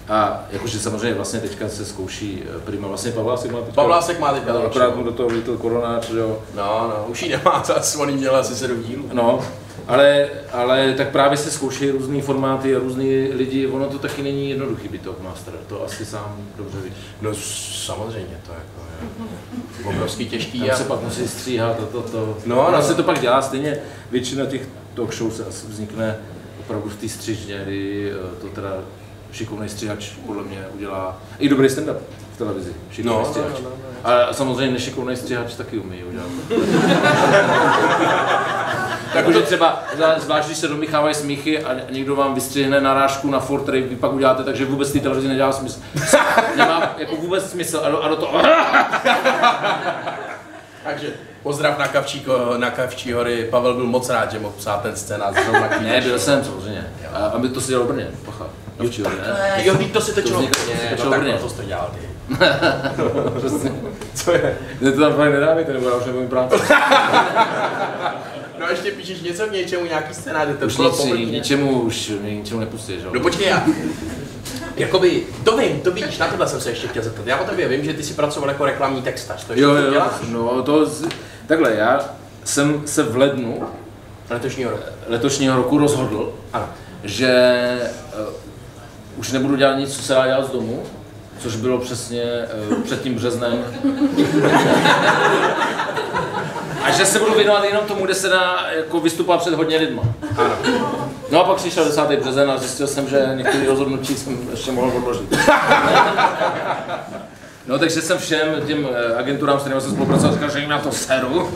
A 0.10 0.46
jakože 0.52 0.80
samozřejmě 0.80 1.14
vlastně 1.14 1.40
teďka 1.40 1.70
se 1.70 1.86
zkouší 1.86 2.44
eh, 2.56 2.60
prima, 2.60 2.88
vlastně 2.88 3.12
Pavlásek 3.12 3.52
má 3.52 3.60
teďka. 3.60 3.74
Pavlásek 3.76 4.20
má 4.20 4.34
teďka 4.34 4.54
talk 4.54 4.66
Akorát 4.66 4.96
mu 4.96 5.04
do 5.04 5.12
toho 5.12 5.30
vlítl 5.30 5.58
koronář, 5.58 6.12
že 6.12 6.20
jo. 6.20 6.40
No, 6.56 6.64
no, 6.98 7.06
už 7.08 7.24
ji 7.24 7.30
nemá, 7.30 7.64
zase 7.66 7.98
on 7.98 8.10
jí 8.10 8.16
měl 8.16 8.36
asi 8.36 8.56
sedm 8.56 8.84
dílů. 8.84 9.10
No, 9.14 9.46
ale, 9.88 10.28
ale 10.52 10.94
tak 10.98 11.10
právě 11.10 11.38
se 11.38 11.52
zkouší 11.52 11.90
různé 11.92 12.22
formáty 12.22 12.76
a 12.76 12.80
různý 12.80 13.28
lidi, 13.34 13.68
ono 13.68 13.86
to 13.86 14.00
taky 14.00 14.22
není 14.24 14.50
jednoduchý 14.50 14.88
být 14.88 15.02
Talkmaster, 15.02 15.54
to 15.68 15.86
asi 15.86 16.06
sám 16.06 16.38
dobře 16.58 16.78
víš. 16.84 16.94
No 17.22 17.30
samozřejmě, 17.86 18.40
to 18.46 18.52
jako 18.52 18.82
je 19.02 19.08
obrovský 19.96 20.30
těžký. 20.30 20.62
Tam 20.68 20.78
se 20.78 20.84
pak 20.84 21.02
musí 21.02 21.28
stříhat 21.28 21.80
a 21.84 21.86
to, 21.86 22.02
to. 22.02 22.38
No, 22.46 22.56
No, 22.56 22.64
no. 22.64 22.72
no. 22.72 22.82
se 22.84 22.94
to 22.96 23.04
pak 23.04 23.20
dělá 23.22 23.42
stejně, 23.42 23.78
většina 24.12 24.46
těch 24.46 24.62
talk 24.94 25.14
show 25.14 25.32
se 25.32 25.46
asi 25.46 25.68
vznikne 25.68 26.16
opravdu 26.60 26.90
v 26.90 26.96
té 26.96 27.10
střižně, 27.10 27.62
kdy 27.64 28.12
eh, 28.12 28.42
to 28.42 28.48
teda 28.48 28.70
šikovný 29.32 29.70
stříhač 29.70 30.10
podle 30.26 30.44
mě 30.44 30.64
udělá 30.76 31.18
i 31.40 31.50
dobrý 31.50 31.68
stand-up 31.68 31.98
v 32.36 32.38
televizi. 32.38 32.74
Šikovný 32.92 33.18
No, 33.18 33.24
no, 33.24 33.26
stříhač. 33.26 33.54
no, 33.64 33.70
no, 33.70 34.12
A 34.12 34.34
samozřejmě 34.34 34.74
nešikovný 34.74 35.16
stříhač 35.16 35.54
taky 35.56 35.78
umí 35.80 36.04
udělat. 36.04 36.28
Takže 39.14 39.42
třeba, 39.42 39.84
zvlášť 40.18 40.46
když 40.46 40.58
se 40.58 40.68
domíchávají 40.68 41.16
smíchy 41.16 41.64
a 41.64 41.76
někdo 41.90 42.16
vám 42.16 42.34
vystřihne 42.36 42.82
narážku 42.82 43.30
na 43.30 43.40
Ford, 43.40 43.64
který 43.64 43.82
vy 43.82 43.96
pak 43.96 44.14
uděláte, 44.14 44.44
takže 44.44 44.66
vůbec 44.66 44.92
té 44.92 45.00
televizi 45.00 45.28
nedělá 45.28 45.52
smysl. 45.52 45.80
Nemá 46.56 46.96
jako 46.98 47.16
vůbec 47.16 47.52
smysl 47.52 47.82
a 47.84 47.90
do, 47.90 48.04
a 48.04 48.08
do 48.08 48.16
toho... 48.16 48.42
Takže 50.84 51.08
pozdrav 51.44 51.78
na 51.78 51.88
Kavčí, 51.88 52.26
na 52.58 52.70
Kavčí 52.70 53.14
hory. 53.14 53.48
Pavel 53.52 53.74
byl 53.74 53.86
moc 53.86 54.10
rád, 54.10 54.32
že 54.32 54.40
mohl 54.40 54.54
psát 54.58 54.82
ten 54.82 54.96
scénář 54.96 55.34
zrovna 55.44 55.68
k 55.68 55.82
Ne, 55.82 56.02
byl 56.02 56.20
jsem 56.20 56.44
samozřejmě. 56.44 56.88
A, 57.14 57.26
a 57.26 57.38
my 57.38 57.50
to 57.50 57.62
si 57.62 57.68
dělal 57.68 57.86
v 57.86 57.88
Brně, 57.88 58.08
pacha. 58.26 58.46
Na 58.80 58.86
včího, 58.86 59.10
ne? 59.10 59.16
Jo, 59.58 59.76
to 59.94 60.02
si 60.02 60.14
točilo. 60.14 60.40
vzniklo- 60.42 60.98
to 60.98 61.06
no, 61.06 61.12
tak 61.12 61.20
Brně. 61.20 61.34
to 61.34 61.50
jsi 61.50 61.56
to 61.56 61.64
dělal 61.64 61.92
ty. 61.94 62.06
Přesně. 63.38 63.72
Co 64.14 64.32
je? 64.32 64.58
Ne, 64.82 64.92
to 64.92 65.00
tam 65.00 65.14
fakt 65.14 65.32
nedávejte, 65.32 65.74
nebo 65.74 65.90
já 65.90 65.96
už 65.96 66.06
nebudem 66.06 66.28
práce. 66.28 66.56
No 68.66 68.72
ještě 68.72 68.92
píšeš 68.92 69.22
něco 69.22 69.46
k 69.48 69.52
něčemu, 69.52 69.86
nějaký 69.86 70.14
scénář, 70.14 70.48
to 70.60 70.66
Už 70.66 70.76
bylo 70.76 70.90
nic, 70.90 70.98
povrchně. 70.98 71.26
ničemu 71.26 71.82
už, 71.82 72.12
ničemu 72.30 72.60
nepustíš, 72.60 72.96
jo? 73.04 73.10
No 73.14 73.20
počkej, 73.20 73.48
já. 73.48 73.66
Jakoby, 74.76 75.24
to 75.44 75.58
vím, 75.58 75.80
to 75.80 75.92
víš, 75.92 76.18
na 76.18 76.28
tohle 76.28 76.48
jsem 76.48 76.62
se 76.62 76.70
ještě 76.70 76.88
chtěl 76.88 77.04
zeptat. 77.04 77.28
Já 77.28 77.38
o 77.38 77.46
tobě 77.46 77.68
vím, 77.68 77.86
že 77.86 77.94
ty 77.94 78.04
jsi 78.04 78.14
pracoval 78.14 78.50
jako 78.50 78.66
reklamní 78.66 79.02
textař, 79.02 79.44
to 79.44 79.54
ještě 79.54 79.64
Jo, 79.64 79.74
jo, 79.76 79.92
děláš? 79.92 80.12
no 80.30 80.64
to, 80.64 80.86
z- 80.86 81.06
takhle, 81.48 81.74
já 81.76 82.00
jsem 82.44 82.82
se 82.86 83.04
v 83.04 83.18
lednu 83.18 83.64
Letošního 84.30 84.72
roku. 84.72 84.84
letošního 85.08 85.56
roku 85.56 85.78
rozhodl, 85.78 86.34
Ano. 86.54 86.70
že 87.04 87.62
uh, 88.28 88.34
už 89.18 89.32
nebudu 89.32 89.56
dělat 89.56 89.76
nic, 89.78 89.96
co 89.96 90.02
se 90.04 90.14
dá 90.14 90.28
dělat 90.28 90.48
z 90.48 90.52
domu, 90.52 90.84
což 91.40 91.56
bylo 91.56 91.78
přesně 91.78 92.24
uh, 92.72 92.82
před 92.82 93.02
tím 93.02 93.16
březnem. 93.16 93.64
A 96.86 96.92
že 96.92 97.06
se 97.06 97.20
budu 97.20 97.34
věnovat 97.34 97.64
jenom 97.64 97.86
tomu, 97.86 98.06
kde 98.06 98.16
se 98.16 98.30
dá 98.30 98.68
jako 98.76 99.00
vystupovat 99.00 99.42
před 99.42 99.54
hodně 99.54 99.78
lidma. 99.78 100.04
Ano. 100.38 100.56
No 101.32 101.42
a 101.42 101.44
pak 101.44 101.58
přišel 101.58 101.86
10. 101.86 102.02
březen 102.02 102.52
a 102.52 102.58
zjistil 102.58 102.88
jsem, 102.88 103.10
že 103.10 103.32
některé 103.36 103.66
rozhodnutí 103.68 104.16
jsem 104.16 104.48
ještě 104.52 104.72
mohl 104.72 104.92
odložit. 104.98 105.38
No 107.68 107.80
takže 107.80 108.02
jsem 108.02 108.18
všem 108.18 108.62
těm 108.68 108.88
eh, 108.94 109.16
agenturám, 109.16 109.60
s 109.60 109.62
kterými 109.62 109.82
jsem 109.82 109.92
spolupracoval, 109.92 110.34
říkal, 110.34 110.50
že 110.50 110.60
jim 110.60 110.70
na 110.70 110.80
to 110.80 110.92
seru. 110.92 111.52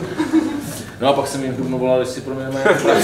No 1.00 1.08
a 1.08 1.12
pak 1.12 1.26
jsem 1.26 1.44
jim 1.44 1.52
v 1.52 1.56
Dubnu 1.56 1.78
volal, 1.78 2.00
jestli 2.00 2.20
pro 2.20 2.34
mě 2.34 2.44
mají 2.44 2.64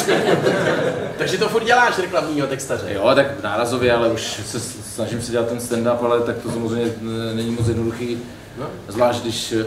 Takže 1.18 1.38
to 1.38 1.48
furt 1.48 1.64
děláš 1.64 1.98
reklamního 1.98 2.46
textaře. 2.46 2.86
Jo, 2.92 3.12
tak 3.14 3.42
nárazově, 3.42 3.92
ale 3.92 4.08
už 4.08 4.40
se 4.46 4.60
snažím 4.60 5.22
si 5.22 5.32
dělat 5.32 5.48
ten 5.48 5.58
stand-up, 5.58 6.04
ale 6.04 6.20
tak 6.20 6.36
to 6.36 6.50
samozřejmě 6.50 6.86
eh, 6.86 7.34
není 7.34 7.50
moc 7.50 7.68
jednoduchý. 7.68 8.18
No. 8.58 8.66
Zvlášť 8.88 9.22
když 9.22 9.52
eh, 9.52 9.64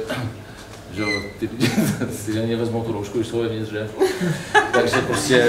že 0.93 1.01
jo, 1.01 1.07
ty, 1.39 1.47
ty 2.25 2.33
ženy 2.33 2.55
vezmou 2.55 2.83
tu 2.83 2.91
roušku, 2.91 3.17
když 3.17 3.27
jsou 3.27 3.41
vevnitř, 3.41 3.71
že? 3.71 3.89
Takže 4.71 5.01
prostě... 5.01 5.47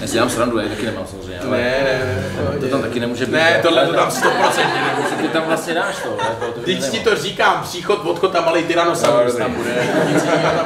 Já 0.00 0.06
si 0.06 0.12
dělám 0.12 0.30
srandu, 0.30 0.58
já 0.58 0.68
taky 0.68 0.86
nemám 0.86 1.06
samozřejmě, 1.06 1.40
ale 1.40 1.50
Ne, 1.56 1.74
ne, 1.84 2.24
ne. 2.52 2.58
to 2.60 2.68
tam 2.68 2.82
taky 2.82 3.00
nemůže 3.00 3.26
být. 3.26 3.32
Ne, 3.32 3.58
tohle 3.62 3.86
to 3.86 3.92
tam 3.92 4.08
100% 4.08 4.22
nemůže. 4.24 5.16
Ty 5.22 5.28
tam 5.28 5.42
vlastně 5.46 5.74
dáš 5.74 5.96
to, 6.02 6.16
jako, 6.20 6.60
Teď 6.60 6.90
ti 6.90 7.00
to 7.00 7.16
říkám, 7.16 7.60
příchod, 7.62 8.04
odchod 8.04 8.36
a 8.36 8.40
malý 8.40 8.62
tyrannosaurus 8.62 9.32
No, 9.32 9.38
tam 9.38 9.54
bude. 9.54 9.74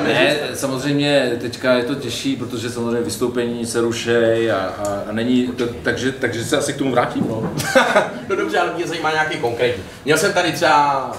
Ne, 0.04 0.36
samozřejmě 0.54 1.32
teďka 1.40 1.72
je 1.72 1.84
to 1.84 1.94
těžší, 1.94 2.36
protože 2.36 2.70
samozřejmě 2.70 3.00
vystoupení 3.00 3.66
se 3.66 3.80
rušej 3.80 4.52
a, 4.52 4.56
a, 4.56 5.02
a 5.08 5.12
není, 5.12 5.46
to, 5.46 5.64
takže, 5.82 6.12
takže 6.12 6.44
se 6.44 6.56
asi 6.56 6.72
k 6.72 6.76
tomu 6.76 6.90
vrátím, 6.90 7.26
no. 7.28 7.52
No 8.28 8.36
dobře, 8.36 8.58
ale 8.58 8.72
mě 8.76 8.86
zajímá 8.86 9.12
nějaký 9.12 9.38
konkrétní. 9.38 9.82
Měl 10.04 10.18
jsem 10.18 10.32
tady 10.32 10.52
třeba, 10.52 11.12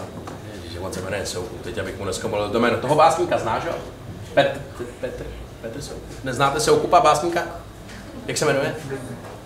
on 0.91 0.95
se 0.95 1.01
jmenuje 1.01 1.25
Souku, 1.25 1.55
teď 1.63 1.77
abych 1.77 1.99
mu 1.99 2.05
neskomolil 2.05 2.49
to 2.49 2.59
jméno. 2.59 2.77
Toho 2.77 2.95
básníka 2.95 3.37
znáš, 3.37 3.63
jo? 3.65 3.73
Petr, 4.33 4.59
Petr, 5.01 5.23
Petr 5.61 5.81
Soukup. 5.81 6.03
Neznáte 6.23 6.59
Soukupa 6.59 6.99
básníka? 6.99 7.41
Jak 8.27 8.37
se 8.37 8.45
jmenuje? 8.45 8.75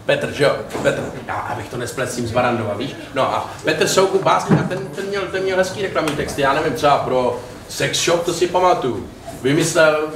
Petr, 0.06 0.32
že 0.32 0.44
jo? 0.44 0.56
Petr. 0.84 1.02
Já, 1.28 1.34
abych 1.34 1.70
to 1.70 1.78
nesplet 1.78 2.12
s 2.12 2.16
tím 2.16 2.28
z 2.28 2.32
Barandova, 2.32 2.74
víš? 2.74 2.96
No 3.14 3.24
a 3.24 3.52
Petr 3.64 3.88
Soukup, 3.88 4.24
básník, 4.24 4.60
a 4.60 4.64
ten, 4.64 4.88
ten, 4.88 5.06
měl, 5.06 5.22
ten 5.22 5.44
měl 5.44 5.58
hezký 5.58 5.82
reklamní 5.82 6.16
texty, 6.16 6.42
já 6.42 6.54
nevím, 6.54 6.74
třeba 6.74 6.98
pro 6.98 7.40
sex 7.70 8.06
shop, 8.06 8.26
to 8.26 8.34
si 8.34 8.48
pamatuju. 8.48 9.10
Vymyslel 9.42 10.08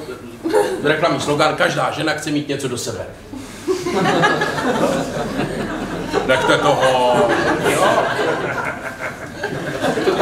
reklamní 0.84 1.22
slogan, 1.22 1.56
každá 1.56 1.92
žena 1.92 2.14
chce 2.14 2.32
mít 2.32 2.48
něco 2.48 2.68
do 2.68 2.78
sebe. 2.78 3.06
Nechte 6.28 6.58
toho. 6.58 7.28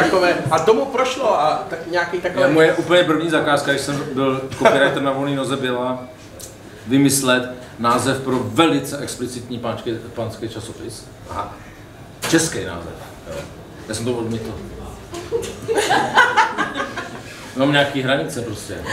Takové, 0.03 0.35
a 0.51 0.59
tomu 0.59 0.85
prošlo 0.85 1.39
a 1.39 1.63
tak 1.69 1.87
nějaký 1.87 2.17
Já, 2.17 2.23
takový... 2.23 2.53
moje 2.53 2.73
úplně 2.73 3.03
první 3.03 3.29
zakázka, 3.29 3.71
když 3.71 3.83
jsem 3.83 4.03
byl 4.13 4.41
copywriter 4.57 5.01
na 5.01 5.11
volné 5.11 5.35
noze, 5.35 5.57
byla 5.57 6.03
vymyslet 6.87 7.51
název 7.79 8.21
pro 8.21 8.39
velice 8.39 8.97
explicitní 8.97 9.59
pánský, 9.59 9.97
pánský 10.15 10.49
časopis. 10.49 11.05
Aha. 11.29 11.53
Český 12.29 12.65
název. 12.65 12.93
Jo. 13.27 13.35
Já 13.87 13.95
jsem 13.95 14.05
to 14.05 14.13
odmítl. 14.13 14.53
Mám 17.57 17.71
nějaký 17.71 18.01
hranice 18.01 18.41
prostě. 18.41 18.73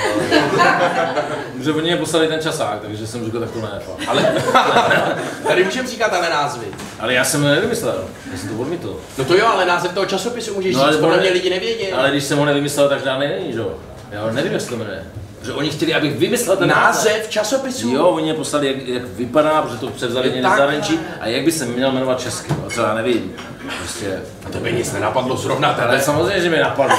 Že 1.61 1.73
oni 1.73 1.83
mě 1.83 1.97
poslali 1.97 2.29
ten 2.29 2.41
časák, 2.41 2.81
takže 2.81 3.07
jsem 3.07 3.25
řekl, 3.25 3.41
tak 3.41 3.51
to 3.51 3.61
ne. 3.61 3.81
fakt. 3.81 4.09
Ale 4.09 4.23
tady 5.49 5.65
můžeme 5.65 5.89
říkat 5.89 6.13
ale 6.13 6.31
názvy. 6.31 6.67
Ale 7.01 7.15
já 7.15 7.25
jsem 7.25 7.43
to 7.43 7.49
nevymyslel, 7.49 8.05
já 8.33 8.39
jsem 8.39 8.49
to 8.49 8.55
odmítl. 8.63 9.01
No 9.19 9.25
to 9.25 9.37
jo, 9.37 9.47
ale 9.47 9.65
název 9.67 9.93
toho 9.93 10.07
časopisu 10.07 10.55
můžeš 10.55 10.75
No, 10.75 10.83
ale 10.83 10.93
říct, 10.93 11.01
podle 11.01 11.17
mě 11.21 11.31
lidi 11.31 11.51
nevědí. 11.51 11.93
Ale 11.93 12.11
když 12.11 12.25
jsem 12.25 12.39
ho 12.39 12.45
nevymyslel, 12.45 12.89
tak 12.89 13.05
žádný 13.05 13.27
není, 13.29 13.53
že 13.53 13.59
jo? 13.59 13.75
Já 14.11 14.31
nevím, 14.31 14.53
jak 14.53 14.61
se 14.61 14.69
to 14.69 14.77
jmenuje. 14.77 15.05
Že 15.45 15.53
oni 15.53 15.71
chtěli, 15.71 15.95
abych 15.95 16.17
vymyslel 16.19 16.57
ten 16.57 16.69
název. 16.69 17.29
Časopisu? 17.29 17.89
Jo, 17.89 18.09
oni 18.09 18.25
mě 18.25 18.35
poslali, 18.35 18.67
jak, 18.67 18.89
jak 18.89 19.05
vypadá, 19.05 19.63
protože 19.63 19.79
to 19.79 19.87
převzali 19.87 20.31
z 20.31 20.43
zahraničí 20.43 21.01
a 21.21 21.27
jak 21.27 21.45
by 21.45 21.53
se 21.53 21.65
měl 21.67 21.93
jmenovat 21.93 22.21
česky, 22.21 22.53
no, 22.63 22.71
co 22.71 22.81
já 22.83 22.95
nevím. 22.95 23.33
Prostě, 23.79 24.21
A 24.47 24.51
tebe 24.51 24.73
nic 24.73 24.93
nenapadlo 24.93 25.37
zrovna 25.37 25.69
ale 25.69 26.01
samozřejmě, 26.01 26.41
že 26.41 26.51
mi 26.51 26.59
napadlo. 26.59 26.97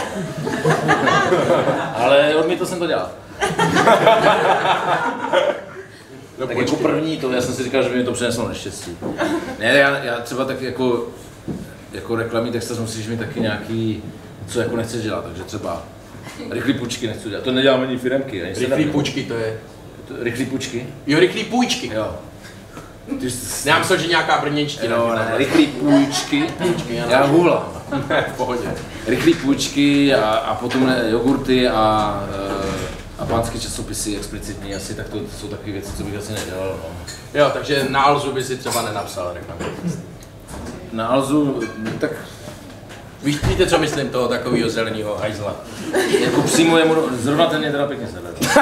ale 1.96 2.36
odmítl 2.36 2.66
jsem 2.66 2.80
to 2.80 2.88
dělat. 2.88 3.12
No, 6.40 6.48
Tak 6.48 6.58
jako 6.58 6.76
první 6.76 7.18
to, 7.18 7.32
já 7.32 7.42
jsem 7.42 7.54
si 7.54 7.64
říkal, 7.64 7.84
že 7.84 7.90
by 7.90 7.96
mi 7.98 8.04
to 8.04 8.12
přineslo 8.14 8.48
neštěstí. 8.48 8.98
Ne, 9.60 9.66
já, 9.66 9.98
já 9.98 10.16
třeba 10.20 10.46
tak 10.46 10.62
jako, 10.62 11.08
jako 11.92 12.16
reklamní 12.16 12.52
textař 12.52 12.78
musíš 12.78 13.08
mít 13.08 13.20
taky 13.20 13.40
nějaký, 13.42 14.04
co 14.48 14.60
jako 14.60 14.76
nechceš 14.78 15.04
dělat, 15.04 15.24
takže 15.26 15.44
třeba 15.44 15.84
rychlý 16.50 16.74
půjčky 16.74 17.08
nechci 17.08 17.30
dělat. 17.30 17.44
To 17.44 17.52
nedělám 17.52 17.82
ani 17.82 17.98
firemky, 17.98 18.44
ani 18.44 18.54
Rychlý 18.54 18.86
půjčky 18.86 19.24
to 19.24 19.34
je. 19.34 19.58
Rychlý 20.22 20.46
půjčky? 20.46 20.88
Jo, 21.08 21.20
rychlý 21.20 21.44
půjčky. 21.44 21.92
Jo. 21.94 22.16
Ty 23.20 23.32
jsi- 23.32 23.70
Já 23.70 23.80
myslel, 23.80 24.00
že 24.00 24.08
nějaká 24.08 24.38
brněnština. 24.42 24.96
Jo, 24.96 25.14
ne, 25.16 25.38
rychlý 25.38 25.68
půjčky. 25.68 26.44
Půjčky. 26.58 26.96
Já 26.96 27.26
hůlám. 27.26 27.82
Ne, 28.10 28.26
v 28.34 28.38
pohodě. 28.38 28.74
Rychlý 29.08 29.34
půjčky 29.34 30.16
a, 30.16 30.30
a 30.30 30.56
potom 30.56 30.86
ne, 30.88 31.04
jogurty 31.10 31.68
a, 31.68 32.24
eh, 32.32 32.88
a 33.20 33.26
pánské 33.26 33.60
časopisy 33.60 34.18
explicitní 34.18 34.76
asi, 34.76 34.94
tak 34.94 35.10
to, 35.10 35.20
to 35.20 35.26
jsou 35.40 35.48
takové 35.48 35.72
věci, 35.72 35.92
co 35.98 36.04
bych 36.04 36.16
asi 36.16 36.34
nedělal. 36.34 36.80
No. 36.84 36.90
Jo, 37.40 37.50
takže 37.54 37.86
na 37.90 38.02
Alzu 38.02 38.32
by 38.32 38.44
si 38.44 38.58
třeba 38.58 38.82
nenapsal 38.82 39.34
reklamní 39.34 39.66
text. 39.82 40.00
Na 40.92 41.08
Alzu, 41.08 41.62
tak 42.00 42.12
Víš, 43.26 43.44
víte, 43.44 43.68
co 43.68 43.78
myslím 43.78 44.10
toho 44.10 44.28
takového 44.28 44.70
zeleného 44.70 45.18
hajzla? 45.18 45.56
jako 46.20 46.42
přímo 46.42 46.78
jemu, 46.78 46.96
zrovna 47.12 47.46
ten 47.46 47.60
mě 47.60 47.72
teda 47.72 47.88
pěkně 47.88 48.08
sebe. 48.08 48.30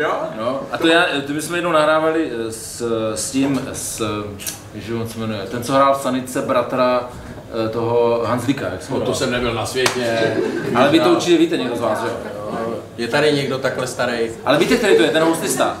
Jo? 0.00 0.12
No, 0.38 0.60
a 0.72 0.78
to 0.78 0.86
já, 0.86 1.04
to 1.26 1.32
my 1.32 1.42
jsme 1.42 1.58
jednou 1.58 1.72
nahrávali 1.72 2.30
eh, 2.32 2.52
s, 2.52 2.82
s 3.14 3.30
tím, 3.30 3.68
s, 3.72 4.02
že 4.74 4.94
on 4.94 5.08
se 5.08 5.18
jmenuje, 5.18 5.40
ten, 5.50 5.62
co 5.62 5.72
hrál 5.72 5.94
v 5.94 6.02
Sanice 6.02 6.42
bratra 6.42 7.08
eh, 7.66 7.68
toho 7.68 8.22
Hanzlíka, 8.26 8.66
jak 8.72 8.82
se 8.82 8.92
No, 8.92 9.00
to 9.00 9.14
jsem 9.14 9.30
nebyl 9.30 9.54
na 9.54 9.66
světě. 9.66 10.36
Ale 10.74 10.88
vy 10.88 11.00
to 11.00 11.10
určitě 11.10 11.38
víte 11.38 11.56
někdo 11.56 11.76
z 11.76 11.80
vás, 11.80 12.02
jo? 12.02 12.10
Je 12.98 13.08
tady 13.08 13.32
někdo 13.32 13.58
takhle 13.58 13.86
starý? 13.86 14.18
Ale 14.44 14.58
víte, 14.58 14.76
který 14.76 14.96
to 14.96 15.02
je, 15.02 15.10
ten 15.10 15.22
hostista? 15.22 15.76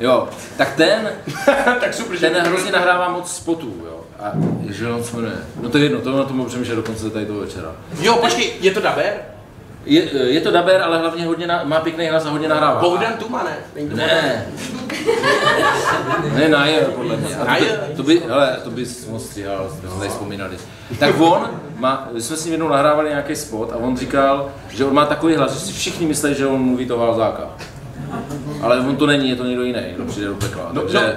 Jo, 0.00 0.28
tak 0.56 0.76
ten, 0.76 1.12
tak 1.80 1.94
super, 1.94 2.16
že... 2.16 2.30
ten 2.30 2.46
hrozně 2.46 2.72
nahrává 2.72 3.08
moc 3.08 3.36
spotů, 3.36 3.74
jo. 3.86 4.01
A 4.22 4.32
že 4.68 4.88
on 4.88 5.04
se 5.04 5.16
jmenuje, 5.16 5.34
no 5.62 5.68
to 5.68 5.78
je 5.78 5.84
jedno, 5.84 6.00
to 6.00 6.16
na 6.16 6.24
tom 6.24 6.36
budu 6.36 6.48
přemýšlet 6.48 6.76
do 6.76 6.82
konce 6.82 7.10
tady 7.10 7.26
toho 7.26 7.40
večera. 7.40 7.72
Jo, 8.00 8.16
počkej, 8.16 8.52
je 8.60 8.70
to 8.70 8.80
daber? 8.80 9.12
Je, 9.86 10.02
je 10.32 10.40
to 10.40 10.50
daber, 10.50 10.82
ale 10.82 10.98
hlavně 10.98 11.26
hodně 11.26 11.46
na, 11.46 11.64
má 11.64 11.80
pěkný 11.80 12.06
hlas 12.06 12.26
a 12.26 12.30
hodně 12.30 12.48
nahrává. 12.48 12.80
Bohdan 12.80 13.12
Tuma, 13.12 13.44
ne? 13.44 13.84
Ne. 13.94 14.46
Ne, 16.34 16.48
Najer, 16.48 16.84
podle 16.84 17.16
mě. 17.16 17.36
A 17.36 17.56
to, 17.56 17.96
to, 17.96 18.02
by, 18.02 18.22
hele, 18.28 18.56
to 18.64 18.70
by 18.70 18.86
moc 19.10 19.24
stříhal, 19.24 19.70
jsme 19.70 19.88
tady 19.98 20.08
vzpomínali. 20.08 20.56
Tak 20.98 21.20
on, 21.20 21.50
má, 21.76 22.08
my 22.12 22.22
jsme 22.22 22.36
s 22.36 22.44
ním 22.44 22.52
jednou 22.52 22.68
nahrávali 22.68 23.08
nějaký 23.08 23.36
spot 23.36 23.72
a 23.72 23.76
on 23.76 23.96
říkal, 23.96 24.48
že 24.68 24.84
on 24.84 24.94
má 24.94 25.06
takový 25.06 25.34
hlas, 25.34 25.52
že 25.52 25.60
si 25.60 25.72
všichni 25.72 26.06
myslí, 26.06 26.34
že 26.34 26.46
on 26.46 26.62
mluví 26.62 26.86
toho 26.86 27.06
Valzáka. 27.06 27.48
Ale 28.62 28.80
on 28.80 28.96
to 28.96 29.06
není, 29.06 29.30
je 29.30 29.36
to 29.36 29.44
někdo 29.44 29.62
jiný, 29.62 29.82
kdo 29.94 30.04
přijde 30.04 30.26
do 30.26 30.34
pekla. 30.34 30.68
No, 30.72 30.80
Takže, 30.80 31.16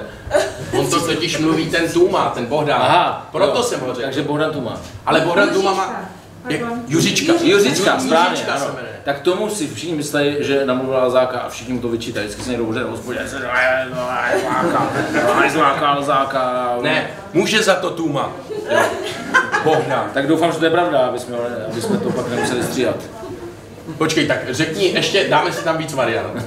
On 0.72 0.90
to 0.90 1.00
totiž 1.06 1.38
mluví 1.38 1.70
ten 1.70 1.92
Tuma, 1.92 2.30
ten 2.34 2.46
Bohdan. 2.46 2.80
aha, 2.82 3.28
Proto 3.32 3.56
jo. 3.58 3.62
jsem 3.62 3.80
ho 3.80 3.86
řekl. 3.86 4.00
Takže 4.02 4.22
Bohdan 4.22 4.50
tu 4.52 4.60
má. 4.60 4.80
Ale 5.06 5.20
Bohdan 5.20 5.48
Tuma 5.48 5.74
má... 5.74 6.00
Jak. 6.48 6.60
Juřička. 6.88 7.32
Juřička, 7.42 7.96
Ju- 7.96 8.06
správně, 8.06 8.30
Juřička 8.30 8.52
ano. 8.54 8.66
Tak 9.04 9.20
tomu 9.20 9.50
si 9.50 9.66
všichni 9.74 9.94
myslí, 9.94 10.36
že 10.38 10.66
namluvil 10.66 10.96
Alzáka 10.96 11.38
a 11.38 11.48
všichni 11.48 11.74
mu 11.74 11.80
to 11.80 11.88
vyčítají. 11.88 12.26
Vždycky 12.26 12.42
se 12.44 12.50
někdo 12.50 12.64
bude 12.64 12.80
na 12.80 12.86
hospodě, 12.90 13.18
se 13.28 13.36
Alzáka. 15.86 16.76
Ne, 16.80 17.10
může 17.32 17.62
za 17.62 17.74
to 17.74 17.90
Tuma. 17.90 18.30
Jo. 18.70 18.78
Bohdan. 19.64 20.10
Tak 20.14 20.26
doufám, 20.26 20.52
že 20.52 20.58
to 20.58 20.64
je 20.64 20.70
pravda, 20.70 20.98
aby 20.98 21.18
jsme, 21.18 21.36
aby 21.72 21.80
jsme 21.80 21.96
to 21.98 22.10
pak 22.10 22.28
nemuseli 22.30 22.62
stříhat. 22.62 22.96
Počkej, 23.98 24.26
tak 24.26 24.38
řekni, 24.54 24.84
ještě 24.94 25.28
dáme 25.28 25.52
si 25.52 25.64
tam 25.64 25.78
víc 25.78 25.92
variant. 25.94 26.44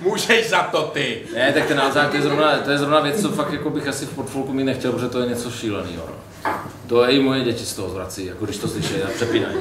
Můžeš 0.00 0.50
za 0.50 0.62
to 0.62 0.82
ty. 0.82 1.22
Ne, 1.34 1.52
tak 1.52 1.66
ten 1.66 1.80
Alzák, 1.80 2.10
to 2.10 2.16
je 2.16 2.22
zrovna, 2.22 2.58
to 2.58 2.70
je 2.70 2.78
zrovna 2.78 3.00
věc, 3.00 3.22
co 3.22 3.28
fakt 3.28 3.52
jako 3.52 3.70
bych 3.70 3.88
asi 3.88 4.06
v 4.06 4.14
portfolku 4.14 4.52
mít 4.52 4.64
nechtěl, 4.64 4.92
protože 4.92 5.08
to 5.08 5.20
je 5.20 5.28
něco 5.28 5.50
šíleného. 5.50 6.04
No. 6.08 6.50
To 6.86 7.10
i 7.10 7.18
moje 7.18 7.44
děti 7.44 7.64
z 7.64 7.74
toho 7.74 7.90
zvrací, 7.90 8.26
jako 8.26 8.44
když 8.44 8.58
to 8.58 8.68
slyší 8.68 9.02
a 9.02 9.08
přepínají. 9.14 9.56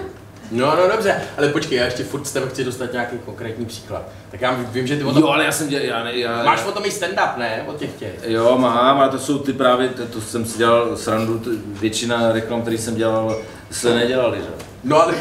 No, 0.52 0.76
no 0.76 0.88
dobře, 0.92 1.16
ale 1.38 1.48
počkej, 1.50 1.78
já 1.78 1.86
ještě 1.86 2.04
furt 2.04 2.28
z 2.28 2.32
tebe 2.32 2.50
chci 2.50 2.64
dostat 2.64 2.92
nějaký 2.94 3.18
konkrétní 3.26 3.66
příklad. 3.66 4.02
Tak 4.32 4.42
já 4.42 4.58
vím, 4.72 4.88
že 4.88 4.98
ty 4.98 5.04
o 5.04 5.14
tom... 5.14 5.22
Jo, 5.22 5.28
ale 5.30 5.46
já 5.46 5.52
jsem 5.52 5.68
dělal, 5.68 5.86
já, 5.86 6.04
ne, 6.04 6.18
já, 6.18 6.44
Máš 6.44 6.66
o 6.66 6.72
tom 6.72 6.86
i 6.86 6.90
stand-up, 6.90 7.38
ne? 7.38 7.64
O 7.68 7.74
těch 7.74 7.90
těch. 7.94 8.12
Jo, 8.24 8.58
mám, 8.58 9.00
ale 9.00 9.10
to 9.10 9.20
jsou 9.20 9.40
ty 9.40 9.54
právě, 9.54 9.90
to, 9.90 10.06
to 10.06 10.22
jsem 10.22 10.46
si 10.46 10.58
dělal 10.58 10.98
srandu, 10.98 11.40
t- 11.40 11.50
většina 11.80 12.32
reklam, 12.32 12.62
který 12.62 12.78
jsem 12.78 12.96
dělal, 12.96 13.38
se 13.72 13.94
nedělali, 13.96 14.38
že? 14.38 14.48
No 14.84 15.02
ale 15.04 15.14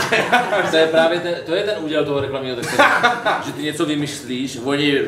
To 0.70 0.76
je 0.76 0.86
právě 0.86 1.20
ten, 1.20 1.34
to 1.46 1.54
je 1.54 1.62
ten 1.62 1.74
úděl 1.80 2.04
toho 2.04 2.20
reklamního 2.20 2.56
textu, 2.56 2.76
že 3.46 3.52
ty 3.52 3.62
něco 3.62 3.86
vymyslíš, 3.86 4.58
oni 4.64 4.98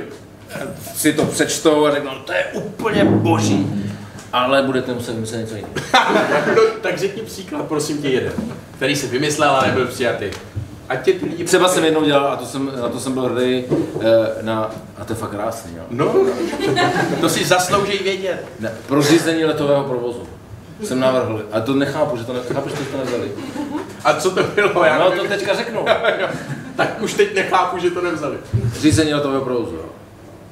si 0.94 1.12
to 1.12 1.24
přečtou 1.24 1.86
a 1.86 1.90
řeknou, 1.90 2.10
to 2.24 2.32
je 2.32 2.44
úplně 2.52 3.04
boží, 3.04 3.66
ale 4.32 4.62
budete 4.62 4.94
muset 4.94 5.12
vymyslet 5.12 5.38
něco 5.38 5.54
jiného. 5.54 5.74
no, 6.56 6.62
tak 6.80 6.98
řekni 6.98 7.22
příklad, 7.22 7.62
prosím 7.62 8.02
tě, 8.02 8.08
jeden, 8.08 8.32
který 8.76 8.96
jsi 8.96 9.06
vymyslel 9.06 9.50
a 9.50 9.66
nebyl 9.66 9.86
přijatý. 9.86 10.30
Ať 10.88 11.04
tě 11.04 11.12
ty 11.12 11.24
lidi... 11.26 11.44
Třeba 11.44 11.68
jsem 11.68 11.84
jednou 11.84 12.04
dělal, 12.04 12.26
a 12.32 12.36
to 12.36 12.46
jsem, 12.46 12.72
na 12.82 12.88
to 12.88 13.00
jsem 13.00 13.12
byl 13.12 13.22
hrdý, 13.22 13.64
eh, 14.00 14.42
na, 14.42 14.70
a 14.98 15.04
to 15.04 15.12
je 15.12 15.16
fakt 15.16 15.30
krásný, 15.30 15.72
jo. 15.76 15.82
No, 15.90 16.14
to 17.20 17.28
si 17.28 17.44
zaslouží 17.44 17.98
vědět. 17.98 18.44
Ne, 18.60 18.72
pro 18.86 19.02
řízení 19.02 19.44
letového 19.44 19.84
provozu 19.84 20.22
jsem 20.82 21.00
navrhl, 21.00 21.42
a 21.52 21.60
to 21.60 21.74
nechápu, 21.74 22.16
že 22.16 22.24
to 22.24 22.32
ne, 22.32 22.40
chápeš, 22.54 22.72
že 22.72 22.84
to 22.84 22.96
nevzali. 22.96 23.32
A 24.04 24.14
co 24.14 24.30
to 24.30 24.42
bylo? 24.42 24.84
Já 24.84 24.98
No 24.98 25.10
to 25.10 25.24
teďka 25.24 25.54
řeknu. 25.54 25.84
Tak 26.76 27.02
už 27.02 27.14
teď 27.14 27.34
nechápu, 27.34 27.78
že 27.78 27.90
to 27.90 28.02
nevzali. 28.02 28.36
Řízení 28.80 29.14
letového 29.14 29.44
provozu, 29.44 29.74
jo. 29.74 29.84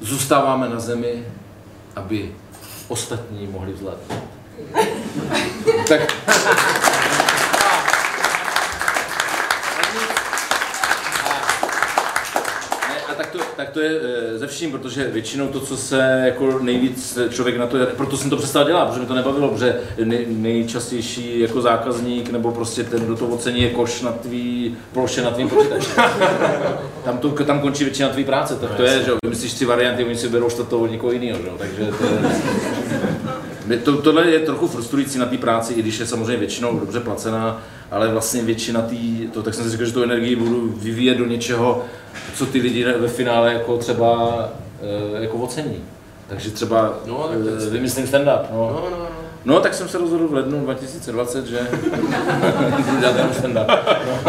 Zůstáváme 0.01 0.69
na 0.69 0.79
zemi, 0.79 1.23
aby 1.95 2.31
ostatní 2.87 3.47
mohli 3.47 3.73
vzlétnout. 3.73 4.23
tak 5.87 6.13
Ne, 12.89 13.01
a 13.06 13.06
tak 13.17 13.31
to, 13.31 13.39
tak 13.55 13.69
to 13.69 13.79
je 13.79 13.91
eh, 14.01 14.37
ze 14.37 14.47
vším, 14.47 14.71
protože 14.71 15.07
většinou 15.07 15.47
to, 15.47 15.59
co 15.59 15.77
se 15.77 16.21
jako 16.25 16.59
nejvíc 16.59 17.17
člověk 17.29 17.57
na 17.57 17.67
to, 17.67 17.77
proto 17.97 18.17
jsem 18.17 18.29
to 18.29 18.37
přestal 18.37 18.65
dělat, 18.65 18.85
protože 18.87 18.99
mi 19.01 19.05
to 19.05 19.13
nebavilo, 19.13 19.49
protože 19.49 19.79
nej, 20.03 20.25
nejčastější 20.29 21.39
jako 21.39 21.61
zákazník 21.61 22.29
nebo 22.29 22.51
prostě 22.51 22.83
ten, 22.83 23.05
kdo 23.05 23.15
to 23.15 23.27
ocení, 23.27 23.61
je 23.61 23.69
koš 23.69 24.01
na 24.01 24.11
tvý 24.11 24.77
ploše 24.93 25.21
na 25.21 25.31
tvým 25.31 25.49
počítači. 25.49 25.89
Tam, 27.05 27.17
to, 27.17 27.29
tam 27.29 27.59
končí 27.59 27.83
většina 27.83 28.09
tvý 28.09 28.23
práce, 28.23 28.55
tak 28.55 28.75
to 28.75 28.83
je, 28.83 29.03
že 29.03 29.11
jo, 29.11 29.17
vymyslíš 29.23 29.51
si 29.51 29.65
varianty, 29.65 30.05
oni 30.05 30.15
si 30.15 30.29
berou 30.29 30.49
to 30.49 30.79
od 30.79 30.91
někoho 30.91 31.11
jiného, 31.11 31.39
že 31.41 31.47
jo, 31.47 31.55
takže 31.57 31.91
to 31.97 32.03
je, 32.03 32.19
to, 33.83 34.01
tohle 34.01 34.27
je 34.27 34.39
trochu 34.39 34.67
frustrující 34.67 35.19
na 35.19 35.25
té 35.25 35.37
práci, 35.37 35.73
i 35.73 35.81
když 35.81 35.99
je 35.99 36.05
samozřejmě 36.05 36.37
většinou 36.37 36.79
dobře 36.79 36.99
placená, 36.99 37.61
ale 37.91 38.07
vlastně 38.07 38.41
většina 38.41 38.81
tý, 38.81 39.27
to, 39.27 39.43
tak 39.43 39.53
jsem 39.53 39.63
si 39.63 39.69
řekl, 39.69 39.85
že 39.85 39.93
tu 39.93 40.03
energii 40.03 40.35
budu 40.35 40.73
vyvíjet 40.75 41.17
do 41.17 41.25
něčeho, 41.25 41.85
co 42.35 42.45
ty 42.45 42.61
lidi 42.61 42.83
ve 42.83 43.07
finále 43.07 43.53
jako 43.53 43.77
třeba 43.77 44.39
eh, 44.81 45.23
jako 45.23 45.37
ocení. 45.37 45.83
Takže 46.27 46.51
třeba 46.51 46.93
No, 47.05 47.29
no, 47.33 47.51
tak 47.51 47.61
vymyslím 47.71 48.05
stand-up. 48.05 48.45
No. 48.51 48.57
No, 48.73 48.89
no, 48.91 48.97
no. 48.99 49.07
no, 49.45 49.59
tak 49.59 49.73
jsem 49.73 49.89
se 49.89 49.97
rozhodl 49.97 50.27
v 50.27 50.33
lednu 50.33 50.59
2020, 50.59 51.45
že 51.45 51.67
budu 52.85 52.99
dělat 52.99 53.15
jenom 53.15 53.31
stand-up. 53.31 53.79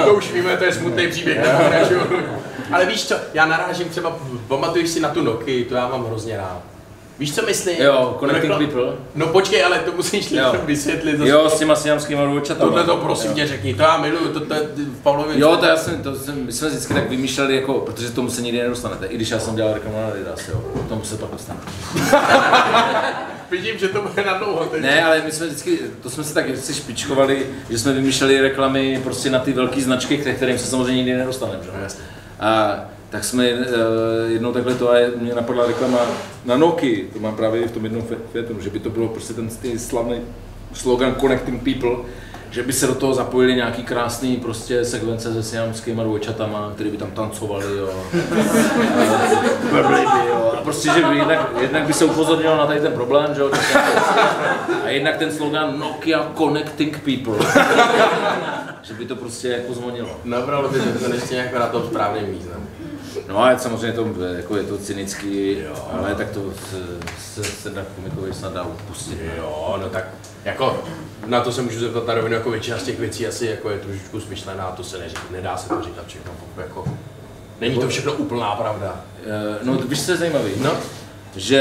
To 0.05 0.15
už 0.15 0.33
víme, 0.33 0.57
to 0.57 0.65
je 0.65 0.73
smutný 0.73 1.09
příběh. 1.09 1.49
Ale 2.73 2.87
víš 2.87 3.07
co, 3.07 3.15
já 3.35 3.47
narážím 3.47 3.89
třeba, 3.89 4.19
pamatuješ 4.49 4.89
si 4.89 5.01
na 5.01 5.09
tu 5.09 5.23
Noky, 5.23 5.65
to 5.65 5.75
já 5.75 5.89
mám 5.89 6.07
hrozně 6.07 6.37
rád. 6.37 6.63
Víš, 7.19 7.35
co 7.35 7.47
myslím? 7.47 7.77
Jo, 7.83 8.17
Connecting 8.21 8.53
Rekla- 8.53 8.59
People. 8.59 8.93
No 9.15 9.27
počkej, 9.27 9.65
ale 9.65 9.79
to 9.79 9.93
musíš 9.93 10.31
Jo. 10.33 10.55
vysvětlit. 10.65 11.17
To 11.17 11.27
Jo, 11.27 11.51
s 11.51 11.59
těma 11.59 11.77
siamskýma 11.77 12.25
dvojčatama. 12.25 12.71
Tohle 12.71 12.85
to 12.85 12.97
prosím 12.97 13.31
Jo. 13.31 13.37
tě 13.37 13.47
řekni, 13.47 13.75
to 13.75 13.83
já 13.83 13.97
miluju, 13.99 14.29
to, 14.33 14.41
to 14.41 14.55
je 14.55 14.61
v 14.77 15.03
Pavlově. 15.03 15.41
Jo, 15.41 15.57
to 15.57 15.67
já 15.67 15.77
jsem, 15.77 16.03
to 16.03 16.15
jsem, 16.15 16.47
my 16.47 16.53
jsme 16.53 16.69
vždycky 16.69 16.95
tak 16.95 17.11
vymýšleli, 17.11 17.57
jako, 17.57 17.75
protože 17.75 18.11
tomu 18.11 18.31
se 18.31 18.43
nikdy 18.43 18.59
nedostanete, 18.63 19.07
i 19.07 19.15
když 19.17 19.31
já 19.31 19.39
jsem 19.39 19.57
dělal 19.57 19.75
reklamu 19.75 19.97
na 20.03 20.07
Adidas, 20.09 20.49
jo, 20.49 20.63
tomu 20.89 21.05
se 21.05 21.17
pak 21.17 21.31
dostane. 21.31 21.61
Vidím, 23.51 23.79
že 23.79 23.89
to 23.89 24.03
bude 24.03 24.25
na 24.25 24.39
dlouho 24.39 24.65
teď. 24.65 24.83
Ne, 24.83 25.05
ale 25.05 25.23
my 25.25 25.33
jsme 25.33 25.47
vždycky, 25.47 25.79
to 26.03 26.11
jsme 26.11 26.25
se 26.25 26.35
tak 26.35 26.47
vždycky 26.51 26.75
špičkovali, 26.75 27.47
že 27.71 27.79
jsme 27.79 27.93
vymýšleli 27.93 28.41
reklamy 28.41 29.01
prostě 29.05 29.31
na 29.31 29.39
ty 29.39 29.53
velké 29.53 29.81
značky, 29.81 30.19
ke 30.19 30.33
kterým 30.35 30.59
se 30.59 30.67
samozřejmě 30.67 30.97
nikdy 30.97 31.17
nedostaneme, 31.17 31.59
že? 31.63 31.69
jo. 31.69 31.75
Jasně. 31.83 32.01
A 32.41 32.81
tak 33.11 33.25
jsme 33.25 33.53
uh, 33.53 33.61
jednou 34.27 34.53
takhle 34.53 34.75
to 34.75 34.91
a 34.91 34.97
mě 35.17 35.35
napadla 35.35 35.67
reklama 35.67 35.99
na 36.45 36.57
Nokia, 36.57 37.07
to 37.13 37.19
mám 37.19 37.37
právě 37.37 37.69
v 37.69 37.73
tom 37.73 37.85
jednom 37.85 38.03
Fiatu, 38.33 38.61
že 38.61 38.71
by 38.71 38.79
to 38.79 38.91
bylo 38.91 39.09
prostě 39.09 39.35
ten 39.35 39.51
slavný 39.79 40.21
slogan 40.73 41.15
Connecting 41.21 41.63
People, 41.63 41.97
že 42.51 42.63
by 42.63 42.73
se 42.73 42.87
do 42.87 42.95
toho 42.95 43.15
zapojili 43.15 43.55
nějaký 43.55 43.83
krásný 43.83 44.37
prostě 44.37 44.85
sekvence 44.85 45.35
se 45.35 45.43
siamskýma 45.43 46.03
dvojčatama, 46.03 46.71
který 46.75 46.91
by 46.91 46.97
tam 46.97 47.11
tancovali, 47.11 47.65
jo. 47.79 47.91
Blbli 49.71 50.01
by, 50.01 50.29
jo. 50.29 50.53
A 50.59 50.61
prostě, 50.63 50.91
že 50.91 51.03
by 51.03 51.17
jednak, 51.17 51.51
jednak 51.61 51.83
by 51.83 51.93
se 51.93 52.05
upozornilo 52.05 52.57
na 52.57 52.67
tady 52.67 52.81
ten 52.81 52.93
problém, 52.93 53.35
že 53.35 53.41
jo. 53.41 53.51
A 54.85 54.89
jednak 54.89 55.17
ten 55.17 55.33
slogan 55.33 55.79
Nokia 55.79 56.33
Connecting 56.39 56.99
People. 56.99 57.47
že 58.83 58.95
by 58.95 59.05
to 59.05 59.17
prostě 59.17 59.49
jako 59.49 59.75
zvonilo. 59.75 60.11
Nabralo 60.25 60.69
by 60.69 60.81
to 60.81 61.05
konečně 61.05 61.39
jako 61.39 61.59
na 61.59 61.67
tom 61.67 61.83
správném 61.83 62.27
významu. 62.27 62.67
No 63.29 63.45
a 63.45 63.59
samozřejmě 63.59 63.93
to, 63.93 64.07
jako 64.37 64.57
je 64.57 64.63
to 64.63 64.79
cynický, 64.79 65.59
jo. 65.59 65.89
ale 65.93 66.15
tak 66.15 66.31
to 66.31 66.53
se, 67.19 67.45
se, 67.45 67.71
na 67.71 67.83
komikovi 67.97 68.35
snad 68.35 68.53
dá 68.53 68.63
upustit. 68.63 69.19
Jo, 69.37 69.79
no 69.81 69.89
tak 69.89 70.05
jako 70.45 70.85
na 71.27 71.41
to 71.41 71.53
se 71.53 71.63
můžu 71.63 71.81
zeptat 71.81 72.07
na 72.07 72.15
rovinu, 72.15 72.35
jako 72.35 72.51
většina 72.51 72.79
z 72.79 72.83
těch 72.83 72.99
věcí 72.99 73.27
asi 73.27 73.47
jako 73.47 73.71
je 73.71 73.79
trošičku 73.79 74.21
smyšlená, 74.21 74.71
to 74.71 74.85
se 74.85 74.99
neří, 74.99 75.17
nedá 75.31 75.57
se 75.57 75.69
to 75.69 75.83
říkat 75.83 76.07
všechno, 76.07 76.33
jako 76.57 76.85
není 77.61 77.79
to 77.79 77.89
všechno 77.89 78.13
úplná 78.13 78.55
pravda. 78.57 79.01
Eh, 79.27 79.59
No, 79.63 79.73
víš, 79.75 80.05
co 80.05 80.11
je 80.11 80.17
zajímavý? 80.17 80.53
No, 80.63 80.73
Že 81.37 81.61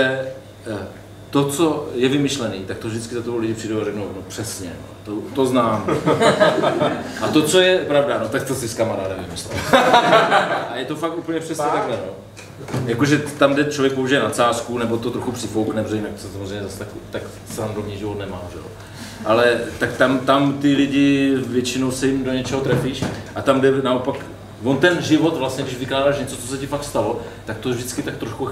eh, 0.68 0.88
to, 1.30 1.50
co 1.50 1.90
je 1.96 2.10
vymyšlený, 2.10 2.60
tak 2.60 2.78
to 2.78 2.88
vždycky 2.88 3.16
za 3.16 3.22
toho 3.22 3.38
lidi 3.38 3.54
přijdou 3.54 3.82
a 3.82 3.86
řeknou, 3.86 4.04
no 4.16 4.22
přesně, 4.28 4.70
no, 4.82 4.96
to, 5.06 5.22
to 5.36 5.46
znám. 5.46 5.86
A 7.22 7.28
to, 7.28 7.42
co 7.42 7.60
je 7.60 7.78
pravda, 7.78 8.20
no 8.20 8.28
tak 8.30 8.44
to 8.44 8.56
si 8.56 8.68
s 8.68 8.74
kamarádem 8.74 9.18
vymyslel. 9.26 9.60
A 10.70 10.76
je 10.76 10.86
to 10.86 10.96
fakt 10.96 11.18
úplně 11.18 11.40
přesně 11.40 11.66
takhle, 11.74 11.98
no. 12.06 12.14
Jakože 12.86 13.18
tam, 13.18 13.54
kde 13.54 13.64
člověk 13.64 13.94
použije 13.94 14.20
nadsázku, 14.20 14.78
nebo 14.78 14.98
to 14.98 15.12
trochu 15.12 15.32
přifoukne, 15.32 15.84
protože 15.84 15.96
jinak 15.96 16.12
to 16.12 16.28
samozřejmě 16.34 16.64
zase 16.64 16.80
tak, 16.80 16.88
tak 17.12 17.22
srandovní 17.50 17.98
život 17.98 18.20
nemá, 18.20 18.42
že 18.52 18.58
jo. 18.58 18.64
Ale 19.26 19.60
tak 19.80 19.98
tam, 19.98 20.20
tam 20.20 20.54
ty 20.54 20.76
lidi 20.76 21.36
většinou 21.48 21.92
se 21.92 22.08
jim 22.08 22.24
do 22.24 22.34
něčeho 22.34 22.62
trefíš 22.62 23.04
a 23.36 23.42
tam, 23.42 23.60
kde 23.60 23.82
naopak 23.82 24.16
On 24.64 24.78
ten 24.78 25.02
život 25.02 25.38
vlastně, 25.38 25.64
když 25.64 25.78
vykládáš 25.78 26.20
něco, 26.20 26.36
co 26.36 26.48
se 26.48 26.58
ti 26.58 26.68
fakt 26.68 26.84
stalo, 26.84 27.22
tak 27.46 27.58
to 27.58 27.70
vždycky 27.70 28.04
tak 28.04 28.18
trošku 28.18 28.50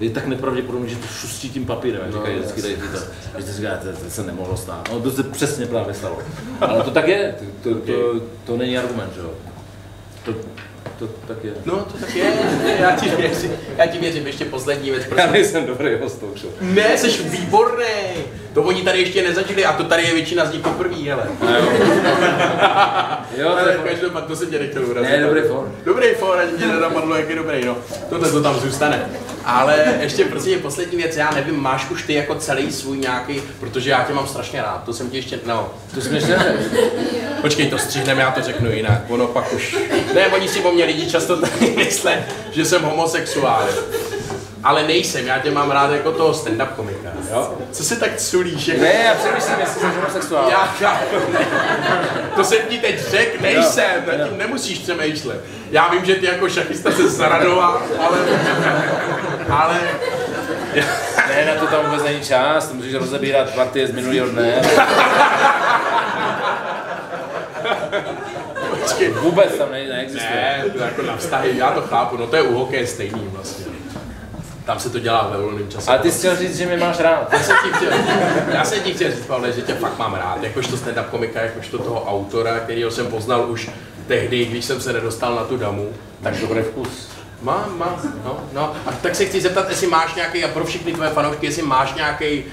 je 0.00 0.10
tak 0.10 0.26
nepravděpodobné, 0.26 0.88
že 0.88 0.96
to 0.96 1.06
šustí 1.06 1.50
tím 1.50 1.66
papírem, 1.66 2.00
jak 2.04 2.12
říkají 2.12 2.36
vždycky 2.38 2.62
tady 2.62 2.74
tyto, 2.76 2.98
že 3.38 3.44
to 3.44 3.52
říká, 3.52 3.68
to, 3.76 4.04
to, 4.04 4.10
se 4.10 4.22
nemohlo 4.22 4.56
stát. 4.56 4.88
No 4.92 5.00
to 5.00 5.10
se 5.10 5.22
přesně 5.22 5.66
právě 5.66 5.94
stalo. 5.94 6.18
Ale 6.60 6.84
to 6.84 6.90
tak 6.90 7.08
je, 7.08 7.34
to, 7.62 7.74
to, 7.74 7.80
to, 7.80 8.20
to 8.46 8.56
není 8.56 8.78
argument, 8.78 9.10
že 9.14 9.20
jo. 9.20 9.30
To, 10.24 10.32
to 10.98 11.06
tak 11.06 11.44
je. 11.44 11.52
No, 11.64 11.76
to 11.76 11.98
tak 12.00 12.14
je, 12.14 12.32
já 12.80 12.90
ti 12.96 13.08
věřím, 13.08 13.52
já 13.76 13.86
ti 13.86 13.98
věřím, 13.98 14.26
ještě 14.26 14.44
poslední 14.44 14.90
věc, 14.90 15.02
Já 15.02 15.08
prosím. 15.08 15.32
nejsem 15.32 15.66
dobrý 15.66 15.94
host 16.02 16.20
talk 16.20 16.38
show. 16.38 16.52
Ne, 16.60 16.98
jsi 16.98 17.22
výborný, 17.22 17.84
to 18.54 18.62
oni 18.62 18.82
tady 18.82 19.00
ještě 19.00 19.22
nezažili 19.22 19.64
a 19.64 19.72
to 19.72 19.84
tady 19.84 20.02
je 20.02 20.14
většina 20.14 20.44
z 20.44 20.52
nich 20.52 20.62
poprvé, 20.62 20.96
hele. 20.96 21.26
Jo, 23.36 23.48
to 23.50 23.58
Ale 23.58 23.72
je 23.72 23.78
každopádně 23.78 24.28
to 24.28 24.36
se 24.36 24.46
tě 24.46 24.58
nechtěl 24.58 24.86
urazit. 24.86 25.10
Ne, 25.10 25.22
dobrý 25.22 25.40
for. 25.40 25.72
Dobrý 25.84 26.06
for, 26.18 26.38
ať 26.38 26.50
mě 26.58 26.66
nenapadlo, 26.66 27.16
jak 27.16 27.30
je 27.30 27.36
dobrý, 27.36 27.64
no. 27.64 27.76
Tohle 28.08 28.30
to 28.30 28.42
tam 28.42 28.60
zůstane. 28.60 29.08
Ale 29.48 29.94
ještě 30.00 30.24
prosím 30.24 30.52
tě, 30.52 30.58
poslední 30.58 30.96
věc, 30.96 31.16
já 31.16 31.30
nevím, 31.30 31.62
máš 31.62 31.90
už 31.90 32.02
ty 32.02 32.14
jako 32.14 32.34
celý 32.34 32.72
svůj 32.72 32.98
nějaký, 32.98 33.42
protože 33.60 33.90
já 33.90 34.02
tě 34.02 34.12
mám 34.12 34.26
strašně 34.26 34.62
rád, 34.62 34.82
to 34.84 34.92
jsem 34.92 35.10
ti 35.10 35.16
ještě, 35.16 35.38
no. 35.46 35.70
To 35.94 36.00
jsi 36.00 36.08
mi 36.08 36.16
ještě 36.16 36.36
neřekl. 36.36 36.76
Počkej, 37.40 37.66
to 37.66 37.78
střihneme, 37.78 38.22
já 38.22 38.30
to 38.30 38.42
řeknu 38.42 38.70
jinak, 38.70 39.00
ono 39.08 39.26
pak 39.26 39.52
už. 39.52 39.76
Ne, 40.14 40.26
oni 40.26 40.48
si 40.48 40.60
o 40.60 40.72
mě 40.72 40.84
lidi 40.84 41.10
často 41.10 41.36
tady 41.36 41.74
myslí, 41.76 42.12
že 42.52 42.64
jsem 42.64 42.82
homosexuál. 42.82 43.64
Ale 44.64 44.82
nejsem, 44.82 45.26
já 45.26 45.38
tě 45.38 45.50
mám 45.50 45.70
rád 45.70 45.92
jako 45.92 46.12
toho 46.12 46.32
stand-up 46.32 46.68
komika, 46.76 47.08
jo? 47.30 47.54
Co 47.72 47.84
se 47.84 47.96
tak 47.96 48.16
culíš? 48.16 48.68
Jako... 48.68 48.80
Ne, 48.80 48.92
já 49.04 49.14
přemýšlím, 49.14 49.60
jestli 49.60 49.80
jsem 49.80 49.90
homosexuál. 49.90 50.50
Já 50.50 50.56
chápu, 50.56 51.16
ne. 51.32 51.46
To 52.36 52.44
jsem 52.44 52.58
ti 52.68 52.78
teď 52.78 53.10
řekl, 53.10 53.42
nejsem, 53.42 54.04
nad 54.06 54.28
tím 54.28 54.38
nemusíš 54.38 54.78
přemýšlet. 54.78 55.44
Já 55.70 55.88
vím, 55.88 56.04
že 56.04 56.14
ty 56.14 56.26
jako 56.26 56.48
šachista 56.48 56.90
se 56.90 57.08
zradoval, 57.08 57.82
ale... 58.00 58.18
Ale... 59.50 59.80
Ne, 61.28 61.44
na 61.44 61.54
to 61.54 61.66
tam 61.66 61.84
vůbec 61.84 62.02
není 62.04 62.20
čas, 62.20 62.68
to 62.68 62.74
můžeš 62.74 62.94
rozebírat 62.94 63.54
partie 63.54 63.86
z 63.86 63.92
minulého 63.92 64.28
dne. 64.28 64.62
Počkej. 68.80 69.08
Vůbec 69.08 69.58
tam 69.58 69.70
ne, 69.70 69.84
neexistuje. 69.84 70.64
Ne, 70.64 70.70
to 70.70 70.78
jako 70.78 71.02
na 71.02 71.16
vztahy, 71.16 71.50
já 71.56 71.70
to 71.70 71.80
chápu, 71.82 72.16
no 72.16 72.26
to 72.26 72.36
je 72.36 72.42
u 72.42 72.58
hokeje 72.58 72.86
stejný 72.86 73.28
vlastně. 73.32 73.64
Tam 74.64 74.78
se 74.78 74.90
to 74.90 74.98
dělá 74.98 75.28
ve 75.32 75.42
volném 75.42 75.68
čase. 75.68 75.90
Ale 75.90 75.98
ty 75.98 76.12
jsi 76.12 76.18
chtěl 76.18 76.36
říct, 76.36 76.56
že 76.56 76.66
mě 76.66 76.76
máš 76.76 77.00
rád. 77.00 77.32
Já 77.32 77.38
jsem 77.38 77.56
ti 77.64 77.76
chtěl, 77.76 77.92
já 78.52 78.64
jsem 78.64 78.80
ti 78.80 78.92
chtěl 78.94 79.10
říct, 79.10 79.26
Pavle, 79.26 79.52
že 79.52 79.62
tě 79.62 79.74
fakt 79.74 79.98
mám 79.98 80.14
rád, 80.14 80.42
jakožto 80.42 80.76
stand-up 80.76 81.04
komika, 81.04 81.40
jakožto 81.40 81.78
toho 81.78 82.04
autora, 82.04 82.60
kterýho 82.60 82.90
jsem 82.90 83.06
poznal 83.06 83.50
už 83.50 83.70
tehdy, 84.06 84.44
když 84.44 84.64
jsem 84.64 84.80
se 84.80 84.92
nedostal 84.92 85.34
na 85.34 85.44
tu 85.44 85.56
damu. 85.56 85.88
Tak 86.22 86.36
dobrý 86.36 86.60
vkus. 86.60 87.17
Mám, 87.42 87.78
mám, 87.78 88.00
no, 88.24 88.40
no. 88.52 88.74
A 88.86 88.92
tak 88.92 89.14
se 89.14 89.24
chci 89.24 89.40
zeptat, 89.40 89.70
jestli 89.70 89.86
máš 89.86 90.14
nějaký, 90.14 90.44
a 90.44 90.48
pro 90.48 90.64
všechny 90.64 90.92
tvoje 90.92 91.10
fanoušky, 91.10 91.46
jestli 91.46 91.62
máš 91.62 91.94
nějaký, 91.94 92.44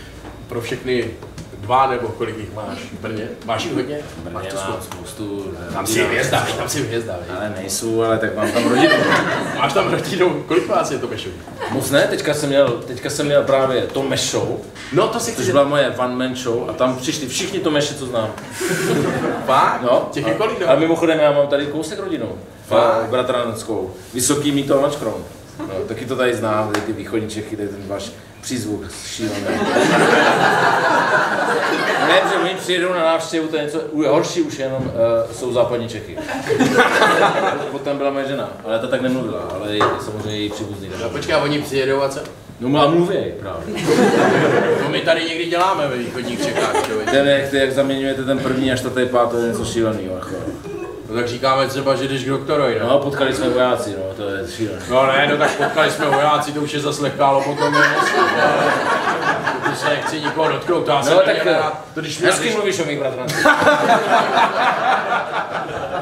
pro 0.47 0.61
všechny 0.61 1.11
dva 1.53 1.87
nebo 1.87 2.07
kolik 2.07 2.37
jich 2.37 2.53
máš 2.53 2.77
v 2.77 2.99
Brně? 2.99 3.27
Máš 3.45 3.63
jich 3.63 3.73
hodně? 3.73 3.97
máš 4.31 4.33
Brně 4.33 4.49
to 4.49 4.71
mám 4.71 4.81
spoustu. 4.81 5.51
Tam 5.73 5.87
si 5.87 6.03
hvězda, 6.03 6.47
tam 6.57 6.69
si 6.69 6.81
hvězda? 6.81 7.15
Ale 7.37 7.53
nejsou, 7.57 8.01
ale 8.01 8.17
tak 8.17 8.35
mám 8.35 8.51
tam 8.51 8.69
rodinu. 8.69 8.93
Máš 9.57 9.73
tam 9.73 9.91
rodinu, 9.91 10.43
kolik 10.47 10.67
vás 10.67 10.91
je 10.91 10.99
to 10.99 11.07
Bešovi? 11.07 11.35
Moc 11.71 11.91
ne, 11.91 12.01
teďka 12.01 12.33
jsem 12.33 12.49
měl, 12.49 12.67
teďka 12.87 13.09
jsem 13.09 13.25
měl 13.25 13.43
právě 13.43 13.81
Tome 13.81 14.17
Show, 14.17 14.57
No 14.93 15.07
to 15.07 15.19
si 15.19 15.31
chci 15.31 15.41
což 15.41 15.51
byla 15.51 15.63
moje 15.63 15.89
one 15.97 16.15
man 16.15 16.35
show 16.35 16.69
a 16.69 16.73
tam 16.73 16.95
přišli 16.95 17.27
všichni 17.27 17.59
Tomeši, 17.59 17.95
co 17.95 18.05
znám. 18.05 18.31
Fakt? 19.45 19.81
No, 19.81 20.09
Těch 20.11 20.27
je 20.27 20.33
kolik 20.33 20.61
a, 20.61 20.65
no? 20.65 20.71
a 20.71 20.75
mimochodem 20.75 21.19
já 21.19 21.31
mám 21.31 21.47
tady 21.47 21.65
kousek 21.65 21.99
rodinu. 21.99 22.29
Fakt? 22.67 23.09
Bratranskou. 23.09 23.93
Vysoký 24.13 24.51
mýto 24.51 24.81
Mačkron. 24.81 25.23
No, 25.59 25.73
taky 25.87 26.05
to 26.05 26.15
tady 26.15 26.35
znám, 26.35 26.67
tady 26.67 26.81
ty 26.81 26.93
východní 26.93 27.29
Čechy, 27.29 27.57
tady 27.57 27.69
ten 27.69 27.87
váš 27.87 28.11
přízvuk 28.41 28.83
šílený. 29.05 29.45
ne, 32.07 32.21
že 32.31 32.35
oni 32.43 32.53
přijedou 32.55 32.93
na 32.93 32.99
návštěvu, 33.03 33.47
to 33.47 33.55
je 33.57 33.63
něco 33.63 33.79
u- 33.79 34.03
horší 34.07 34.41
už 34.41 34.59
jenom 34.59 34.83
uh, 34.83 34.91
jsou 35.35 35.53
západní 35.53 35.89
Čechy. 35.89 36.17
Potom 37.71 37.97
byla 37.97 38.09
moje 38.11 38.27
žena, 38.27 38.49
ale 38.65 38.79
ta 38.79 38.87
tak 38.87 39.01
nemluvila, 39.01 39.39
ale 39.55 39.73
je, 39.73 39.79
samozřejmě 40.05 40.37
její 40.37 40.49
příbuzný. 40.49 40.89
No 41.01 41.09
počkej, 41.09 41.35
a 41.35 41.37
oni 41.43 41.61
přijedou 41.61 42.01
a 42.01 42.09
co? 42.09 42.19
No 42.59 42.81
a 42.81 42.87
mluví 42.89 43.17
právě. 43.39 43.83
To 44.83 44.89
my 44.89 44.99
tady 45.01 45.23
někdy 45.23 45.45
děláme 45.45 45.87
ve 45.87 45.97
východních 45.97 46.43
Čechách, 46.45 46.85
člověk. 46.85 47.11
Ten, 47.11 47.27
jak, 47.27 47.53
jak 47.53 47.71
zaměňujete 47.71 48.23
ten 48.23 48.39
první 48.39 48.71
a 48.71 48.75
čtvrtý 48.77 49.05
pát, 49.05 49.31
to 49.31 49.37
je 49.37 49.47
něco 49.51 49.65
šíleného. 49.65 50.15
Jako. 50.15 50.35
No 51.15 51.21
tak 51.21 51.29
říkáme 51.29 51.67
třeba, 51.67 51.95
že 51.95 52.07
jdeš 52.07 52.23
k 52.23 52.29
doktorovi, 52.29 52.79
no. 52.81 52.89
No, 52.89 52.99
potkali 52.99 53.33
jsme 53.33 53.49
vojáci, 53.49 53.95
no, 53.97 54.13
to 54.15 54.29
je 54.29 54.47
šílené. 54.55 54.81
No 54.89 55.07
ne, 55.07 55.27
no 55.31 55.37
tak 55.37 55.51
potkali 55.51 55.91
jsme 55.91 56.05
vojáci, 56.05 56.51
to 56.51 56.59
už 56.59 56.73
je 56.73 56.79
zase 56.79 57.01
lehkálo 57.01 57.41
potom 57.43 57.75
je 57.75 57.81
Když 59.67 59.77
se 59.79 59.89
nechci 59.89 60.21
nikoho 60.21 60.51
dotknout, 60.51 60.85
to 60.85 60.91
já 60.91 61.03
jsem 61.03 61.13
No, 61.13 61.19
tak 61.19 61.45
rád. 61.45 61.85
To 61.93 62.01
když 62.01 62.19
mě 62.19 62.27
Hezky 62.27 62.49
mluvíš 62.49 62.79
o 62.79 62.85
mých 62.85 62.99
bratrancích. 62.99 63.45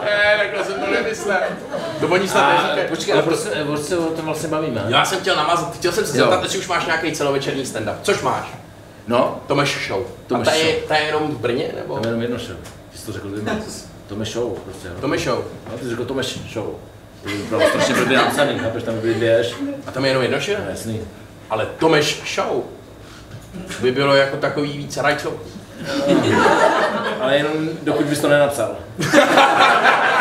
Ne, 0.05 0.38
takhle 0.38 0.66
jsem 0.66 0.82
to 0.82 0.91
nemyslel. 0.91 1.39
To 1.99 2.07
oni 2.07 2.28
snad 2.28 2.53
neříkají. 2.57 2.88
počkej, 2.89 3.14
ale 3.14 3.24
proč 3.24 3.39
se, 3.39 3.49
proč 3.49 3.82
se 3.82 3.97
o 3.97 4.03
tom 4.03 4.26
vlastně 4.26 4.49
bavíme? 4.49 4.84
Já 4.88 5.05
jsem 5.05 5.20
chtěl 5.20 5.36
namazat, 5.36 5.76
chtěl 5.76 5.91
jsem 5.91 6.05
se 6.05 6.11
zeptat, 6.11 6.43
jestli 6.43 6.59
už 6.59 6.68
máš 6.68 6.86
nějaký 6.86 7.11
celovečerní 7.11 7.64
stand-up. 7.64 7.95
Což 8.01 8.22
máš? 8.22 8.45
No, 9.07 9.39
Tomeš 9.47 9.88
show. 9.88 10.03
Tomeš 10.28 10.47
a 10.47 10.51
ta 10.51 10.57
je, 10.57 10.64
show. 10.64 10.88
ta 10.88 10.95
je 10.95 11.05
jenom 11.05 11.28
v 11.28 11.38
Brně, 11.39 11.72
nebo? 11.76 11.93
tam 11.93 12.03
je 12.03 12.09
jenom 12.09 12.22
jedno 12.22 12.38
show. 12.38 12.57
Ty 12.91 12.97
jsi 12.97 13.05
to 13.05 13.11
řekl 13.11 13.30
ty 13.30 13.41
Tome 14.14 14.26
show, 14.26 14.59
prostě. 14.59 14.89
No. 14.89 15.01
Tomeš 15.01 15.24
show. 15.24 15.43
no 15.72 15.78
ty 15.78 15.84
jsi 15.84 15.89
řekl 15.89 16.05
Tome 16.05 16.24
show. 16.24 16.68
To 17.24 17.30
by 17.30 17.36
bylo 17.49 17.61
strašně 17.70 17.95
blbě 17.95 18.18
napsaný, 18.18 18.59
chápeš, 18.59 18.84
tam 18.84 18.95
by 18.95 19.01
byly 19.01 19.14
dvě. 19.14 19.45
A 19.88 19.91
tam 19.91 20.05
je 20.05 20.11
jenom 20.11 20.24
jedno 20.24 20.39
show? 20.39 20.57
No, 20.59 20.70
jasný. 20.70 21.01
Ale 21.49 21.66
Tomeš 21.66 22.22
show 22.36 22.64
by 23.82 23.91
bylo 23.91 24.16
jako 24.16 24.38
takový 24.38 24.78
víc 24.78 24.97
rajcový. 24.97 25.38
Ale 27.22 27.38
jenom 27.38 27.70
dokud 27.84 28.05
bys 28.05 28.20
to 28.20 28.30
nenapsal. 28.30 28.76